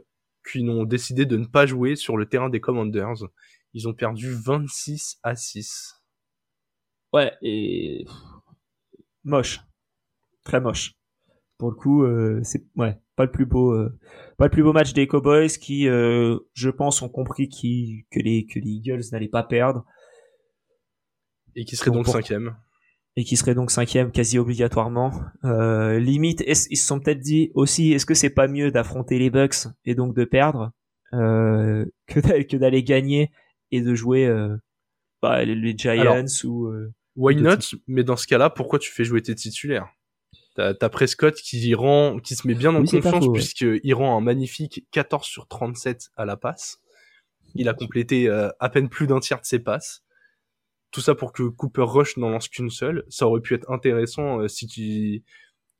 qui 0.49 0.63
n'ont 0.63 0.83
décidé 0.83 1.25
de 1.25 1.37
ne 1.37 1.45
pas 1.45 1.65
jouer 1.65 1.95
sur 1.95 2.17
le 2.17 2.27
terrain 2.27 2.49
des 2.49 2.59
Commanders. 2.59 3.23
Ils 3.73 3.87
ont 3.87 3.93
perdu 3.93 4.33
26 4.33 5.19
à 5.23 5.35
6. 5.35 6.01
Ouais, 7.13 7.33
et 7.41 8.05
moche, 9.23 9.61
très 10.43 10.59
moche. 10.59 10.93
Pour 11.57 11.71
le 11.71 11.75
coup, 11.75 12.03
euh, 12.03 12.39
c'est 12.43 12.63
ouais, 12.75 12.97
pas 13.15 13.25
le 13.25 13.31
plus 13.31 13.45
beau, 13.45 13.73
euh, 13.73 13.97
pas 14.37 14.45
le 14.45 14.51
plus 14.51 14.63
beau 14.63 14.73
match 14.73 14.93
des 14.93 15.07
Cowboys 15.07 15.49
qui, 15.49 15.87
euh, 15.87 16.39
je 16.53 16.69
pense, 16.69 17.01
ont 17.01 17.09
compris 17.09 17.49
qui, 17.49 18.05
que 18.11 18.19
les 18.19 18.45
que 18.45 18.59
les 18.59 18.69
Eagles 18.69 19.01
n'allaient 19.11 19.27
pas 19.27 19.43
perdre 19.43 19.85
et 21.55 21.65
qui 21.65 21.75
serait 21.75 21.91
donc 21.91 22.05
pour... 22.05 22.13
cinquième 22.13 22.55
et 23.19 23.25
qui 23.25 23.35
serait 23.35 23.53
donc 23.53 23.69
cinquième 23.69 24.13
quasi 24.13 24.39
obligatoirement. 24.39 25.11
Euh, 25.43 25.99
limite, 25.99 26.41
ils 26.47 26.55
se 26.77 26.87
sont 26.87 27.01
peut-être 27.01 27.19
dit 27.19 27.51
aussi, 27.53 27.91
est-ce 27.91 28.05
que 28.05 28.13
c'est 28.13 28.29
pas 28.29 28.47
mieux 28.47 28.71
d'affronter 28.71 29.19
les 29.19 29.29
Bucks 29.29 29.67
et 29.83 29.93
donc 29.93 30.15
de 30.15 30.23
perdre 30.23 30.71
euh, 31.11 31.83
que 32.07 32.55
d'aller 32.55 32.81
gagner 32.81 33.29
et 33.71 33.81
de 33.81 33.93
jouer 33.93 34.25
euh, 34.25 34.55
bah, 35.21 35.43
les 35.43 35.77
Giants 35.77 35.99
Alors, 35.99 36.23
ou 36.45 36.71
why 37.17 37.35
not? 37.35 37.75
Mais 37.87 38.05
dans 38.05 38.15
ce 38.15 38.25
cas-là, 38.25 38.49
pourquoi 38.49 38.79
tu 38.79 38.89
fais 38.89 39.03
jouer 39.03 39.21
tes 39.21 39.35
titulaires? 39.35 39.89
T'as 40.55 40.73
as 40.79 40.89
Prescott 40.89 41.35
qui 41.35 41.75
rend, 41.75 42.19
qui 42.19 42.35
se 42.35 42.47
met 42.47 42.55
bien 42.55 42.73
en 42.73 42.79
Oui, 42.79 42.89
confiance 42.89 43.27
ouais. 43.27 43.33
puisqu'il 43.33 43.93
rend 43.95 44.17
un 44.17 44.21
magnifique 44.21 44.87
14 44.91 45.27
sur 45.27 45.45
37 45.49 46.07
à 46.15 46.23
la 46.23 46.37
passe. 46.37 46.79
Il 47.53 47.67
a 47.67 47.73
complété 47.73 48.29
à 48.29 48.69
peine 48.69 48.87
plus 48.87 49.07
d'un 49.07 49.19
tiers 49.19 49.41
de 49.41 49.45
ses 49.45 49.59
passes. 49.59 50.05
Tout 50.91 51.01
ça 51.01 51.15
pour 51.15 51.33
que 51.33 51.43
Cooper 51.43 51.85
Rush 51.85 52.17
n'en 52.17 52.29
lance 52.29 52.47
qu'une 52.47 52.69
seule. 52.69 53.05
Ça 53.09 53.27
aurait 53.27 53.41
pu 53.41 53.53
être 53.53 53.69
intéressant 53.71 54.41
euh, 54.41 54.47
si 54.47 54.67
tu... 54.67 55.23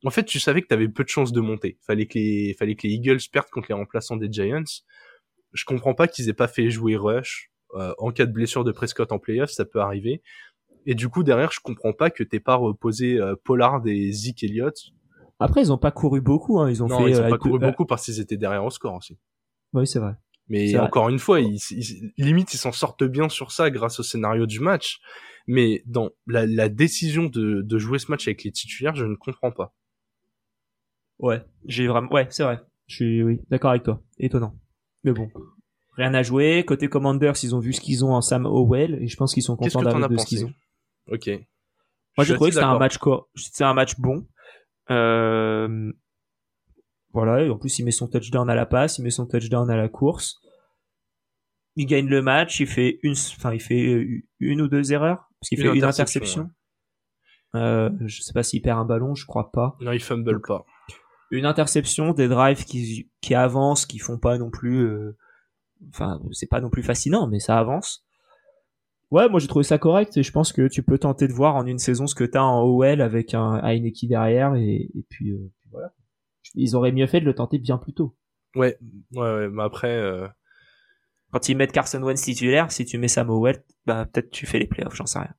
En 0.04 0.10
fait, 0.10 0.24
tu 0.24 0.40
savais 0.40 0.62
que 0.62 0.66
t'avais 0.68 0.88
peu 0.88 1.04
de 1.04 1.08
chances 1.08 1.32
de 1.32 1.40
monter. 1.40 1.78
Fallait 1.86 2.06
que 2.06 2.18
les, 2.18 2.54
fallait 2.58 2.74
que 2.74 2.86
les 2.86 2.94
Eagles 2.94 3.18
perdent 3.30 3.50
contre 3.50 3.66
les 3.68 3.74
remplaçants 3.74 4.16
des 4.16 4.32
Giants. 4.32 4.64
Je 5.52 5.64
comprends 5.64 5.94
pas 5.94 6.08
qu'ils 6.08 6.28
aient 6.28 6.34
pas 6.34 6.48
fait 6.48 6.70
jouer 6.70 6.96
Rush. 6.96 7.50
Euh, 7.74 7.92
en 7.98 8.10
cas 8.10 8.26
de 8.26 8.32
blessure 8.32 8.64
de 8.64 8.72
Prescott 8.72 9.12
en 9.12 9.18
playoff, 9.18 9.50
ça 9.50 9.64
peut 9.64 9.80
arriver. 9.80 10.22
Et 10.86 10.94
du 10.94 11.08
coup, 11.08 11.22
derrière, 11.22 11.52
je 11.52 11.60
comprends 11.60 11.92
pas 11.92 12.10
que 12.10 12.22
t'aies 12.22 12.40
pas 12.40 12.56
reposé 12.56 13.20
euh, 13.20 13.34
Pollard 13.44 13.82
et 13.86 14.10
Zeke 14.12 14.42
Elliott. 14.42 14.74
Après, 15.38 15.62
ils 15.62 15.72
ont 15.72 15.78
pas 15.78 15.90
couru 15.90 16.20
beaucoup. 16.20 16.60
Hein. 16.60 16.70
Ils 16.70 16.82
ont 16.82 16.88
non, 16.88 17.04
fait. 17.04 17.10
ils 17.10 17.20
ont 17.20 17.24
euh, 17.24 17.30
pas 17.30 17.38
couru 17.38 17.58
beaucoup 17.58 17.86
parce 17.86 18.04
qu'ils 18.04 18.20
étaient 18.20 18.36
derrière 18.36 18.64
au 18.64 18.70
score 18.70 18.94
aussi. 18.94 19.18
Oui, 19.72 19.86
c'est 19.86 19.98
vrai. 19.98 20.14
Mais 20.50 20.76
encore 20.78 21.08
une 21.08 21.18
fois, 21.20 21.40
ils, 21.40 21.58
ils- 21.70 22.12
limite, 22.18 22.52
ils 22.52 22.58
s'en 22.58 22.72
sortent 22.72 23.04
bien 23.04 23.28
sur 23.28 23.52
ça 23.52 23.70
grâce 23.70 24.00
au 24.00 24.02
scénario 24.02 24.46
du 24.46 24.60
match. 24.60 24.98
Mais 25.46 25.82
dans 25.86 26.10
la, 26.26 26.44
la 26.44 26.68
décision 26.68 27.24
de, 27.24 27.62
de 27.62 27.78
jouer 27.78 27.98
ce 27.98 28.10
match 28.10 28.26
avec 28.28 28.44
les 28.44 28.52
titulaires, 28.52 28.94
je 28.96 29.06
ne 29.06 29.14
comprends 29.14 29.52
pas. 29.52 29.74
Ouais, 31.18 31.42
j'ai 31.66 31.86
vraiment. 31.86 32.10
Ouais, 32.12 32.26
c'est 32.30 32.42
vrai. 32.42 32.60
Je 32.88 32.96
suis 32.96 33.22
oui, 33.22 33.40
d'accord 33.48 33.70
avec 33.70 33.84
toi. 33.84 34.02
Étonnant. 34.18 34.54
Mais 35.04 35.12
bon, 35.12 35.30
rien 35.96 36.12
à 36.14 36.22
jouer. 36.22 36.64
Côté 36.64 36.88
Commanders, 36.88 37.34
ils 37.42 37.54
ont 37.54 37.60
vu 37.60 37.72
ce 37.72 37.80
qu'ils 37.80 38.04
ont 38.04 38.12
en 38.12 38.20
Sam 38.20 38.46
Howell 38.46 38.98
et 39.00 39.06
je 39.06 39.16
pense 39.16 39.32
qu'ils 39.32 39.42
sont 39.42 39.56
contents 39.56 39.82
d'avoir 39.82 40.08
de 40.08 40.16
ce 40.16 40.26
qu'ils 40.26 40.44
ont. 40.44 40.52
Ok. 41.08 41.28
Moi, 41.28 42.24
Je 42.24 42.24
j'ai 42.24 42.34
trouvé 42.34 42.50
que 42.50 42.54
c'était 42.54 42.66
un 42.66 42.78
match 42.78 42.98
c'était 43.36 43.64
un 43.64 43.74
match 43.74 43.96
bon. 43.98 44.26
Euh... 44.90 45.92
Voilà, 47.12 47.42
et 47.42 47.50
en 47.50 47.58
plus 47.58 47.78
il 47.78 47.84
met 47.84 47.90
son 47.90 48.08
touchdown 48.08 48.48
à 48.48 48.54
la 48.54 48.66
passe, 48.66 48.98
il 48.98 49.02
met 49.02 49.10
son 49.10 49.26
touchdown 49.26 49.68
à 49.70 49.76
la 49.76 49.88
course. 49.88 50.40
Il 51.76 51.86
gagne 51.86 52.06
le 52.06 52.22
match, 52.22 52.60
il 52.60 52.66
fait 52.66 52.98
une, 53.02 53.12
enfin 53.12 53.52
il 53.52 53.60
fait 53.60 53.94
euh, 53.94 54.22
une 54.38 54.60
ou 54.60 54.68
deux 54.68 54.92
erreurs? 54.92 55.28
Parce 55.40 55.48
qu'il 55.48 55.60
fait 55.60 55.74
une 55.74 55.84
interception. 55.84 56.50
Euh, 57.56 57.90
je 58.06 58.22
sais 58.22 58.32
pas 58.32 58.42
s'il 58.42 58.62
perd 58.62 58.78
un 58.78 58.84
ballon, 58.84 59.14
je 59.14 59.26
crois 59.26 59.50
pas. 59.50 59.76
Non, 59.80 59.92
il 59.92 60.00
fumble 60.00 60.40
pas. 60.40 60.64
Une 61.32 61.46
interception, 61.46 62.12
des 62.12 62.28
drives 62.28 62.64
qui 62.64 63.10
qui 63.20 63.34
avancent, 63.34 63.86
qui 63.86 63.98
font 63.98 64.18
pas 64.18 64.38
non 64.38 64.50
plus, 64.50 64.80
euh, 64.80 65.16
enfin 65.88 66.20
c'est 66.32 66.48
pas 66.48 66.60
non 66.60 66.70
plus 66.70 66.82
fascinant, 66.82 67.26
mais 67.26 67.40
ça 67.40 67.58
avance. 67.58 68.04
Ouais, 69.10 69.28
moi 69.28 69.40
j'ai 69.40 69.48
trouvé 69.48 69.64
ça 69.64 69.78
correct 69.78 70.16
et 70.16 70.22
je 70.22 70.30
pense 70.30 70.52
que 70.52 70.68
tu 70.68 70.84
peux 70.84 70.98
tenter 70.98 71.26
de 71.26 71.32
voir 71.32 71.56
en 71.56 71.66
une 71.66 71.78
saison 71.80 72.06
ce 72.06 72.14
que 72.14 72.22
t'as 72.22 72.42
en 72.42 72.62
OL 72.62 73.00
avec 73.00 73.34
un 73.34 73.60
Heineke 73.64 74.06
derrière 74.08 74.54
et, 74.54 74.88
et 74.94 75.04
puis, 75.08 75.32
euh, 75.32 75.50
puis 75.60 75.70
voilà. 75.72 75.92
Ils 76.54 76.74
auraient 76.76 76.92
mieux 76.92 77.06
fait 77.06 77.20
de 77.20 77.26
le 77.26 77.34
tenter 77.34 77.58
bien 77.58 77.78
plus 77.78 77.92
tôt. 77.92 78.16
Ouais, 78.56 78.76
ouais, 79.12 79.20
ouais. 79.34 79.48
Mais 79.48 79.62
après, 79.62 79.94
euh, 79.96 80.26
Quand 81.32 81.48
ils 81.48 81.56
mettent 81.56 81.72
Carson 81.72 82.02
Wentz 82.02 82.20
titulaire, 82.22 82.72
si 82.72 82.84
tu 82.84 82.98
mets 82.98 83.08
Sam 83.08 83.30
Howell, 83.30 83.62
bah 83.86 84.06
peut-être 84.06 84.30
tu 84.30 84.46
fais 84.46 84.58
les 84.58 84.66
playoffs, 84.66 84.94
j'en 84.96 85.06
sais 85.06 85.20
rien. 85.20 85.34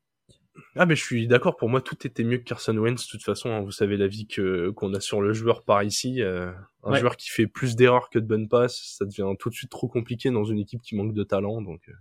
ah 0.76 0.86
mais 0.86 0.96
je 0.96 1.04
suis 1.04 1.28
d'accord. 1.28 1.58
Pour 1.58 1.68
moi, 1.70 1.82
tout 1.82 2.08
était 2.08 2.24
mieux 2.24 2.38
que 2.38 2.44
Carson 2.46 2.78
Wentz. 2.78 3.06
De 3.06 3.12
toute 3.12 3.24
façon, 3.24 3.50
hein, 3.50 3.62
vous 3.62 3.72
savez 3.72 3.98
l'avis 3.98 4.28
que 4.28 4.70
qu'on 4.70 4.94
a 4.94 5.00
sur 5.02 5.22
le 5.22 5.34
joueur 5.34 5.64
par 5.66 5.84
ici. 5.84 6.22
euh, 6.22 6.52
un 6.84 6.92
Ouais. 6.94 7.00
joueur 7.00 7.18
qui 7.18 7.30
fait 7.30 7.46
plus 7.48 7.76
d'erreurs 7.76 8.10
que 8.10 8.20
de 8.20 8.26
bonnes 8.26 8.48
passes, 8.48 8.96
ça 8.98 9.06
devient 9.06 9.28
tout 9.38 9.50
de 9.50 9.54
suite 9.56 9.70
trop 9.70 9.88
compliqué 9.90 10.32
dans 10.32 10.46
une 10.46 10.60
équipe 10.60 10.82
qui 10.82 10.96
manque 10.96 11.14
de 11.14 11.24
talent. 11.24 11.62
Donc, 11.62 11.82
euh, 11.90 11.94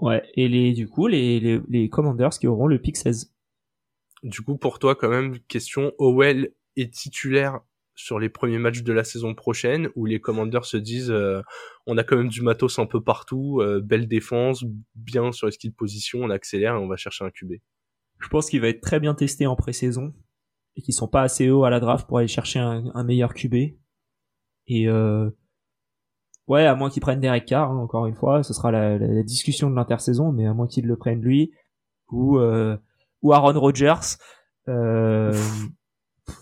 Ouais, 0.00 0.22
et 0.34 0.46
les 0.48 0.74
du 0.74 0.86
coup 0.86 1.06
les, 1.08 1.40
les, 1.40 1.60
les 1.68 1.88
Commanders 1.88 2.30
qui 2.38 2.46
auront 2.46 2.66
le 2.68 2.78
pick 2.78 2.96
16. 2.96 3.34
du 4.22 4.42
coup, 4.42 4.56
pour 4.58 4.78
toi, 4.78 4.94
quand 4.94 5.08
même, 5.08 5.40
question 5.48 5.92
Howell 5.98 6.52
est 6.76 6.92
titulaire 6.94 7.60
sur 8.00 8.20
les 8.20 8.28
premiers 8.28 8.58
matchs 8.58 8.82
de 8.82 8.92
la 8.92 9.02
saison 9.02 9.34
prochaine 9.34 9.88
où 9.96 10.06
les 10.06 10.20
Commanders 10.20 10.64
se 10.64 10.76
disent 10.76 11.10
euh, 11.10 11.42
on 11.86 11.98
a 11.98 12.04
quand 12.04 12.16
même 12.16 12.28
du 12.28 12.42
matos 12.42 12.78
un 12.78 12.86
peu 12.86 13.02
partout, 13.02 13.58
euh, 13.60 13.80
belle 13.80 14.06
défense, 14.06 14.64
bien 14.94 15.32
sur 15.32 15.46
les 15.48 15.52
skills 15.52 15.70
de 15.70 15.74
position, 15.74 16.20
on 16.20 16.30
accélère 16.30 16.74
et 16.74 16.78
on 16.78 16.86
va 16.86 16.96
chercher 16.96 17.24
un 17.24 17.30
QB. 17.30 17.54
Je 18.20 18.28
pense 18.28 18.48
qu'il 18.50 18.60
va 18.60 18.68
être 18.68 18.80
très 18.82 19.00
bien 19.00 19.14
testé 19.14 19.46
en 19.48 19.56
pré-saison 19.56 20.14
et 20.76 20.82
qu'ils 20.82 20.94
sont 20.94 21.08
pas 21.08 21.22
assez 21.22 21.50
hauts 21.50 21.64
à 21.64 21.70
la 21.70 21.80
draft 21.80 22.06
pour 22.06 22.18
aller 22.18 22.28
chercher 22.28 22.60
un, 22.60 22.84
un 22.94 23.02
meilleur 23.02 23.34
QB. 23.34 23.54
Et 24.68 24.86
euh, 24.88 25.28
ouais, 26.46 26.66
à 26.66 26.76
moins 26.76 26.90
qu'ils 26.90 27.02
prennent 27.02 27.20
Derek 27.20 27.46
Carr, 27.46 27.72
hein, 27.72 27.78
encore 27.78 28.06
une 28.06 28.14
fois, 28.14 28.44
ce 28.44 28.54
sera 28.54 28.70
la, 28.70 28.96
la- 28.96 29.06
la 29.08 29.22
discussion 29.24 29.70
de 29.70 29.74
l'intersaison, 29.74 30.30
mais 30.30 30.46
à 30.46 30.54
moins 30.54 30.68
qu'ils 30.68 30.86
le 30.86 30.96
prennent 30.96 31.20
lui 31.22 31.52
ou 32.10 32.38
euh, 32.38 32.76
ou 33.22 33.32
Aaron 33.32 33.58
Rodgers. 33.58 34.16
Euh, 34.68 35.32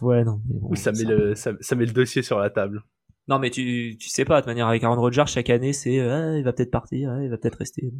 ouais, 0.02 0.24
non. 0.24 0.40
Mais 0.48 0.58
bon, 0.60 0.74
ça 0.74 0.92
met 0.92 0.98
ça- 0.98 1.08
le 1.10 1.34
ça, 1.34 1.52
ça 1.60 1.74
met 1.76 1.86
le 1.86 1.92
dossier 1.92 2.22
sur 2.22 2.38
la 2.38 2.50
table. 2.50 2.82
Non, 3.28 3.38
mais 3.40 3.50
tu 3.50 3.96
tu 3.98 4.08
sais 4.08 4.24
pas. 4.24 4.36
De 4.36 4.40
toute 4.42 4.46
manière, 4.48 4.68
avec 4.68 4.84
Aaron 4.84 5.00
Rodgers, 5.00 5.24
chaque 5.26 5.50
année, 5.50 5.72
c'est 5.72 5.98
euh, 5.98 6.38
il 6.38 6.44
va 6.44 6.52
peut-être 6.52 6.70
partir, 6.70 7.20
il 7.22 7.28
va 7.28 7.36
peut-être 7.38 7.58
rester. 7.58 7.92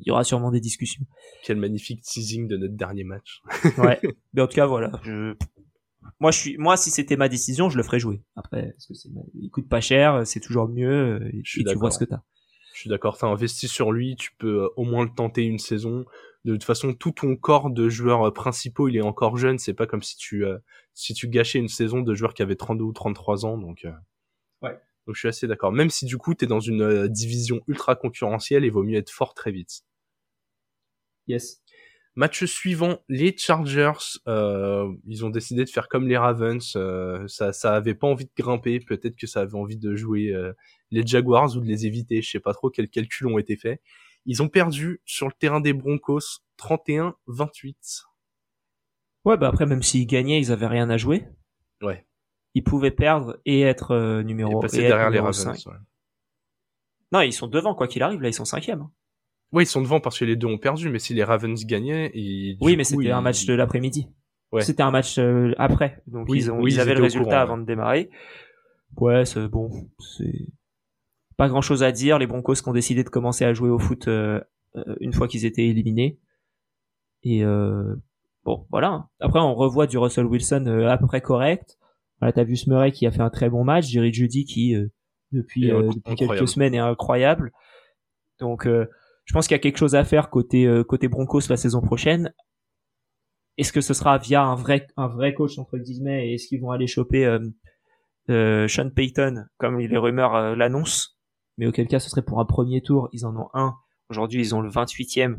Il 0.00 0.08
y 0.08 0.10
aura 0.10 0.24
sûrement 0.24 0.50
des 0.50 0.60
discussions. 0.60 1.04
Quel 1.44 1.56
magnifique 1.58 2.02
teasing 2.02 2.48
de 2.48 2.56
notre 2.56 2.74
dernier 2.74 3.04
match. 3.04 3.42
Ouais. 3.78 4.00
Mais 4.34 4.42
en 4.42 4.48
tout 4.48 4.56
cas, 4.56 4.66
voilà. 4.66 4.90
Je... 5.04 5.34
Moi, 6.18 6.32
je 6.32 6.38
suis, 6.38 6.58
moi, 6.58 6.76
si 6.76 6.90
c'était 6.90 7.16
ma 7.16 7.28
décision, 7.28 7.70
je 7.70 7.76
le 7.76 7.84
ferais 7.84 8.00
jouer. 8.00 8.22
Après, 8.34 8.72
parce 8.72 8.86
que 8.86 8.94
c'est, 8.94 9.08
il 9.34 9.50
coûte 9.50 9.68
pas 9.68 9.80
cher, 9.80 10.26
c'est 10.26 10.40
toujours 10.40 10.68
mieux, 10.68 11.20
euh, 11.20 11.28
et 11.28 11.42
Je 11.44 11.50
suis 11.50 11.62
puis 11.64 11.72
tu 11.72 11.78
vois 11.78 11.92
ce 11.92 12.00
que 12.00 12.04
t'as. 12.04 12.22
Je 12.74 12.80
suis 12.80 12.90
d'accord, 12.90 13.16
t'as 13.18 13.28
investi 13.28 13.68
sur 13.68 13.92
lui, 13.92 14.16
tu 14.16 14.30
peux 14.38 14.64
euh, 14.64 14.68
au 14.76 14.82
moins 14.84 15.04
le 15.04 15.10
tenter 15.14 15.42
une 15.44 15.58
saison. 15.58 16.04
De 16.44 16.52
toute 16.52 16.64
façon, 16.64 16.92
tout 16.94 17.12
ton 17.12 17.36
corps 17.36 17.70
de 17.70 17.88
joueurs 17.88 18.28
euh, 18.28 18.30
principaux, 18.32 18.88
il 18.88 18.96
est 18.96 19.00
encore 19.02 19.36
jeune. 19.36 19.58
C'est 19.58 19.74
pas 19.74 19.86
comme 19.86 20.02
si 20.02 20.16
tu 20.16 20.44
euh, 20.44 20.58
si 20.94 21.14
tu 21.14 21.28
gâchais 21.28 21.58
une 21.58 21.68
saison 21.68 22.00
de 22.02 22.14
joueurs 22.14 22.34
qui 22.34 22.42
avaient 22.42 22.56
32 22.56 22.84
ou 22.84 22.92
33 22.92 23.46
ans. 23.46 23.58
Donc, 23.58 23.84
euh, 23.84 23.92
Ouais. 24.62 24.78
donc 25.06 25.14
je 25.16 25.20
suis 25.20 25.28
assez 25.28 25.46
d'accord. 25.48 25.72
Même 25.72 25.90
si 25.90 26.04
du 26.06 26.18
coup, 26.18 26.34
t'es 26.34 26.46
dans 26.46 26.60
une 26.60 26.82
euh, 26.82 27.08
division 27.08 27.60
ultra 27.68 27.96
concurrentielle, 27.96 28.64
il 28.64 28.70
vaut 28.72 28.82
mieux 28.84 28.98
être 28.98 29.10
fort 29.10 29.34
très 29.34 29.52
vite. 29.52 29.82
Yes. 31.26 31.62
Match 32.14 32.44
suivant, 32.44 32.98
les 33.08 33.34
Chargers, 33.38 34.18
euh, 34.28 34.92
ils 35.06 35.24
ont 35.24 35.30
décidé 35.30 35.64
de 35.64 35.70
faire 35.70 35.88
comme 35.88 36.06
les 36.06 36.18
Ravens. 36.18 36.74
Euh, 36.76 37.26
ça, 37.26 37.52
ça 37.54 37.74
avait 37.74 37.94
pas 37.94 38.06
envie 38.06 38.26
de 38.26 38.30
grimper. 38.36 38.80
Peut-être 38.80 39.16
que 39.16 39.26
ça 39.26 39.40
avait 39.40 39.54
envie 39.54 39.78
de 39.78 39.94
jouer 39.96 40.28
euh, 40.34 40.52
les 40.90 41.06
Jaguars 41.06 41.56
ou 41.56 41.60
de 41.60 41.66
les 41.66 41.86
éviter. 41.86 42.20
Je 42.20 42.30
sais 42.30 42.40
pas 42.40 42.52
trop 42.52 42.68
quels 42.68 42.90
calculs 42.90 43.26
ont 43.28 43.38
été 43.38 43.56
faits. 43.56 43.80
Ils 44.24 44.42
ont 44.42 44.48
perdu 44.48 45.00
sur 45.04 45.26
le 45.26 45.32
terrain 45.32 45.60
des 45.60 45.72
Broncos 45.72 46.40
31-28. 46.58 48.04
Ouais, 49.24 49.36
bah 49.36 49.48
après 49.48 49.66
même 49.66 49.82
s'ils 49.82 50.06
gagnaient, 50.06 50.40
ils 50.40 50.52
avaient 50.52 50.66
rien 50.66 50.90
à 50.90 50.96
jouer. 50.96 51.26
Ouais. 51.80 52.06
Ils 52.54 52.64
pouvaient 52.64 52.90
perdre 52.90 53.38
et 53.44 53.62
être 53.62 54.22
numéro. 54.22 54.58
Et 54.58 54.62
passer 54.62 54.82
derrière 54.82 55.10
les 55.10 55.20
Ravens. 55.20 55.66
Ouais. 55.66 55.74
Non, 57.12 57.20
ils 57.20 57.32
sont 57.32 57.46
devant 57.46 57.74
quoi 57.74 57.88
qu'il 57.88 58.02
arrive. 58.02 58.20
Là, 58.20 58.28
ils 58.28 58.34
sont 58.34 58.44
cinquième. 58.44 58.88
Oui, 59.52 59.64
ils 59.64 59.66
sont 59.66 59.82
devant 59.82 60.00
parce 60.00 60.18
que 60.18 60.24
les 60.24 60.34
deux 60.34 60.46
ont 60.46 60.58
perdu, 60.58 60.88
mais 60.88 60.98
si 60.98 61.12
les 61.12 61.24
Ravens 61.24 61.62
gagnaient, 61.66 62.10
ils... 62.14 62.56
oui, 62.60 62.76
mais 62.76 62.84
c'était 62.84 63.10
un 63.10 63.20
match 63.20 63.44
de 63.44 63.52
l'après-midi. 63.52 64.08
Ouais. 64.50 64.62
C'était 64.62 64.82
un 64.82 64.90
match 64.90 65.18
euh, 65.18 65.52
après, 65.56 66.02
donc 66.06 66.28
ils, 66.30 66.50
ont, 66.50 66.66
ils, 66.66 66.78
avaient 66.78 66.94
le 66.94 67.02
résultat 67.02 67.40
avant 67.40 67.56
de 67.56 67.64
démarrer. 67.64 68.10
Ouais, 68.98 69.24
c'est 69.24 69.48
bon, 69.48 69.70
c'est 69.98 70.46
pas 71.42 71.48
grand-chose 71.48 71.82
à 71.82 71.92
dire. 71.92 72.18
Les 72.18 72.26
Broncos 72.26 72.54
qui 72.54 72.68
ont 72.68 72.72
décidé 72.72 73.04
de 73.04 73.08
commencer 73.08 73.44
à 73.44 73.52
jouer 73.52 73.70
au 73.70 73.78
foot 73.78 74.08
euh, 74.08 74.40
euh 74.76 74.96
une 75.00 75.12
fois 75.12 75.28
qu'ils 75.28 75.44
étaient 75.44 75.66
éliminés. 75.66 76.18
Et 77.22 77.44
euh, 77.44 77.96
bon, 78.44 78.66
voilà. 78.70 79.08
Après, 79.20 79.40
on 79.40 79.54
revoit 79.54 79.86
du 79.86 79.98
Russell 79.98 80.26
Wilson 80.26 80.66
euh, 80.66 80.88
à 80.88 80.98
peu 80.98 81.06
près 81.06 81.20
correct. 81.20 81.78
Voilà, 82.20 82.32
t'as 82.32 82.44
vu 82.44 82.56
Smurray 82.56 82.92
qui 82.92 83.06
a 83.06 83.10
fait 83.10 83.22
un 83.22 83.30
très 83.30 83.50
bon 83.50 83.64
match, 83.64 83.86
Jerry 83.86 84.12
Judy 84.12 84.44
qui 84.44 84.74
depuis, 85.32 85.68
depuis 85.68 86.16
quelques 86.16 86.46
semaines 86.46 86.74
est 86.74 86.78
incroyable. 86.78 87.50
Donc 88.38 88.68
je 89.24 89.32
pense 89.32 89.46
qu'il 89.46 89.54
y 89.54 89.60
a 89.60 89.60
quelque 89.60 89.78
chose 89.78 89.94
à 89.94 90.04
faire 90.04 90.30
côté 90.30 90.66
euh, 90.66 90.84
côté 90.84 91.08
Broncos 91.08 91.42
la 91.48 91.56
saison 91.56 91.80
prochaine. 91.80 92.32
Est-ce 93.58 93.72
que 93.72 93.80
ce 93.80 93.94
sera 93.94 94.18
via 94.18 94.42
un 94.42 94.54
vrai 94.54 94.86
un 94.96 95.08
vrai 95.08 95.34
coach 95.34 95.58
entre 95.58 95.78
guillemets 95.78 96.28
et 96.28 96.34
est-ce 96.34 96.48
qu'ils 96.48 96.60
vont 96.60 96.70
aller 96.70 96.86
choper 96.86 97.24
euh, 97.24 97.38
euh, 98.30 98.68
Sean 98.68 98.90
Payton 98.90 99.44
comme 99.58 99.78
les 99.78 99.98
rumeurs 99.98 100.34
euh, 100.34 100.56
l'annoncent? 100.56 101.11
Mais 101.58 101.66
auquel 101.66 101.88
cas 101.88 102.00
ce 102.00 102.10
serait 102.10 102.22
pour 102.22 102.40
un 102.40 102.44
premier 102.44 102.82
tour. 102.82 103.08
Ils 103.12 103.26
en 103.26 103.36
ont 103.36 103.48
un. 103.54 103.74
Aujourd'hui 104.08 104.40
ils 104.40 104.54
ont 104.54 104.60
le 104.60 104.70
28e 104.70 105.38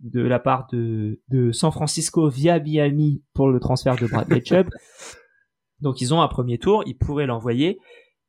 de 0.00 0.20
la 0.20 0.38
part 0.38 0.66
de, 0.72 1.20
de 1.28 1.52
San 1.52 1.70
Francisco 1.70 2.28
via 2.28 2.58
Miami 2.58 3.22
pour 3.32 3.48
le 3.48 3.60
transfert 3.60 3.96
de 3.96 4.06
Bradley 4.06 4.40
Chubb. 4.44 4.68
Donc 5.80 6.00
ils 6.00 6.12
ont 6.12 6.20
un 6.20 6.28
premier 6.28 6.58
tour, 6.58 6.82
ils 6.86 6.96
pourraient 6.96 7.26
l'envoyer 7.26 7.78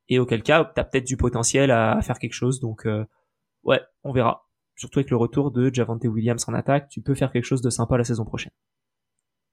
et 0.08 0.20
auquel 0.20 0.44
cas 0.44 0.64
t'as 0.64 0.84
peut-être 0.84 1.08
du 1.08 1.18
potentiel 1.18 1.72
à, 1.72 1.94
à, 1.98 2.02
faire 2.02 2.20
quelque 2.20 2.34
chose. 2.34 2.60
Donc 2.60 2.88
ouais, 3.64 3.82
on 4.04 4.14
verra 4.14 4.46
surtout 4.76 5.00
avec 5.00 5.10
le 5.10 5.18
retour 5.18 5.52
de 5.52 5.74
Javante 5.74 6.04
Williams 6.06 6.44
en 6.48 6.54
attaque, 6.54 6.90
tu 6.90 7.02
peux 7.02 7.16
faire 7.16 7.32
quelque 7.32 7.46
chose 7.46 7.62
de 7.62 7.70
sympa 7.70 7.98
la 7.98 8.04
saison 8.04 8.26
prochaine. 8.26 8.52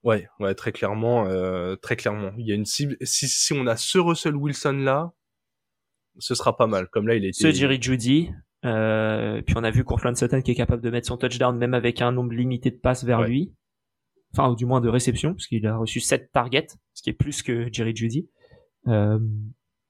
Ouais, 0.03 0.27
ouais, 0.39 0.53
très 0.53 0.73
clairement, 0.73 1.25
euh, 1.27 1.75
très 1.77 1.95
clairement. 1.95 2.31
Il 2.37 2.45
y 2.45 2.51
a 2.51 2.55
une 2.55 2.65
cible. 2.65 2.97
Si, 3.01 3.27
si 3.27 3.53
on 3.53 3.65
a 3.67 3.77
ce 3.77 3.97
Russell 3.99 4.35
Wilson 4.35 4.73
là, 4.73 5.13
ce 6.19 6.35
sera 6.35 6.55
pas 6.55 6.67
mal. 6.67 6.87
Comme 6.89 7.07
là, 7.07 7.15
il 7.15 7.25
était. 7.25 7.33
Ce 7.33 7.51
Jerry 7.51 7.81
Judy. 7.81 8.29
Euh, 8.65 9.41
puis 9.41 9.55
on 9.57 9.63
a 9.63 9.71
vu 9.71 9.83
Courtland 9.83 10.15
Sutton 10.15 10.41
qui 10.41 10.51
est 10.51 10.55
capable 10.55 10.81
de 10.81 10.89
mettre 10.89 11.07
son 11.07 11.17
touchdown 11.17 11.57
même 11.57 11.73
avec 11.73 12.01
un 12.01 12.13
nombre 12.13 12.31
limité 12.33 12.71
de 12.71 12.77
passes 12.77 13.03
vers 13.03 13.23
lui. 13.23 13.53
Enfin, 14.33 14.49
ou 14.49 14.55
du 14.55 14.65
moins 14.65 14.81
de 14.81 14.89
réceptions, 14.89 15.33
parce 15.33 15.45
qu'il 15.45 15.67
a 15.67 15.77
reçu 15.77 15.99
7 15.99 16.31
targets, 16.31 16.67
ce 16.93 17.03
qui 17.03 17.11
est 17.11 17.13
plus 17.13 17.43
que 17.43 17.67
Jerry 17.71 17.95
Judy. 17.95 18.29
Euh, 18.87 19.19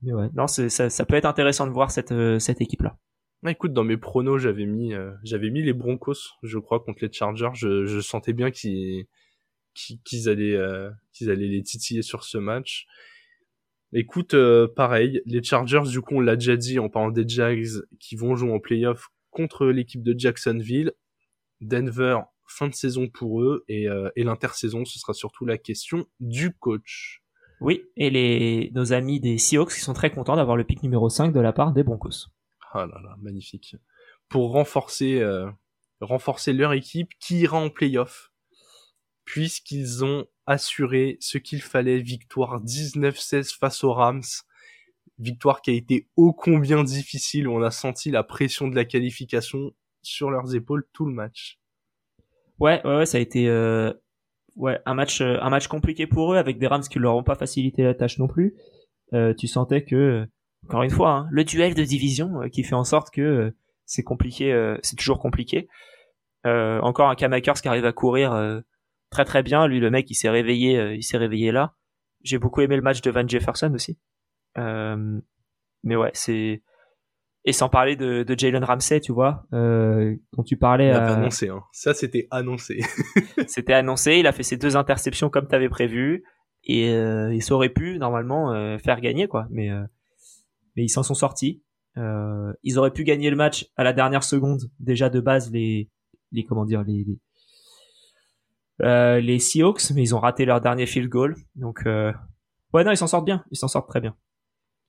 mais 0.01 0.13
ouais, 0.13 0.29
non, 0.33 0.47
ça, 0.47 0.67
ça 0.69 1.05
peut 1.05 1.15
être 1.15 1.25
intéressant 1.25 1.65
de 1.65 1.71
voir 1.71 1.91
cette, 1.91 2.11
euh, 2.11 2.39
cette 2.39 2.59
équipe-là. 2.59 2.97
Ah, 3.45 3.51
écoute, 3.51 3.73
dans 3.73 3.83
mes 3.83 3.97
pronos, 3.97 4.37
j'avais 4.37 4.65
mis, 4.65 4.93
euh, 4.93 5.11
j'avais 5.23 5.49
mis 5.49 5.61
les 5.61 5.73
Broncos, 5.73 6.15
je 6.43 6.57
crois, 6.59 6.79
contre 6.79 6.99
les 7.01 7.11
Chargers. 7.11 7.49
Je, 7.53 7.85
je 7.85 7.99
sentais 7.99 8.33
bien 8.33 8.51
qu'ils, 8.51 9.05
qu'ils 9.73 10.29
allaient, 10.29 10.55
euh, 10.55 10.89
qu'ils 11.11 11.29
allaient 11.29 11.47
les 11.47 11.63
titiller 11.63 12.01
sur 12.01 12.23
ce 12.23 12.37
match. 12.37 12.85
Écoute, 13.93 14.33
euh, 14.33 14.67
pareil, 14.67 15.21
les 15.25 15.43
Chargers, 15.43 15.83
du 15.87 16.01
coup, 16.01 16.15
on 16.15 16.19
l'a 16.19 16.35
déjà 16.35 16.55
dit 16.55 16.79
en 16.79 16.89
parlant 16.89 17.11
des 17.11 17.27
Jags, 17.27 17.67
qui 17.99 18.15
vont 18.15 18.35
jouer 18.35 18.51
en 18.51 18.59
playoff 18.59 19.09
contre 19.29 19.67
l'équipe 19.67 20.03
de 20.03 20.17
Jacksonville. 20.17 20.93
Denver, 21.61 22.19
fin 22.47 22.67
de 22.67 22.73
saison 22.73 23.07
pour 23.07 23.41
eux, 23.41 23.63
et, 23.67 23.87
et 24.15 24.23
l'intersaison, 24.23 24.83
ce 24.83 24.99
sera 24.99 25.13
surtout 25.13 25.45
la 25.45 25.57
question 25.57 26.05
du 26.19 26.51
coach. 26.53 27.23
Oui, 27.63 27.85
et 27.95 28.09
les, 28.09 28.71
nos 28.73 28.91
amis 28.91 29.21
des 29.21 29.37
Seahawks 29.37 29.73
qui 29.73 29.79
sont 29.79 29.93
très 29.93 30.11
contents 30.11 30.35
d'avoir 30.35 30.57
le 30.57 30.65
pic 30.65 30.83
numéro 30.83 31.07
5 31.07 31.31
de 31.31 31.39
la 31.39 31.53
part 31.53 31.71
des 31.71 31.83
Broncos. 31.83 32.27
Ah 32.73 32.85
là 32.85 32.99
là, 33.01 33.15
magnifique. 33.21 33.77
Pour 34.27 34.51
renforcer, 34.51 35.21
euh, 35.21 35.49
renforcer 36.01 36.51
leur 36.51 36.73
équipe 36.73 37.07
qui 37.21 37.39
ira 37.39 37.57
en 37.57 37.69
playoff, 37.69 38.33
puisqu'ils 39.23 40.03
ont 40.03 40.25
assuré 40.45 41.17
ce 41.19 41.37
qu'il 41.37 41.61
fallait, 41.61 41.99
victoire 41.99 42.63
19-16 42.63 43.57
face 43.57 43.83
aux 43.83 43.93
Rams, 43.93 44.23
victoire 45.19 45.61
qui 45.61 45.71
a 45.71 45.73
été 45.73 46.07
ô 46.15 46.33
combien 46.33 46.83
difficile, 46.83 47.47
on 47.47 47.61
a 47.61 47.71
senti 47.71 48.11
la 48.11 48.23
pression 48.23 48.67
de 48.67 48.75
la 48.75 48.85
qualification 48.85 49.71
sur 50.01 50.31
leurs 50.31 50.55
épaules 50.55 50.85
tout 50.93 51.05
le 51.05 51.13
match. 51.13 51.59
Ouais, 52.59 52.81
ouais, 52.85 52.97
ouais 52.97 53.05
ça 53.05 53.17
a 53.17 53.21
été 53.21 53.47
euh, 53.47 53.93
ouais 54.55 54.79
un 54.85 54.93
match, 54.93 55.21
euh, 55.21 55.37
un 55.41 55.49
match 55.49 55.67
compliqué 55.67 56.07
pour 56.07 56.33
eux 56.33 56.37
avec 56.37 56.59
des 56.59 56.67
Rams 56.67 56.83
qui 56.83 56.99
leur 56.99 57.15
ont 57.15 57.23
pas 57.23 57.35
facilité 57.35 57.83
la 57.83 57.93
tâche 57.93 58.19
non 58.19 58.27
plus. 58.27 58.55
Euh, 59.13 59.33
tu 59.33 59.47
sentais 59.47 59.83
que 59.83 60.27
encore 60.65 60.83
une 60.83 60.89
fois, 60.89 61.11
hein, 61.11 61.27
le 61.29 61.43
duel 61.43 61.73
de 61.75 61.83
division 61.83 62.41
euh, 62.41 62.47
qui 62.47 62.63
fait 62.63 62.75
en 62.75 62.83
sorte 62.83 63.11
que 63.11 63.21
euh, 63.21 63.51
c'est 63.85 64.03
compliqué, 64.03 64.75
c'est 64.81 64.95
toujours 64.95 65.19
compliqué. 65.19 65.67
encore 66.45 67.09
un 67.09 67.15
Kamakers 67.15 67.61
qui 67.61 67.67
arrive 67.67 67.85
à 67.85 67.91
courir 67.91 68.63
très 69.13 69.25
très 69.25 69.43
bien. 69.43 69.67
Lui, 69.67 69.79
le 69.79 69.89
mec, 69.89 70.09
il 70.09 70.15
s'est 70.15 70.29
réveillé, 70.29 70.95
il 70.95 71.03
s'est 71.03 71.17
réveillé 71.17 71.51
là. 71.51 71.75
J'ai 72.23 72.37
beaucoup 72.37 72.61
aimé 72.61 72.75
le 72.75 72.81
match 72.81 73.01
de 73.01 73.11
Van 73.11 73.27
Jefferson 73.27 73.71
aussi. 73.73 73.97
mais 74.55 75.95
ouais, 75.95 76.11
c'est 76.13 76.61
et 77.45 77.51
sans 77.51 77.69
parler 77.69 77.95
de, 77.95 78.23
de 78.23 78.39
Jalen 78.39 78.63
Ramsey, 78.63 79.01
tu 79.01 79.11
vois, 79.11 79.45
euh, 79.53 80.15
dont 80.33 80.43
tu 80.43 80.55
parlais. 80.55 80.91
Annoncé, 80.91 81.49
hein. 81.49 81.61
Ça, 81.73 81.93
c'était 81.93 82.27
annoncé. 82.31 82.79
c'était 83.47 83.73
annoncé. 83.73 84.17
Il 84.17 84.27
a 84.27 84.31
fait 84.31 84.43
ses 84.43 84.57
deux 84.57 84.77
interceptions 84.77 85.29
comme 85.29 85.47
tu 85.47 85.55
avais 85.55 85.69
prévu, 85.69 86.23
et 86.63 86.89
euh, 86.91 87.33
il 87.33 87.53
aurait 87.53 87.69
pu 87.69 87.99
normalement 87.99 88.53
euh, 88.53 88.77
faire 88.77 89.01
gagner, 89.01 89.27
quoi. 89.27 89.47
Mais 89.49 89.69
mais 90.75 90.83
ils 90.83 90.89
s'en 90.89 91.03
sont 91.03 91.13
sortis. 91.13 91.61
Euh, 91.97 92.51
ils 92.63 92.79
auraient 92.79 92.93
pu 92.93 93.03
gagner 93.03 93.29
le 93.29 93.35
match 93.35 93.69
à 93.75 93.83
la 93.83 93.93
dernière 93.93 94.23
seconde. 94.23 94.71
Déjà 94.79 95.09
de 95.09 95.19
base 95.19 95.51
les 95.51 95.89
les 96.31 96.45
comment 96.45 96.65
dire 96.65 96.83
les 96.83 97.03
les, 97.03 97.19
euh, 98.81 99.19
les 99.19 99.39
Seahawks, 99.39 99.91
mais 99.91 100.01
ils 100.01 100.15
ont 100.15 100.19
raté 100.19 100.45
leur 100.45 100.61
dernier 100.61 100.85
field 100.85 101.09
goal. 101.09 101.35
Donc 101.55 101.85
euh, 101.85 102.11
ouais 102.73 102.83
non 102.83 102.91
ils 102.91 102.97
s'en 102.97 103.07
sortent 103.07 103.25
bien, 103.25 103.43
ils 103.51 103.57
s'en 103.57 103.67
sortent 103.67 103.89
très 103.89 104.01
bien. 104.01 104.15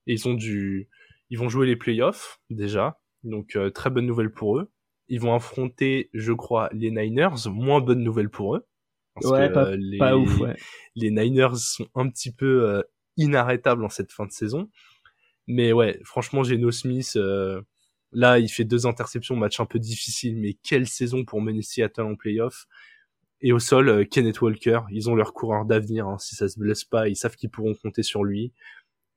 Et 0.07 0.15
ils 0.15 0.29
ont 0.29 0.35
du 0.35 0.89
ils 1.31 1.39
vont 1.39 1.49
jouer 1.49 1.67
les 1.67 1.77
playoffs 1.77 2.41
déjà, 2.51 3.01
donc 3.23 3.57
euh, 3.57 3.71
très 3.71 3.91
bonne 3.91 4.07
nouvelle 4.07 4.31
pour 4.31 4.59
eux. 4.59 4.71
Ils 5.09 5.21
vont 5.21 5.35
affronter, 5.35 6.09
je 6.15 6.33
crois, 6.33 6.71
les 6.73 6.91
Niners, 6.91 7.49
moins 7.51 7.81
bonne 7.81 8.03
nouvelle 8.03 8.31
pour 8.31 8.57
eux. 8.57 8.67
Parce 9.15 9.27
ouais, 9.31 9.49
que, 9.49 9.55
pas, 9.55 9.67
euh, 9.67 9.77
les, 9.79 9.99
pas 9.99 10.17
ouf, 10.17 10.41
ouais. 10.41 10.57
les 10.97 11.11
Niners 11.11 11.57
sont 11.57 11.87
un 11.95 12.09
petit 12.09 12.33
peu 12.33 12.69
euh, 12.69 12.83
inarrêtables 13.17 13.85
en 13.85 13.89
cette 13.89 14.13
fin 14.13 14.27
de 14.27 14.33
saison. 14.33 14.71
Mais 15.47 15.73
ouais, 15.73 16.01
franchement, 16.05 16.43
Geno 16.43 16.71
Smith, 16.71 17.13
euh, 17.17 17.61
là, 18.13 18.39
il 18.39 18.49
fait 18.49 18.65
deux 18.65 18.87
interceptions, 18.87 19.37
match 19.37 19.61
un 19.61 19.67
peu 19.67 19.79
difficile, 19.79 20.37
mais 20.39 20.55
quelle 20.63 20.87
saison 20.87 21.25
pour 21.25 21.41
mener 21.41 21.63
Seattle 21.63 22.03
en 22.03 22.17
playoff. 22.17 22.67
Et 23.45 23.53
au 23.53 23.61
sol, 23.61 23.89
euh, 23.89 24.05
Kenneth 24.05 24.41
Walker, 24.41 24.81
ils 24.91 25.09
ont 25.09 25.15
leur 25.15 25.35
coureur 25.35 25.65
d'avenir. 25.65 26.09
Hein. 26.09 26.19
Si 26.19 26.35
ça 26.35 26.49
se 26.49 26.59
blesse 26.59 26.85
pas, 26.85 27.09
ils 27.09 27.17
savent 27.17 27.37
qu'ils 27.37 27.51
pourront 27.51 27.75
compter 27.75 28.03
sur 28.03 28.25
lui. 28.25 28.53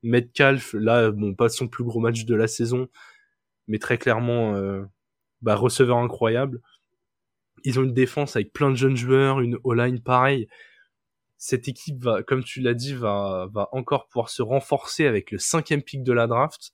Metcalf, 0.03 0.73
là, 0.73 1.11
bon, 1.11 1.33
pas 1.33 1.49
son 1.49 1.67
plus 1.67 1.83
gros 1.83 1.99
match 1.99 2.25
de 2.25 2.35
la 2.35 2.47
saison, 2.47 2.87
mais 3.67 3.79
très 3.79 3.97
clairement, 3.97 4.53
euh, 4.55 4.83
bah, 5.41 5.55
receveur 5.55 5.97
incroyable. 5.97 6.61
Ils 7.63 7.79
ont 7.79 7.83
une 7.83 7.93
défense 7.93 8.35
avec 8.35 8.53
plein 8.53 8.69
de 8.69 8.75
jeunes 8.75 8.97
joueurs, 8.97 9.39
une 9.39 9.57
O-line 9.63 10.01
pareil 10.01 10.47
cette 11.37 11.67
équipe 11.67 12.03
va, 12.03 12.23
comme 12.23 12.43
tu 12.43 12.61
l'as 12.61 12.73
dit, 12.73 12.93
va, 12.93 13.47
va 13.51 13.69
encore 13.71 14.07
pouvoir 14.07 14.29
se 14.29 14.41
renforcer 14.41 15.05
avec 15.05 15.31
le 15.31 15.37
cinquième 15.37 15.83
pick 15.83 16.03
de 16.03 16.13
la 16.13 16.27
draft. 16.27 16.73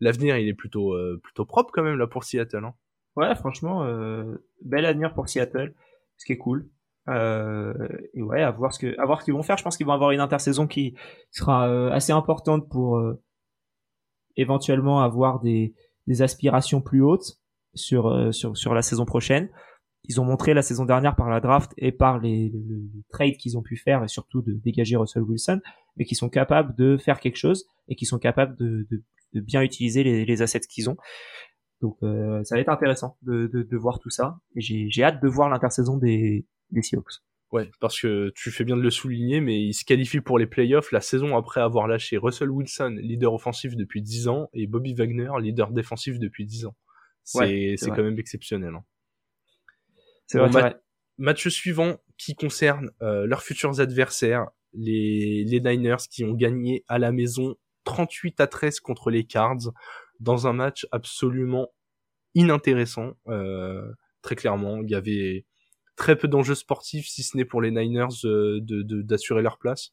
L'avenir, 0.00 0.36
il 0.36 0.48
est 0.48 0.54
plutôt, 0.54 0.94
euh, 0.94 1.20
plutôt 1.22 1.44
propre 1.44 1.70
quand 1.72 1.82
même 1.82 1.98
là 1.98 2.06
pour 2.06 2.24
Seattle. 2.24 2.64
Hein. 2.64 2.74
Ouais, 3.16 3.34
franchement, 3.34 3.84
euh, 3.84 4.36
bel 4.62 4.84
avenir 4.84 5.14
pour 5.14 5.28
Seattle, 5.28 5.74
ce 6.16 6.24
qui 6.24 6.32
est 6.32 6.38
cool. 6.38 6.68
Euh, 7.08 7.74
et 8.14 8.22
ouais, 8.22 8.42
à 8.42 8.50
voir 8.50 8.74
ce 8.74 8.78
que, 8.78 8.98
à 8.98 9.06
voir 9.06 9.20
ce 9.20 9.24
qu'ils 9.24 9.34
vont 9.34 9.42
faire. 9.42 9.56
Je 9.56 9.62
pense 9.62 9.76
qu'ils 9.76 9.86
vont 9.86 9.92
avoir 9.92 10.10
une 10.10 10.20
intersaison 10.20 10.66
qui 10.66 10.94
sera 11.30 11.68
euh, 11.68 11.90
assez 11.90 12.12
importante 12.12 12.68
pour 12.68 12.98
euh, 12.98 13.22
éventuellement 14.36 15.00
avoir 15.02 15.40
des, 15.40 15.74
des 16.06 16.22
aspirations 16.22 16.80
plus 16.80 17.02
hautes 17.02 17.40
sur, 17.74 18.32
sur, 18.34 18.56
sur 18.56 18.74
la 18.74 18.82
saison 18.82 19.04
prochaine 19.04 19.50
ils 20.08 20.20
ont 20.20 20.24
montré 20.24 20.54
la 20.54 20.62
saison 20.62 20.84
dernière 20.84 21.16
par 21.16 21.28
la 21.28 21.40
draft 21.40 21.72
et 21.76 21.92
par 21.92 22.18
les, 22.18 22.50
les, 22.50 23.04
trades 23.10 23.36
qu'ils 23.36 23.58
ont 23.58 23.62
pu 23.62 23.76
faire 23.76 24.04
et 24.04 24.08
surtout 24.08 24.42
de 24.42 24.52
dégager 24.52 24.96
Russell 24.96 25.22
Wilson, 25.22 25.60
mais 25.96 26.04
qui 26.04 26.14
sont 26.14 26.28
capables 26.28 26.74
de 26.76 26.96
faire 26.96 27.20
quelque 27.20 27.36
chose 27.36 27.66
et 27.88 27.96
qui 27.96 28.06
sont 28.06 28.18
capables 28.18 28.56
de, 28.56 28.86
de, 28.90 29.02
de 29.34 29.40
bien 29.40 29.62
utiliser 29.62 30.04
les, 30.04 30.24
les 30.24 30.42
assets 30.42 30.60
qu'ils 30.60 30.88
ont. 30.90 30.96
Donc 31.80 31.96
euh, 32.02 32.42
ça 32.44 32.54
va 32.54 32.60
être 32.60 32.68
intéressant 32.68 33.18
de, 33.22 33.48
de, 33.48 33.62
de, 33.62 33.76
voir 33.76 33.98
tout 33.98 34.10
ça. 34.10 34.38
Et 34.54 34.60
j'ai 34.60 35.04
hâte 35.04 35.22
de 35.22 35.28
voir 35.28 35.48
l'intersaison 35.48 35.96
des, 35.96 36.46
des 36.70 36.82
Seahawks. 36.82 37.20
Ouais, 37.52 37.70
parce 37.80 38.00
que 38.00 38.32
tu 38.34 38.50
fais 38.50 38.64
bien 38.64 38.76
de 38.76 38.82
le 38.82 38.90
souligner, 38.90 39.40
mais 39.40 39.62
ils 39.62 39.74
se 39.74 39.84
qualifient 39.84 40.20
pour 40.20 40.38
les 40.38 40.46
playoffs 40.46 40.90
la 40.90 41.00
saison 41.00 41.36
après 41.36 41.60
avoir 41.60 41.86
lâché 41.86 42.16
Russell 42.16 42.50
Wilson, 42.50 42.96
leader 43.00 43.32
offensif 43.32 43.76
depuis 43.76 44.02
10 44.02 44.28
ans, 44.28 44.50
et 44.52 44.66
Bobby 44.66 44.94
Wagner, 44.94 45.30
leader 45.40 45.70
défensif 45.70 46.18
depuis 46.18 46.44
10 46.44 46.66
ans. 46.66 46.76
C'est 47.22 47.76
quand 47.86 48.02
même 48.02 48.18
exceptionnel. 48.18 48.74
Hein. 48.74 48.84
C'est 50.26 50.38
vrai, 50.38 50.76
Match 51.18 51.48
suivant 51.48 51.96
qui 52.18 52.34
concerne 52.34 52.90
euh, 53.00 53.26
leurs 53.26 53.42
futurs 53.42 53.80
adversaires, 53.80 54.48
les, 54.74 55.44
les 55.44 55.60
Niners 55.60 55.96
qui 56.10 56.24
ont 56.24 56.34
gagné 56.34 56.84
à 56.88 56.98
la 56.98 57.10
maison 57.10 57.56
38 57.84 58.40
à 58.40 58.46
13 58.46 58.80
contre 58.80 59.10
les 59.10 59.24
Cards 59.24 59.72
dans 60.20 60.46
un 60.46 60.52
match 60.52 60.86
absolument 60.92 61.68
inintéressant. 62.34 63.14
Euh, 63.28 63.90
très 64.20 64.36
clairement, 64.36 64.82
il 64.82 64.90
y 64.90 64.94
avait 64.94 65.46
très 65.96 66.16
peu 66.16 66.28
d'enjeux 66.28 66.54
sportifs, 66.54 67.06
si 67.06 67.22
ce 67.22 67.36
n'est 67.36 67.44
pour 67.44 67.62
les 67.62 67.70
Niners 67.70 68.24
euh, 68.24 68.60
de 68.60 69.02
d'assurer 69.02 69.42
leur 69.42 69.58
place. 69.58 69.92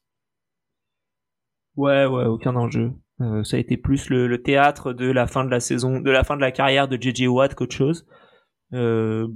Ouais, 1.76 2.06
ouais, 2.06 2.24
aucun 2.24 2.54
enjeu. 2.54 2.92
Euh, 3.20 3.44
ça 3.44 3.56
a 3.56 3.60
été 3.60 3.76
plus 3.76 4.10
le, 4.10 4.26
le, 4.26 4.42
théâtre 4.42 4.92
de 4.92 5.10
la 5.10 5.26
fin 5.26 5.44
de 5.44 5.50
la 5.50 5.60
saison, 5.60 6.00
de 6.00 6.10
la 6.10 6.24
fin 6.24 6.36
de 6.36 6.40
la 6.40 6.50
carrière 6.52 6.88
de 6.88 6.96
JJ 7.00 7.26
Watt 7.28 7.54
qu'autre 7.54 7.74
chose. 7.74 8.06
Euh, 8.72 9.28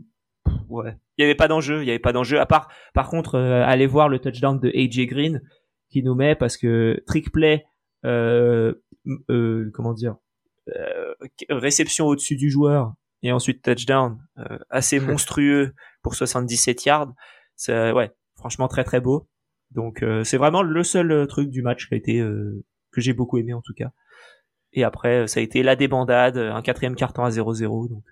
ouais, 0.69 0.97
il 1.17 1.23
y 1.23 1.25
avait 1.25 1.35
pas 1.35 1.49
d'enjeu, 1.49 1.83
il 1.83 1.87
y 1.87 1.91
avait 1.91 1.99
pas 1.99 2.13
d'enjeu. 2.13 2.41
À 2.41 2.47
part, 2.47 2.69
par 2.95 3.09
contre, 3.09 3.37
euh, 3.37 3.65
aller 3.65 3.87
voir 3.87 4.09
le 4.09 4.19
touchdown 4.19 4.59
de 4.59 4.69
AJ 4.71 5.07
Green 5.07 5.43
qui 5.91 6.03
nous 6.03 6.15
met 6.15 6.35
parce 6.35 6.57
que 6.57 7.03
trick 7.07 7.33
play, 7.33 7.65
comment 8.03 9.95
dire, 9.95 10.17
réception 11.49 12.07
au-dessus 12.07 12.37
du 12.37 12.51
joueur 12.51 12.95
et 13.23 13.33
ensuite 13.33 13.63
touchdown, 13.63 14.19
assez 14.71 15.01
monstrueux 15.01 15.73
pour 16.03 16.15
77 16.15 16.85
yards. 16.85 17.13
C'est 17.57 17.93
ouais, 17.93 18.13
franchement 18.37 18.69
très 18.69 18.85
très 18.85 19.01
beau. 19.01 19.29
Donc 19.71 20.05
c'est 20.25 20.39
vraiment 20.39 20.63
le 20.63 20.83
seul 20.83 21.27
truc 21.27 21.51
du 21.51 21.63
match 21.63 21.89
qui 21.89 21.95
a 21.95 21.97
été 21.97 22.25
que 22.91 23.01
j'ai 23.01 23.13
beaucoup 23.13 23.39
aimé 23.39 23.53
en 23.53 23.61
tout 23.61 23.75
cas. 23.75 23.91
Et 24.73 24.85
après 24.85 25.27
ça 25.27 25.41
a 25.41 25.43
été 25.43 25.63
la 25.63 25.77
débandade, 25.77 26.39
un 26.39 26.63
quatrième 26.63 26.95
carton 26.95 27.25
à 27.25 27.31
0-0, 27.31 27.89
donc 27.89 28.05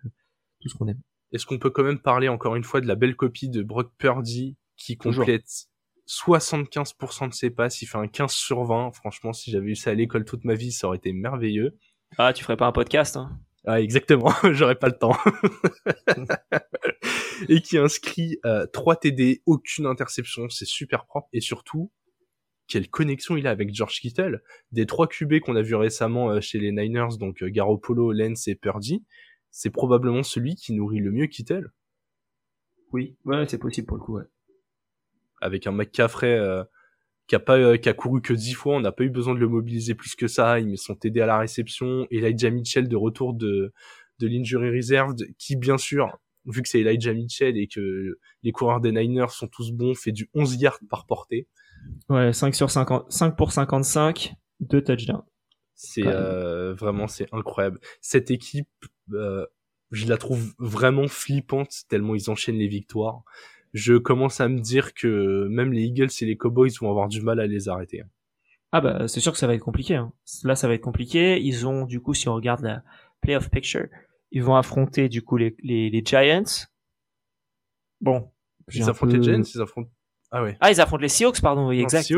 tout 0.61 0.69
ce 0.69 0.75
qu'on 0.75 0.89
aime. 0.89 1.01
Est-ce 1.33 1.47
qu'on 1.47 1.59
peut 1.59 1.71
quand 1.71 1.83
même 1.83 1.99
parler 1.99 2.29
encore 2.29 2.57
une 2.57 2.65
fois 2.65 2.81
de 2.81 2.87
la 2.87 2.95
belle 2.95 3.17
copie 3.17 3.49
de 3.49 3.63
Brock 3.63 3.93
Purdy 3.99 4.57
qui 4.77 4.97
complète 4.97 5.69
75% 6.09 7.29
de 7.29 7.35
ses 7.35 7.51
passes, 7.51 7.83
il 7.83 7.87
fait 7.87 7.99
un 7.99 8.07
15 8.07 8.31
sur 8.31 8.65
20. 8.65 8.93
Franchement, 8.93 9.33
si 9.33 9.51
j'avais 9.51 9.71
eu 9.71 9.77
ça 9.77 9.91
à 9.91 9.95
l'école 9.95 10.25
toute 10.25 10.45
ma 10.45 10.55
vie, 10.55 10.73
ça 10.73 10.87
aurait 10.87 10.99
été 10.99 11.13
merveilleux. 11.13 11.77
Ah, 12.19 12.33
tu 12.33 12.45
ferais 12.45 12.57
pas 12.57 12.67
un 12.67 12.73
podcast, 12.73 13.17
hein? 13.17 13.39
Ah, 13.67 13.81
exactement, 13.81 14.33
j'aurais 14.53 14.77
pas 14.77 14.87
le 14.87 14.97
temps. 14.97 15.17
et 17.49 17.61
qui 17.61 17.79
inscrit 17.79 18.39
euh, 18.45 18.67
3 18.67 18.97
TD, 18.97 19.43
aucune 19.47 19.87
interception, 19.87 20.49
c'est 20.49 20.67
super 20.67 21.07
propre 21.07 21.29
et 21.33 21.41
surtout 21.41 21.91
quelle 22.67 22.89
connexion 22.89 23.37
il 23.37 23.47
a 23.47 23.51
avec 23.51 23.75
George 23.75 24.01
Kittle. 24.01 24.43
Des 24.73 24.87
trois 24.87 25.07
QB 25.07 25.41
qu'on 25.41 25.57
a 25.57 25.63
vu 25.63 25.75
récemment 25.75 26.31
euh, 26.31 26.41
chez 26.41 26.59
les 26.59 26.73
Niners, 26.73 27.17
donc 27.19 27.43
euh, 27.43 27.49
Garoppolo, 27.49 28.13
Lens 28.13 28.49
et 28.49 28.55
Purdy, 28.55 29.05
c'est 29.51 29.71
probablement 29.71 30.23
celui 30.23 30.55
qui 30.57 30.73
nourrit 30.73 30.99
le 30.99 31.13
mieux 31.13 31.27
Kittel. 31.27 31.71
Oui, 32.93 33.17
ouais, 33.25 33.47
c'est 33.49 33.59
possible 33.59 33.87
pour 33.87 33.97
le 33.97 34.03
coup, 34.03 34.17
ouais. 34.17 34.25
Avec 35.41 35.67
un 35.67 35.73
McCaffrey 35.73 36.39
euh, 36.39 36.65
qui 37.27 37.35
a 37.35 37.41
pas 37.41 37.59
euh, 37.59 37.77
qui 37.77 37.89
a 37.89 37.93
couru 37.93 38.23
que 38.23 38.33
dix 38.33 38.55
fois, 38.55 38.77
on 38.77 38.81
n'a 38.81 38.93
pas 38.93 39.05
eu 39.05 39.11
besoin 39.11 39.35
de 39.35 39.41
le 39.41 39.49
mobiliser 39.49 39.95
plus 39.95 40.15
que 40.15 40.29
ça, 40.29 40.59
il 40.61 40.69
met 40.69 40.77
son 40.77 40.95
TD 40.95 41.21
à 41.21 41.27
la 41.27 41.39
réception, 41.39 42.07
Elijah 42.11 42.51
Mitchell 42.51 42.89
de 42.89 42.97
retour 42.97 43.35
de 43.35 43.73
de 44.19 44.27
l'injury 44.27 44.71
reserved 44.71 45.27
qui 45.37 45.57
bien 45.57 45.77
sûr 45.77 46.19
vu 46.47 46.63
que 46.63 46.69
c'est 46.69 46.81
Elijah 46.81 47.13
Mitchell 47.13 47.57
et 47.57 47.67
que 47.67 48.19
les 48.43 48.53
coureurs 48.53 48.81
des 48.81 48.93
Niners 48.93 49.31
sont 49.31 49.49
tous 49.49 49.73
bons, 49.73 49.95
fait 49.95 50.13
du 50.13 50.31
11 50.35 50.57
yards 50.57 50.81
par 50.89 51.07
portée. 51.07 51.49
Ouais, 52.09 52.33
5 52.33 52.55
sur 52.55 52.71
50, 52.71 53.11
5 53.11 53.37
pour 53.37 53.53
55, 53.53 54.35
deux 54.61 54.83
touchdowns. 54.83 55.23
C'est 55.75 56.07
euh, 56.07 56.73
vraiment 56.75 57.07
c'est 57.07 57.27
incroyable. 57.33 57.79
Cette 58.01 58.31
équipe 58.31 58.69
euh, 59.13 59.45
je 59.91 60.07
la 60.07 60.17
trouve 60.17 60.55
vraiment 60.59 61.07
flippante 61.07 61.85
tellement 61.89 62.15
ils 62.15 62.31
enchaînent 62.31 62.59
les 62.59 62.69
victoires. 62.69 63.23
Je 63.75 63.95
commence 63.95 64.41
à 64.41 64.49
me 64.49 64.59
dire 64.59 64.95
que 64.95 65.47
même 65.49 65.73
les 65.73 65.83
Eagles 65.83 66.09
et 66.23 66.25
les 66.25 66.37
Cowboys 66.37 66.71
vont 66.81 66.89
avoir 66.89 67.09
du 67.09 67.21
mal 67.21 67.41
à 67.41 67.47
les 67.47 67.69
arrêter. 67.69 68.03
Ah 68.73 68.81
bah 68.81 69.07
c'est 69.07 69.21
sûr 69.21 69.33
que 69.33 69.39
ça 69.39 69.47
va 69.47 69.55
être 69.55 69.61
compliqué. 69.61 69.97
Hein. 69.97 70.13
Là 70.45 70.57
ça 70.57 70.67
va 70.67 70.75
être 70.75 70.81
compliqué. 70.81 71.41
Ils 71.43 71.67
ont 71.67 71.85
du 71.85 72.01
coup 72.01 72.15
si 72.15 72.27
on 72.29 72.35
regarde 72.35 72.63
la 72.63 72.83
playoff 73.21 73.51
picture, 73.51 73.87
ils 74.31 74.43
vont 74.43 74.57
affronter 74.57 75.09
du 75.09 75.23
coup 75.23 75.37
les, 75.37 75.57
les, 75.63 75.91
les 75.91 76.03
Giants. 76.05 76.67
Bon. 78.01 78.31
Ils 78.73 78.89
affrontent 78.89 79.13
les 79.13 79.23
Giants, 79.23 79.43
ils 79.43 79.61
affrontent. 79.61 79.91
Ah 80.31 80.43
ouais. 80.43 80.57
Ah 80.61 80.71
ils 80.71 80.81
affrontent 80.81 81.03
les 81.03 81.09
Seahawks 81.09 81.41
pardon. 81.41 81.69
Oui 81.69 81.81
exact. 81.81 82.13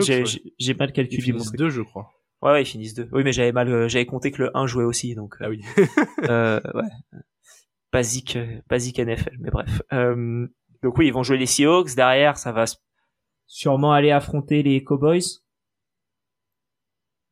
J'ai 0.59 0.75
mal 0.75 0.93
calculé. 0.93 1.19
Ils 1.19 1.23
finissent 1.23 1.53
deux 1.53 1.71
je 1.71 1.83
crois. 1.83 2.11
Ouais, 2.43 2.53
ouais, 2.53 2.63
ils 2.63 2.67
finissent 2.67 2.95
deux. 2.95 3.09
Oui, 3.13 3.25
mais 3.25 3.33
j'avais 3.33 3.53
mal, 3.53 3.69
euh, 3.69 3.89
j'avais 3.89 4.07
compté 4.07 4.31
que 4.31 4.43
le 4.43 4.57
1 4.57 4.67
jouait 4.67 4.85
aussi, 4.85 5.15
donc. 5.15 5.35
Euh, 5.41 5.47
ah 5.47 5.49
oui. 5.49 5.61
euh, 6.29 6.61
ouais. 6.75 7.21
Basique, 7.93 8.37
euh, 8.37 8.61
basique 8.69 8.99
NFL, 8.99 9.37
mais 9.41 9.51
bref. 9.51 9.83
Euh, 9.93 10.47
donc 10.83 10.97
oui, 10.99 11.09
ils 11.09 11.13
vont 11.13 11.23
jouer 11.23 11.39
les 11.39 11.47
Seahawks. 11.47 11.97
Derrière, 11.97 12.37
ça 12.37 12.53
va 12.53 12.65
sûrement 13.47 13.93
aller 13.93 14.13
affronter 14.13 14.63
les 14.63 14.85
Cowboys. 14.85 15.43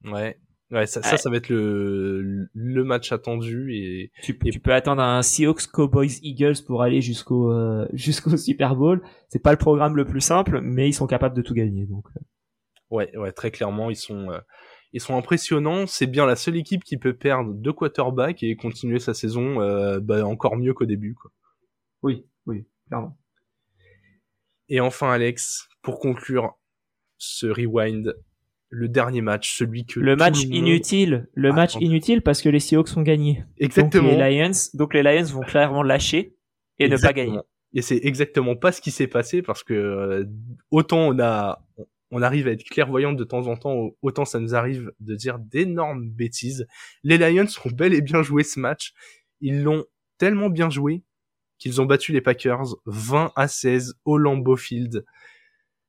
Ouais. 0.04 0.40
Ouais, 0.72 0.86
ça, 0.86 1.00
ça, 1.00 1.16
ça 1.16 1.30
va 1.30 1.36
être 1.36 1.48
le, 1.48 2.48
le 2.52 2.84
match 2.84 3.12
attendu 3.12 3.72
et 3.72 4.10
tu, 4.22 4.36
tu 4.36 4.58
peux 4.58 4.74
attendre 4.74 5.00
un 5.00 5.22
Seahawks 5.22 5.68
Cowboys 5.68 6.18
Eagles 6.22 6.64
pour 6.66 6.82
aller 6.82 7.00
jusqu'au 7.00 7.52
jusqu'au 7.92 8.36
Super 8.36 8.74
Bowl. 8.74 9.00
C'est 9.28 9.42
pas 9.42 9.52
le 9.52 9.58
programme 9.58 9.94
le 9.94 10.04
plus 10.04 10.20
simple, 10.20 10.60
mais 10.60 10.88
ils 10.88 10.92
sont 10.92 11.06
capables 11.06 11.36
de 11.36 11.42
tout 11.42 11.54
gagner. 11.54 11.86
Donc. 11.86 12.06
Ouais, 12.90 13.16
ouais, 13.16 13.32
très 13.32 13.52
clairement, 13.52 13.90
ils 13.90 13.96
sont 13.96 14.28
ils 14.92 15.00
sont 15.00 15.16
impressionnants. 15.16 15.86
C'est 15.86 16.06
bien 16.06 16.24
la 16.24 16.36
seule 16.36 16.56
équipe 16.56 16.82
qui 16.82 16.96
peut 16.96 17.14
perdre 17.14 17.52
deux 17.52 17.72
quarterbacks 17.72 18.42
et 18.42 18.56
continuer 18.56 18.98
sa 18.98 19.12
saison 19.12 19.60
euh, 19.60 20.00
bah, 20.00 20.26
encore 20.26 20.56
mieux 20.56 20.72
qu'au 20.72 20.86
début. 20.86 21.14
Quoi. 21.14 21.30
Oui, 22.02 22.26
oui, 22.46 22.66
clairement. 22.88 23.18
Et 24.68 24.80
enfin, 24.80 25.12
Alex, 25.12 25.68
pour 25.82 26.00
conclure 26.00 26.58
ce 27.18 27.46
rewind, 27.46 28.16
le 28.68 28.88
dernier 28.88 29.20
match, 29.20 29.56
celui 29.56 29.86
que 29.86 30.00
le 30.00 30.16
match 30.16 30.42
inutile, 30.44 31.28
le 31.34 31.52
match 31.52 31.76
inutile 31.80 32.22
parce 32.22 32.42
que 32.42 32.48
les 32.48 32.60
Seahawks 32.60 32.88
sont 32.88 33.02
gagnés. 33.02 33.44
Exactement. 33.58 34.10
Donc 34.10 34.18
les 34.18 34.38
Lions, 34.38 34.50
donc 34.74 34.94
les 34.94 35.02
Lions 35.02 35.24
vont 35.24 35.42
clairement 35.42 35.82
lâcher 35.82 36.34
et 36.78 36.88
ne 36.88 36.96
pas 36.96 37.12
gagner. 37.12 37.38
Et 37.74 37.82
c'est 37.82 38.00
exactement 38.02 38.56
pas 38.56 38.72
ce 38.72 38.80
qui 38.80 38.90
s'est 38.90 39.06
passé 39.06 39.42
parce 39.42 39.62
que 39.62 39.74
euh, 39.74 40.24
autant 40.70 41.08
on 41.08 41.18
a 41.18 41.62
on 42.10 42.22
arrive 42.22 42.48
à 42.48 42.52
être 42.52 42.64
clairvoyant 42.64 43.12
de 43.12 43.24
temps 43.24 43.46
en 43.48 43.56
temps, 43.56 43.90
autant 44.00 44.24
ça 44.24 44.38
nous 44.38 44.54
arrive 44.54 44.92
de 45.00 45.14
dire 45.14 45.38
d'énormes 45.38 46.08
bêtises. 46.08 46.66
Les 47.02 47.18
Lions 47.18 47.46
ont 47.64 47.70
bel 47.70 47.94
et 47.94 48.00
bien 48.00 48.22
joué 48.22 48.44
ce 48.44 48.60
match. 48.60 48.92
Ils 49.40 49.62
l'ont 49.62 49.84
tellement 50.18 50.48
bien 50.48 50.70
joué 50.70 51.02
qu'ils 51.58 51.80
ont 51.80 51.86
battu 51.86 52.12
les 52.12 52.20
Packers 52.20 52.76
20 52.86 53.32
à 53.34 53.48
16 53.48 53.94
au 54.04 54.18
Lambeau 54.18 54.56
Field. 54.56 55.04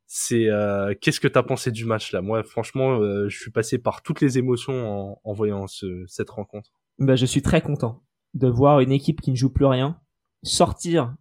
C'est 0.08 0.48
euh, 0.48 0.94
qu'est-ce 1.00 1.20
que 1.20 1.28
t'as 1.28 1.44
pensé 1.44 1.72
du 1.72 1.86
match 1.86 2.14
là? 2.14 2.22
Moi, 2.22 2.44
franchement, 2.44 3.00
euh, 3.00 3.28
je 3.28 3.38
suis 3.38 3.52
passé 3.52 3.78
par 3.78 4.02
toutes 4.02 4.22
les 4.22 4.38
émotions 4.38 5.20
en, 5.24 5.34
voyant 5.34 5.68
ce, 5.68 6.06
cette 6.08 6.30
rencontre. 6.30 6.72
Bah, 6.98 7.16
je 7.16 7.26
suis 7.26 7.42
très 7.42 7.62
content 7.62 8.04
de 8.34 8.48
voir 8.48 8.80
une 8.80 8.92
équipe 8.92 9.22
qui 9.22 9.32
ne 9.32 9.36
joue 9.36 9.52
plus 9.52 9.66
rien 9.66 10.00
sortir 10.44 11.14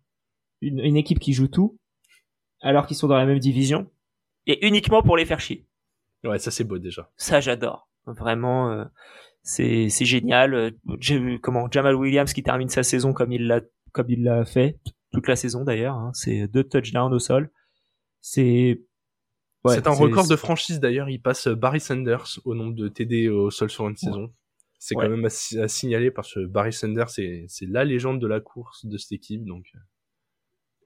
une, 0.61 0.79
une 0.81 0.97
équipe 0.97 1.19
qui 1.19 1.33
joue 1.33 1.49
tout 1.49 1.79
alors 2.61 2.87
qu'ils 2.87 2.97
sont 2.97 3.09
dans 3.09 3.17
la 3.17 3.27
même 3.27 3.39
division 3.39 3.91
et 4.47 4.67
uniquement 4.67 5.03
pour 5.03 5.17
les 5.17 5.25
faire 5.25 5.41
chier. 5.41 5.67
Ouais, 6.25 6.39
ça 6.39 6.51
c'est 6.51 6.65
beau 6.65 6.79
déjà. 6.79 7.11
Ça 7.17 7.41
j'adore. 7.41 7.89
Vraiment, 8.07 8.71
euh, 8.71 8.85
c'est 9.43 9.89
c'est 9.89 10.05
génial. 10.05 10.55
Euh, 10.55 10.71
j'ai 11.01 11.19
vu 11.19 11.41
comment 11.41 11.69
Jamal 11.71 11.95
Williams 11.95 12.33
qui 12.33 12.43
termine 12.43 12.69
sa 12.69 12.83
saison 12.83 13.13
comme 13.13 13.33
il 13.33 13.47
l'a 13.47 13.61
comme 13.93 14.07
il 14.09 14.23
l'a 14.25 14.45
fait 14.45 14.79
toute 15.13 15.29
la 15.29 15.37
saison 15.37 15.65
d'ailleurs. 15.65 15.97
Hein. 15.97 16.11
C'est 16.15 16.47
deux 16.49 16.65
touchdowns 16.65 17.13
au 17.13 17.19
sol. 17.19 17.51
C'est 18.21 18.83
ouais, 19.65 19.75
c'est 19.75 19.87
un 19.87 19.93
record 19.93 20.29
de 20.29 20.37
franchise 20.37 20.81
d'ailleurs. 20.81 21.09
Il 21.09 21.21
passe 21.21 21.49
Barry 21.49 21.81
Sanders 21.81 22.39
au 22.45 22.55
nombre 22.55 22.75
de 22.75 22.89
TD 22.89 23.29
au 23.29 23.51
sol 23.51 23.71
sur 23.71 23.89
une 23.89 23.97
saison. 23.97 24.33
C'est 24.79 24.95
quand 24.95 25.09
même 25.09 25.25
à, 25.25 25.69
signaler 25.69 26.11
parce 26.11 26.35
que 26.35 26.47
Barry 26.47 26.73
Sanders 26.73 27.11
c'est 27.11 27.45
c'est 27.49 27.67
la 27.67 27.85
légende 27.85 28.21
de 28.21 28.27
la 28.27 28.41
course 28.41 28.87
de 28.87 28.97
cette 28.99 29.13
équipe 29.13 29.45
donc. 29.45 29.65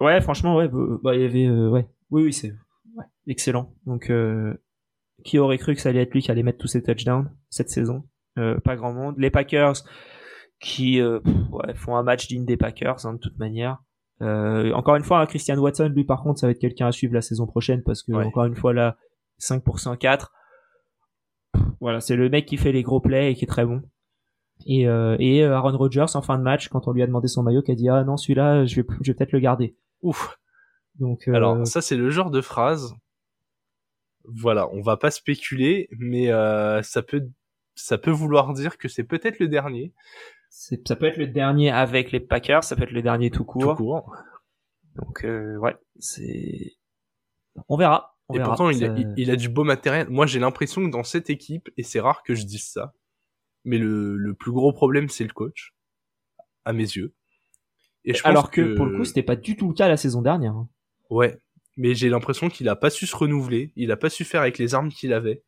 Ouais, 0.01 0.21
franchement 0.21 0.57
ouais, 0.57 0.69
bah, 1.03 1.15
il 1.15 1.23
y 1.23 1.25
avait 1.25 1.51
ouais. 1.51 1.87
Oui 2.11 2.25
oui, 2.25 2.33
c'est 2.33 2.55
Ouais, 2.95 3.05
excellent. 3.27 3.75
Donc, 3.87 4.11
euh, 4.11 4.55
qui 5.25 5.39
aurait 5.39 5.59
cru 5.59 5.75
que 5.75 5.81
ça 5.81 5.91
allait 5.91 6.03
être 6.03 6.13
lui 6.13 6.23
qui 6.23 6.31
allait 6.31 6.43
mettre 6.43 6.59
tous 6.59 6.69
ces 6.69 6.83
touchdowns 6.83 7.31
cette 7.51 7.71
saison? 7.71 8.09
Euh, 8.39 8.59
Pas 8.61 8.77
grand 8.77 8.93
monde. 8.93 9.17
Les 9.19 9.31
Packers 9.31 9.77
qui 10.61 11.01
euh, 11.01 11.21
ouais, 11.53 11.75
font 11.75 11.97
un 11.97 12.03
match 12.03 12.29
digne 12.29 12.45
des 12.45 12.57
Packers 12.57 13.07
hein, 13.07 13.15
de 13.15 13.19
toute 13.19 13.39
manière. 13.39 13.83
Euh, 14.23 14.73
encore 14.73 14.97
une 14.97 15.05
fois, 15.05 15.21
hein, 15.21 15.27
Christian 15.27 15.57
Watson, 15.59 15.91
lui 15.95 16.05
par 16.05 16.23
contre, 16.23 16.41
ça 16.41 16.47
va 16.47 16.53
être 16.53 16.59
quelqu'un 16.59 16.89
à 16.89 16.93
suivre 16.93 17.15
la 17.15 17.23
saison 17.23 17.47
prochaine 17.47 17.83
parce 17.83 18.03
que 18.03 18.13
encore 18.13 18.45
une 18.45 18.55
fois 18.55 18.73
là, 18.73 18.97
5 19.39 19.65
pour 19.65 19.79
4. 19.81 20.33
Voilà, 21.81 22.01
c'est 22.01 22.17
le 22.17 22.29
mec 22.29 22.47
qui 22.47 22.57
fait 22.57 22.73
les 22.73 22.83
gros 22.83 23.01
plays 23.01 23.33
et 23.33 23.35
qui 23.35 23.45
est 23.45 23.49
très 23.49 23.65
bon. 23.65 23.83
Et, 24.67 24.87
euh, 24.87 25.17
et 25.19 25.43
Aaron 25.45 25.77
Rodgers 25.77 26.15
en 26.15 26.21
fin 26.21 26.37
de 26.37 26.43
match, 26.43 26.69
quand 26.69 26.87
on 26.87 26.93
lui 26.93 27.03
a 27.03 27.07
demandé 27.07 27.29
son 27.29 27.43
maillot, 27.43 27.63
qui 27.63 27.73
a 27.73 27.75
dit 27.75 27.89
ah 27.89 28.05
non 28.05 28.19
celui-là, 28.19 28.67
je 28.67 28.77
vais, 28.77 28.87
je 29.01 29.11
vais 29.11 29.17
peut-être 29.17 29.33
le 29.33 29.41
garder. 29.41 29.77
Ouf. 30.03 30.39
Donc, 30.99 31.27
Alors, 31.29 31.67
ça, 31.67 31.81
c'est 31.81 31.97
le 31.97 32.11
genre 32.11 32.31
de 32.31 32.43
phrase. 32.43 32.95
Voilà, 34.25 34.69
on 34.73 34.83
va 34.83 34.99
pas 34.99 35.11
spéculer, 35.11 35.89
mais 35.99 36.31
ça 36.83 37.03
peut 37.03 37.27
ça 37.75 37.99
peut 37.99 38.11
vouloir 38.11 38.53
dire 38.53 38.77
que 38.77 38.89
c'est 38.89 39.05
peut-être 39.05 39.39
le 39.39 39.49
dernier. 39.49 39.95
Ça 40.51 40.97
peut 40.97 41.07
être 41.07 41.17
le 41.17 41.29
dernier 41.29 41.71
avec 41.71 42.13
les 42.13 42.21
Packers, 42.21 42.65
ça 42.65 42.77
peut 42.77 42.83
être 42.83 42.91
le 42.91 43.03
dernier 43.03 43.31
tout 43.31 43.45
court. 43.45 43.77
Tout 43.77 43.85
court. 43.85 44.15
Donc 44.97 45.25
euh, 45.25 45.57
ouais, 45.59 45.77
c'est. 45.99 46.77
On 47.69 47.77
verra. 47.77 48.17
et 48.35 48.41
pourtant, 48.41 48.69
il 48.69 48.85
a, 48.85 48.95
il, 49.17 49.31
a, 49.31 49.37
du 49.37 49.49
beau 49.49 49.65
matériel. 49.65 50.09
Moi, 50.09 50.27
j'ai 50.27 50.41
l'impression 50.41 50.85
que 50.85 50.91
dans 50.91 51.05
cette 51.05 51.31
équipe, 51.31 51.71
et 51.77 51.83
c'est 51.83 52.01
rare 52.01 52.23
que 52.23 52.35
je 52.35 52.45
dise 52.45 52.65
ça, 52.65 52.93
mais 53.65 53.79
le, 53.79 54.17
le 54.17 54.35
plus 54.35 54.53
gros 54.53 54.73
problème, 54.73 55.09
c'est 55.09 55.25
le 55.25 55.33
coach, 55.33 55.75
à 56.65 56.73
mes 56.73 56.83
yeux. 56.83 57.15
Et 58.05 58.15
je 58.15 58.23
Alors 58.25 58.51
que, 58.51 58.75
pour 58.75 58.87
le 58.87 58.97
coup, 58.97 59.05
c'était 59.05 59.23
pas 59.23 59.37
du 59.37 59.57
tout 59.57 59.69
le 59.69 59.75
cas 59.75 59.89
la 59.89 59.97
saison 59.97 60.23
dernière. 60.23 60.53
Hein. 60.53 60.69
Ouais, 61.11 61.39
mais 61.77 61.95
j'ai 61.95 62.09
l'impression 62.09 62.49
qu'il 62.49 62.69
a 62.69 62.77
pas 62.77 62.91
su 62.91 63.07
se 63.07 63.17
renouveler, 63.17 63.73
il 63.77 63.93
a 63.93 63.97
pas 63.97 64.11
su 64.11 64.25
faire 64.25 64.41
avec 64.41 64.59
les 64.59 64.75
armes 64.75 64.91
qu'il 64.91 65.13
avait 65.13 65.43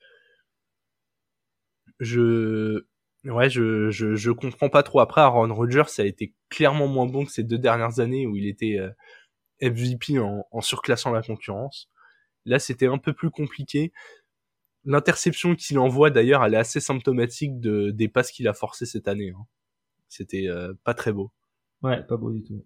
je 2.03 2.85
ouais 3.25 3.51
je, 3.51 3.91
je 3.91 4.15
je 4.15 4.31
comprends 4.31 4.69
pas 4.69 4.83
trop. 4.83 5.01
Après 5.01 5.21
Aaron 5.21 5.53
Rodgers 5.55 5.89
ça 5.89 6.03
a 6.03 6.07
été 6.07 6.35
clairement 6.49 6.89
moins 6.89 7.07
bon 7.07 7.25
que 7.25 7.33
ces 7.33 7.45
deux 7.45 7.59
dernières 7.59 8.01
années 8.01 8.27
où 8.27 8.37
il 8.37 8.47
était 8.47 8.79
euh, 8.79 8.91
MVP 9.61 10.19
en, 10.19 10.47
en 10.51 10.61
surclassant 10.61 11.13
la 11.13 11.23
concurrence. 11.23 11.91
Là 12.45 12.59
c'était 12.59 12.87
un 12.87 12.99
peu 12.99 13.13
plus 13.13 13.31
compliqué. 13.31 13.93
L'interception 14.85 15.55
qu'il 15.55 15.79
envoie 15.79 16.11
d'ailleurs 16.11 16.45
elle 16.45 16.55
est 16.55 16.59
assez 16.59 16.81
symptomatique 16.81 17.61
de 17.61 17.91
des 17.91 18.09
passes 18.09 18.33
qu'il 18.33 18.49
a 18.49 18.55
forcées 18.55 18.87
cette 18.87 19.09
année 19.09 19.31
hein. 19.31 19.47
c'était 20.09 20.49
euh, 20.49 20.75
pas 20.85 20.95
très 20.95 21.13
beau. 21.13 21.33
Ouais 21.83 22.03
pas 22.03 22.17
beau 22.17 22.33
du 22.33 22.43
tout. 22.43 22.65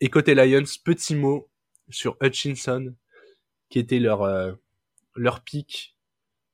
Et 0.00 0.10
côté 0.10 0.34
Lions 0.34 0.62
petit 0.84 1.16
mot 1.16 1.50
sur 1.90 2.16
Hutchinson 2.22 2.94
qui 3.68 3.78
était 3.78 3.98
leur 3.98 4.22
euh, 4.22 4.52
leur 5.16 5.42
pic 5.42 5.96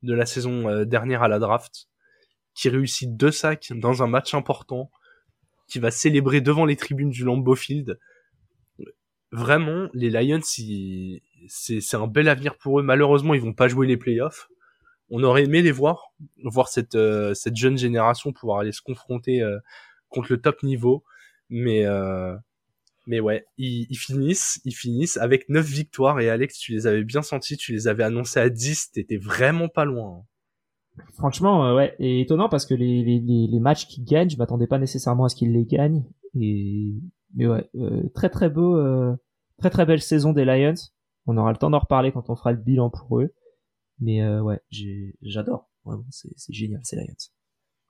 de 0.02 0.14
la 0.14 0.26
saison 0.26 0.68
euh, 0.68 0.84
dernière 0.84 1.22
à 1.22 1.28
la 1.28 1.38
draft, 1.38 1.88
qui 2.55 2.68
réussit 2.68 3.16
deux 3.16 3.30
sacs 3.30 3.72
dans 3.74 4.02
un 4.02 4.07
match 4.07 4.34
important, 4.34 4.90
qui 5.66 5.78
va 5.78 5.90
célébrer 5.90 6.40
devant 6.40 6.64
les 6.64 6.76
tribunes 6.76 7.11
du 7.11 7.24
Lambeau 7.24 7.55
Field. 7.55 7.98
Vraiment, 9.32 9.88
les 9.92 10.11
Lions, 10.11 10.40
c'est 10.42 11.96
un 11.96 12.07
bel 12.07 12.28
avenir 12.28 12.57
pour 12.57 12.78
eux. 12.78 12.82
Malheureusement, 12.82 13.34
ils 13.34 13.40
vont 13.40 13.55
pas 13.55 13.68
jouer 13.68 13.86
les 13.86 13.96
playoffs. 13.96 14.48
On 15.11 15.22
aurait 15.22 15.44
aimé 15.44 15.62
les 15.62 15.72
voir, 15.72 16.12
voir 16.44 16.68
cette, 16.68 16.94
euh, 16.94 17.34
cette 17.34 17.57
jeune 17.57 17.76
génération 17.76 18.32
pouvoir 18.32 18.61
aller 18.61 18.72
se 18.72 18.80
confronter 18.80 19.42
euh, 19.42 19.59
contre 20.09 20.32
le 20.32 20.40
top 20.40 20.62
niveau. 20.62 21.05
Mais 21.50 21.84
mais 23.07 23.20
ouais, 23.20 23.46
ils, 23.59 23.96
finissent, 23.96 24.61
ils 24.64 24.74
finissent 24.74 25.18
avec 25.18 25.48
9 25.50 25.64
victoires 25.64 26.20
et 26.20 26.30
Alex, 26.30 26.59
tu 26.59 26.72
les 26.72 26.86
avais 26.86 27.05
bien 27.05 27.20
sentis, 27.20 27.57
tu 27.57 27.72
les 27.72 27.86
avais 27.86 28.02
annoncés 28.02 28.40
à 28.40 28.48
10, 28.48 28.92
t'étais 28.92 29.18
vraiment 29.18 29.68
pas 29.68 29.84
loin. 29.84 30.20
Hein. 30.20 30.24
Franchement, 31.14 31.66
euh, 31.66 31.76
ouais, 31.76 31.97
et 31.99 32.20
étonnant 32.20 32.49
parce 32.49 32.66
que 32.66 32.74
les, 32.74 33.03
les, 33.03 33.20
les, 33.20 33.61
matchs 33.61 33.86
qu'ils 33.86 34.05
gagnent, 34.05 34.30
je 34.30 34.36
m'attendais 34.36 34.66
pas 34.66 34.78
nécessairement 34.78 35.24
à 35.24 35.28
ce 35.28 35.36
qu'ils 35.36 35.53
les 35.53 35.64
gagnent. 35.64 36.05
Et 36.40 36.95
mais 37.34 37.47
ouais, 37.47 37.68
euh, 37.74 38.09
très 38.14 38.30
très 38.30 38.49
beau, 38.49 38.76
euh, 38.76 39.14
très 39.59 39.70
très 39.70 39.86
belle 39.86 40.03
saison 40.03 40.32
des 40.32 40.45
Lions. 40.45 40.74
On 41.26 41.36
aura 41.36 41.51
le 41.51 41.59
temps 41.59 41.70
d'en 41.70 41.80
reparler 41.80 42.12
quand 42.12 42.30
on 42.30 42.36
fera 42.36 42.53
le 42.53 42.59
bilan 42.59 42.90
pour 42.90 43.20
eux. 43.20 43.34
Mais 44.01 44.26
ouais, 44.40 44.61
j'adore, 45.22 45.70
vraiment, 45.84 46.05
c'est 46.11 46.53
génial 46.53 46.80
ces 46.84 46.97
Lions. 46.97 47.14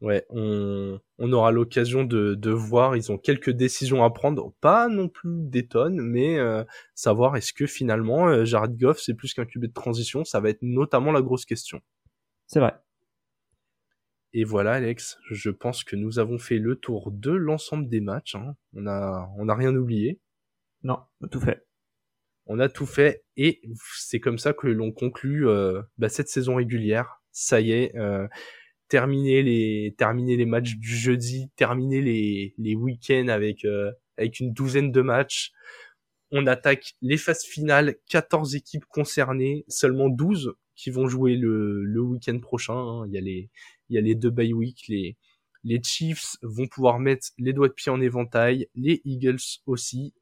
Ouais, 0.01 0.27
on, 0.29 0.99
on 1.19 1.33
aura 1.33 1.51
l'occasion 1.51 2.05
de, 2.05 2.35
de 2.35 2.51
voir. 2.51 2.95
Ils 2.95 3.11
ont 3.11 3.17
quelques 3.17 3.51
décisions 3.51 4.05
à 4.05 4.11
prendre, 4.11 4.53
pas 4.61 4.89
non 4.89 5.09
plus 5.09 5.31
des 5.49 5.67
tonnes, 5.67 6.01
mais 6.01 6.39
euh, 6.39 6.63
savoir 6.95 7.37
est-ce 7.37 7.55
que 7.55 7.67
finalement 7.67 8.29
euh, 8.29 8.45
Jared 8.45 8.77
Goff 8.77 9.01
c'est 9.01 9.15
plus 9.15 9.33
qu'un 9.33 9.47
QB 9.47 9.63
de 9.63 9.73
transition. 9.73 10.25
Ça 10.25 10.41
va 10.41 10.51
être 10.51 10.63
notamment 10.63 11.11
la 11.11 11.23
grosse 11.23 11.47
question. 11.47 11.81
C'est 12.47 12.61
vrai. 12.61 12.75
Et 14.37 14.43
voilà, 14.43 14.73
Alex, 14.73 15.17
je 15.31 15.49
pense 15.49 15.85
que 15.85 15.95
nous 15.95 16.19
avons 16.19 16.39
fait 16.39 16.59
le 16.59 16.75
tour 16.75 17.13
de 17.13 17.31
l'ensemble 17.31 17.89
des 17.89 18.01
matchs. 18.01 18.35
Hein. 18.35 18.57
On 18.75 18.85
a, 18.89 19.31
on 19.39 19.49
a 19.49 19.55
rien 19.55 19.75
oublié. 19.77 20.21
Non, 20.83 20.99
on 21.21 21.27
a 21.27 21.29
tout 21.29 21.41
fait. 21.41 21.65
On 22.47 22.59
a 22.59 22.69
tout 22.69 22.85
fait 22.85 23.25
et 23.37 23.63
c'est 23.97 24.21
comme 24.21 24.39
ça 24.39 24.53
que 24.53 24.67
l'on 24.67 24.93
conclut 24.93 25.49
euh, 25.49 25.83
bah, 25.99 26.09
cette 26.09 26.29
saison 26.29 26.57
régulière. 26.57 27.23
Ça 27.31 27.61
y 27.61 27.73
est. 27.73 27.97
Euh, 27.97 28.27
terminer 28.89 29.43
les 29.43 29.95
terminer 29.97 30.37
les 30.37 30.47
matchs 30.47 30.77
du 30.77 30.97
jeudi, 30.97 31.51
terminer 31.57 32.03
les 32.03 32.55
les 32.59 32.75
week-ends 32.75 33.29
avec 33.29 33.65
euh, 33.65 33.93
avec 34.19 34.41
une 34.41 34.53
douzaine 34.53 34.93
de 34.93 35.01
matchs. 35.01 35.53
On 36.33 36.47
attaque 36.47 36.95
les 37.03 37.17
phases 37.17 37.45
finales, 37.45 37.97
14 38.11 38.57
équipes 38.57 38.85
concernées, 38.87 39.65
seulement 39.69 40.09
12 40.09 40.55
qui 40.75 40.91
vont 40.91 41.07
jouer 41.09 41.37
le 41.37 41.85
le 41.85 42.01
week-end 42.01 42.39
prochain. 42.41 42.75
Hein. 42.77 43.07
Il 43.07 43.15
y 43.15 43.19
a 43.19 43.21
les 43.21 43.49
il 43.89 43.95
y 43.97 43.99
a 43.99 44.01
les 44.01 44.15
deux 44.15 44.31
bye 44.31 44.53
week, 44.53 44.87
les 44.89 45.17
les 45.65 45.83
Chiefs 45.83 46.37
vont 46.43 46.67
pouvoir 46.67 46.99
mettre 46.99 47.29
les 47.39 47.53
doigts 47.55 47.69
de 47.69 47.73
pied 47.73 47.91
en 47.91 48.01
éventail, 48.01 48.69
les 48.75 49.01
Eagles 49.05 49.39
aussi. 49.67 50.13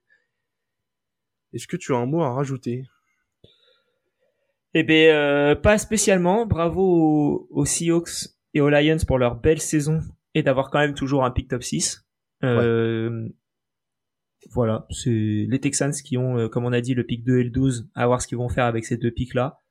Est-ce 1.52 1.66
que 1.66 1.76
tu 1.76 1.92
as 1.92 1.96
un 1.96 2.06
mot 2.06 2.22
à 2.22 2.32
rajouter? 2.32 2.84
Eh 4.74 4.84
bien, 4.84 5.14
euh, 5.14 5.54
pas 5.54 5.78
spécialement. 5.78 6.46
Bravo 6.46 7.46
aux 7.50 7.64
Seahawks 7.66 8.28
et 8.54 8.60
aux 8.60 8.70
Lions 8.70 8.96
pour 9.06 9.18
leur 9.18 9.34
belle 9.36 9.60
saison 9.60 10.00
et 10.34 10.42
d'avoir 10.42 10.70
quand 10.70 10.78
même 10.78 10.94
toujours 10.94 11.24
un 11.24 11.30
pick 11.30 11.48
top 11.48 11.62
6. 11.62 12.06
Euh, 12.44 13.28
Voilà, 14.50 14.86
c'est 14.90 15.10
les 15.10 15.60
Texans 15.60 15.92
qui 15.92 16.16
ont, 16.16 16.38
euh, 16.38 16.48
comme 16.48 16.64
on 16.64 16.72
a 16.72 16.80
dit, 16.80 16.94
le 16.94 17.04
pick 17.04 17.22
2 17.24 17.38
et 17.38 17.44
le 17.44 17.50
12, 17.50 17.88
à 17.94 18.06
voir 18.06 18.20
ce 18.22 18.26
qu'ils 18.26 18.38
vont 18.38 18.48
faire 18.48 18.64
avec 18.64 18.84
ces 18.84 18.96
deux 18.96 19.10
picks 19.10 19.34
là. 19.34 19.61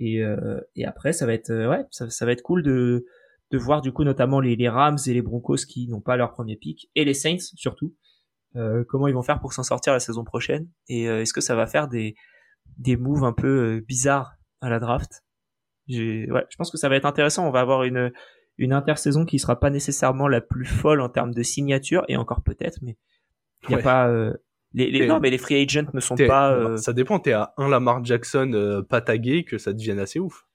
Et, 0.00 0.22
euh, 0.22 0.60
et 0.76 0.84
après, 0.84 1.12
ça 1.12 1.26
va 1.26 1.34
être, 1.34 1.50
euh, 1.50 1.68
ouais, 1.68 1.84
ça, 1.90 2.08
ça, 2.10 2.24
va 2.24 2.32
être 2.32 2.42
cool 2.42 2.62
de, 2.62 3.04
de 3.50 3.58
voir 3.58 3.80
du 3.80 3.92
coup 3.92 4.04
notamment 4.04 4.40
les, 4.40 4.56
les 4.56 4.68
Rams 4.68 4.98
et 5.06 5.12
les 5.12 5.22
Broncos 5.22 5.66
qui 5.68 5.88
n'ont 5.88 6.00
pas 6.00 6.16
leur 6.16 6.30
premier 6.32 6.56
pick 6.56 6.90
et 6.94 7.04
les 7.04 7.14
Saints 7.14 7.54
surtout. 7.56 7.94
Euh, 8.56 8.82
comment 8.88 9.08
ils 9.08 9.14
vont 9.14 9.22
faire 9.22 9.40
pour 9.40 9.52
s'en 9.52 9.62
sortir 9.62 9.92
la 9.92 10.00
saison 10.00 10.24
prochaine 10.24 10.68
et 10.88 11.04
est-ce 11.04 11.34
que 11.34 11.42
ça 11.42 11.54
va 11.54 11.66
faire 11.66 11.86
des 11.86 12.14
des 12.78 12.96
moves 12.96 13.24
un 13.24 13.34
peu 13.34 13.80
bizarres 13.86 14.36
à 14.62 14.70
la 14.70 14.78
draft? 14.78 15.22
Ouais, 15.88 16.46
je 16.48 16.56
pense 16.56 16.70
que 16.70 16.78
ça 16.78 16.88
va 16.88 16.96
être 16.96 17.04
intéressant. 17.04 17.46
On 17.46 17.50
va 17.50 17.60
avoir 17.60 17.84
une 17.84 18.10
une 18.58 18.72
intersaison 18.72 19.24
qui 19.24 19.38
sera 19.38 19.58
pas 19.58 19.70
nécessairement 19.70 20.28
la 20.28 20.40
plus 20.40 20.66
folle 20.66 21.00
en 21.00 21.08
termes 21.08 21.32
de 21.32 21.42
signature 21.42 22.04
et 22.08 22.16
encore 22.16 22.42
peut-être, 22.42 22.78
mais 22.82 22.96
il 23.68 23.72
y 23.72 23.74
a 23.74 23.82
pas 23.82 24.08
euh, 24.08 24.32
les, 24.74 24.90
les 24.90 25.06
non 25.06 25.18
mais 25.18 25.30
les 25.30 25.38
free 25.38 25.62
agents 25.62 25.88
ne 25.94 26.00
sont 26.00 26.16
pas. 26.16 26.52
Euh... 26.52 26.76
Ça 26.76 26.92
dépend. 26.92 27.18
T'es 27.18 27.32
à 27.32 27.54
un 27.56 27.68
Lamar 27.68 28.04
Jackson 28.04 28.52
euh, 28.52 28.82
pas 28.82 29.00
tagué 29.00 29.44
que 29.44 29.58
ça 29.58 29.72
devienne 29.72 29.98
assez 29.98 30.18
ouf. 30.18 30.46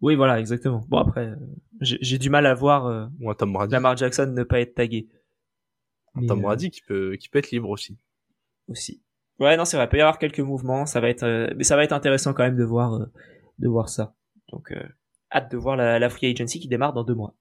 Oui, 0.00 0.14
voilà, 0.14 0.40
exactement. 0.40 0.84
Bon 0.88 0.98
après, 0.98 1.28
euh, 1.28 1.36
j'ai 1.80 2.18
du 2.18 2.28
mal 2.28 2.44
à 2.46 2.54
voir 2.54 2.86
euh, 2.86 3.06
Tom 3.38 3.52
Brady. 3.52 3.72
Lamar 3.72 3.96
Jackson 3.96 4.26
ne 4.26 4.42
pas 4.42 4.60
être 4.60 4.74
tagué. 4.74 5.08
Un 6.14 6.26
Tom 6.26 6.42
Brady 6.42 6.70
qui 6.70 6.82
peut 6.82 7.16
qui 7.16 7.28
peut 7.28 7.38
être 7.38 7.50
libre 7.50 7.70
aussi. 7.70 7.96
Aussi. 8.68 9.02
Ouais, 9.38 9.56
non, 9.56 9.64
c'est 9.64 9.76
vrai. 9.76 9.86
Il 9.86 9.88
peut 9.88 9.96
y 9.96 10.00
avoir 10.00 10.18
quelques 10.18 10.40
mouvements. 10.40 10.84
Ça 10.84 11.00
va 11.00 11.08
être, 11.08 11.54
mais 11.56 11.64
ça 11.64 11.76
va 11.76 11.84
être 11.84 11.92
intéressant 11.92 12.34
quand 12.34 12.42
même 12.42 12.56
de 12.56 12.64
voir 12.64 13.06
de 13.58 13.68
voir 13.68 13.88
ça. 13.88 14.14
Donc, 14.50 14.74
hâte 15.32 15.50
de 15.50 15.56
voir 15.56 15.76
la, 15.76 16.10
free 16.10 16.30
agency 16.30 16.60
qui 16.60 16.68
démarre 16.68 16.92
dans 16.92 17.04
deux 17.04 17.14
mois. 17.14 17.34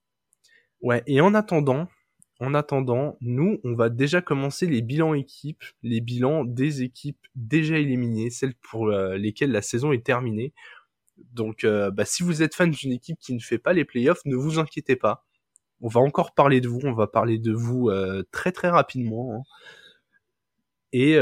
Ouais, 0.82 1.03
et 1.05 1.19
en 1.19 1.34
attendant, 1.34 1.88
en 2.41 2.53
attendant, 2.53 3.17
nous, 3.21 3.59
on 3.63 3.75
va 3.75 3.89
déjà 3.89 4.21
commencer 4.21 4.67
les 4.67 4.81
bilans 4.81 5.13
équipes, 5.13 5.63
les 5.83 6.01
bilans 6.01 6.43
des 6.43 6.81
équipes 6.83 7.25
déjà 7.35 7.77
éliminées, 7.77 8.29
celles 8.29 8.55
pour 8.55 8.89
euh, 8.89 9.15
lesquelles 9.15 9.51
la 9.51 9.61
saison 9.61 9.91
est 9.93 10.05
terminée. 10.05 10.53
Donc, 11.33 11.63
euh, 11.63 11.91
bah, 11.91 12.03
si 12.03 12.23
vous 12.23 12.43
êtes 12.43 12.55
fan 12.55 12.71
d'une 12.71 12.91
équipe 12.91 13.19
qui 13.19 13.33
ne 13.33 13.39
fait 13.39 13.59
pas 13.59 13.73
les 13.73 13.85
playoffs, 13.85 14.25
ne 14.25 14.35
vous 14.35 14.59
inquiétez 14.59 14.95
pas. 14.95 15.25
On 15.81 15.87
va 15.87 16.01
encore 16.01 16.33
parler 16.33 16.61
de 16.61 16.67
vous, 16.67 16.81
on 16.83 16.93
va 16.93 17.07
parler 17.07 17.39
de 17.39 17.53
vous 17.53 17.89
très 18.31 18.51
très 18.51 18.69
rapidement. 18.69 19.33
Hein. 19.35 19.41
Et, 20.93 21.13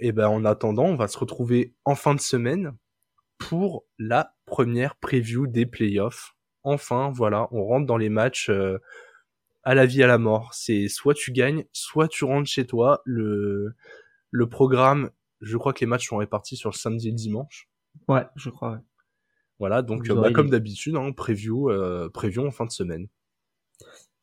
et 0.00 0.12
ben 0.12 0.28
en 0.28 0.44
attendant, 0.44 0.84
on 0.84 0.96
va 0.96 1.08
se 1.08 1.18
retrouver 1.18 1.72
en 1.86 1.94
fin 1.94 2.14
de 2.14 2.20
semaine 2.20 2.76
pour 3.48 3.84
la 3.98 4.34
première 4.44 4.96
preview 4.96 5.46
des 5.46 5.66
playoffs. 5.66 6.36
Enfin, 6.62 7.10
voilà, 7.12 7.48
on 7.50 7.64
rentre 7.64 7.86
dans 7.86 7.96
les 7.96 8.08
matchs 8.08 8.50
euh, 8.50 8.78
à 9.64 9.74
la 9.74 9.86
vie 9.86 10.02
à 10.02 10.06
la 10.06 10.18
mort. 10.18 10.50
C'est 10.54 10.88
soit 10.88 11.14
tu 11.14 11.32
gagnes, 11.32 11.64
soit 11.72 12.08
tu 12.08 12.24
rentres 12.24 12.48
chez 12.48 12.66
toi. 12.66 13.02
Le 13.04 13.74
le 14.30 14.48
programme, 14.48 15.10
je 15.40 15.56
crois 15.56 15.72
que 15.72 15.80
les 15.80 15.86
matchs 15.86 16.08
sont 16.08 16.16
répartis 16.16 16.56
sur 16.56 16.70
le 16.70 16.76
samedi 16.76 17.08
et 17.08 17.10
le 17.10 17.16
dimanche. 17.16 17.68
Ouais, 18.08 18.24
je 18.36 18.50
crois. 18.50 18.80
Voilà, 19.58 19.82
donc 19.82 20.08
bah, 20.08 20.32
comme 20.32 20.50
d'habitude, 20.50 20.96
hein, 20.96 21.12
preview, 21.12 21.70
euh, 21.70 22.08
preview 22.08 22.44
en 22.44 22.50
fin 22.50 22.64
de 22.64 22.72
semaine. 22.72 23.06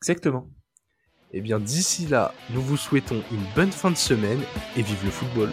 Exactement. 0.01 0.49
Et 1.31 1.37
eh 1.37 1.41
bien 1.41 1.59
d'ici 1.59 2.07
là, 2.07 2.33
nous 2.49 2.61
vous 2.61 2.75
souhaitons 2.75 3.21
une 3.31 3.43
bonne 3.55 3.71
fin 3.71 3.91
de 3.91 3.97
semaine 3.97 4.39
et 4.75 4.81
vive 4.81 5.05
le 5.05 5.11
football. 5.11 5.51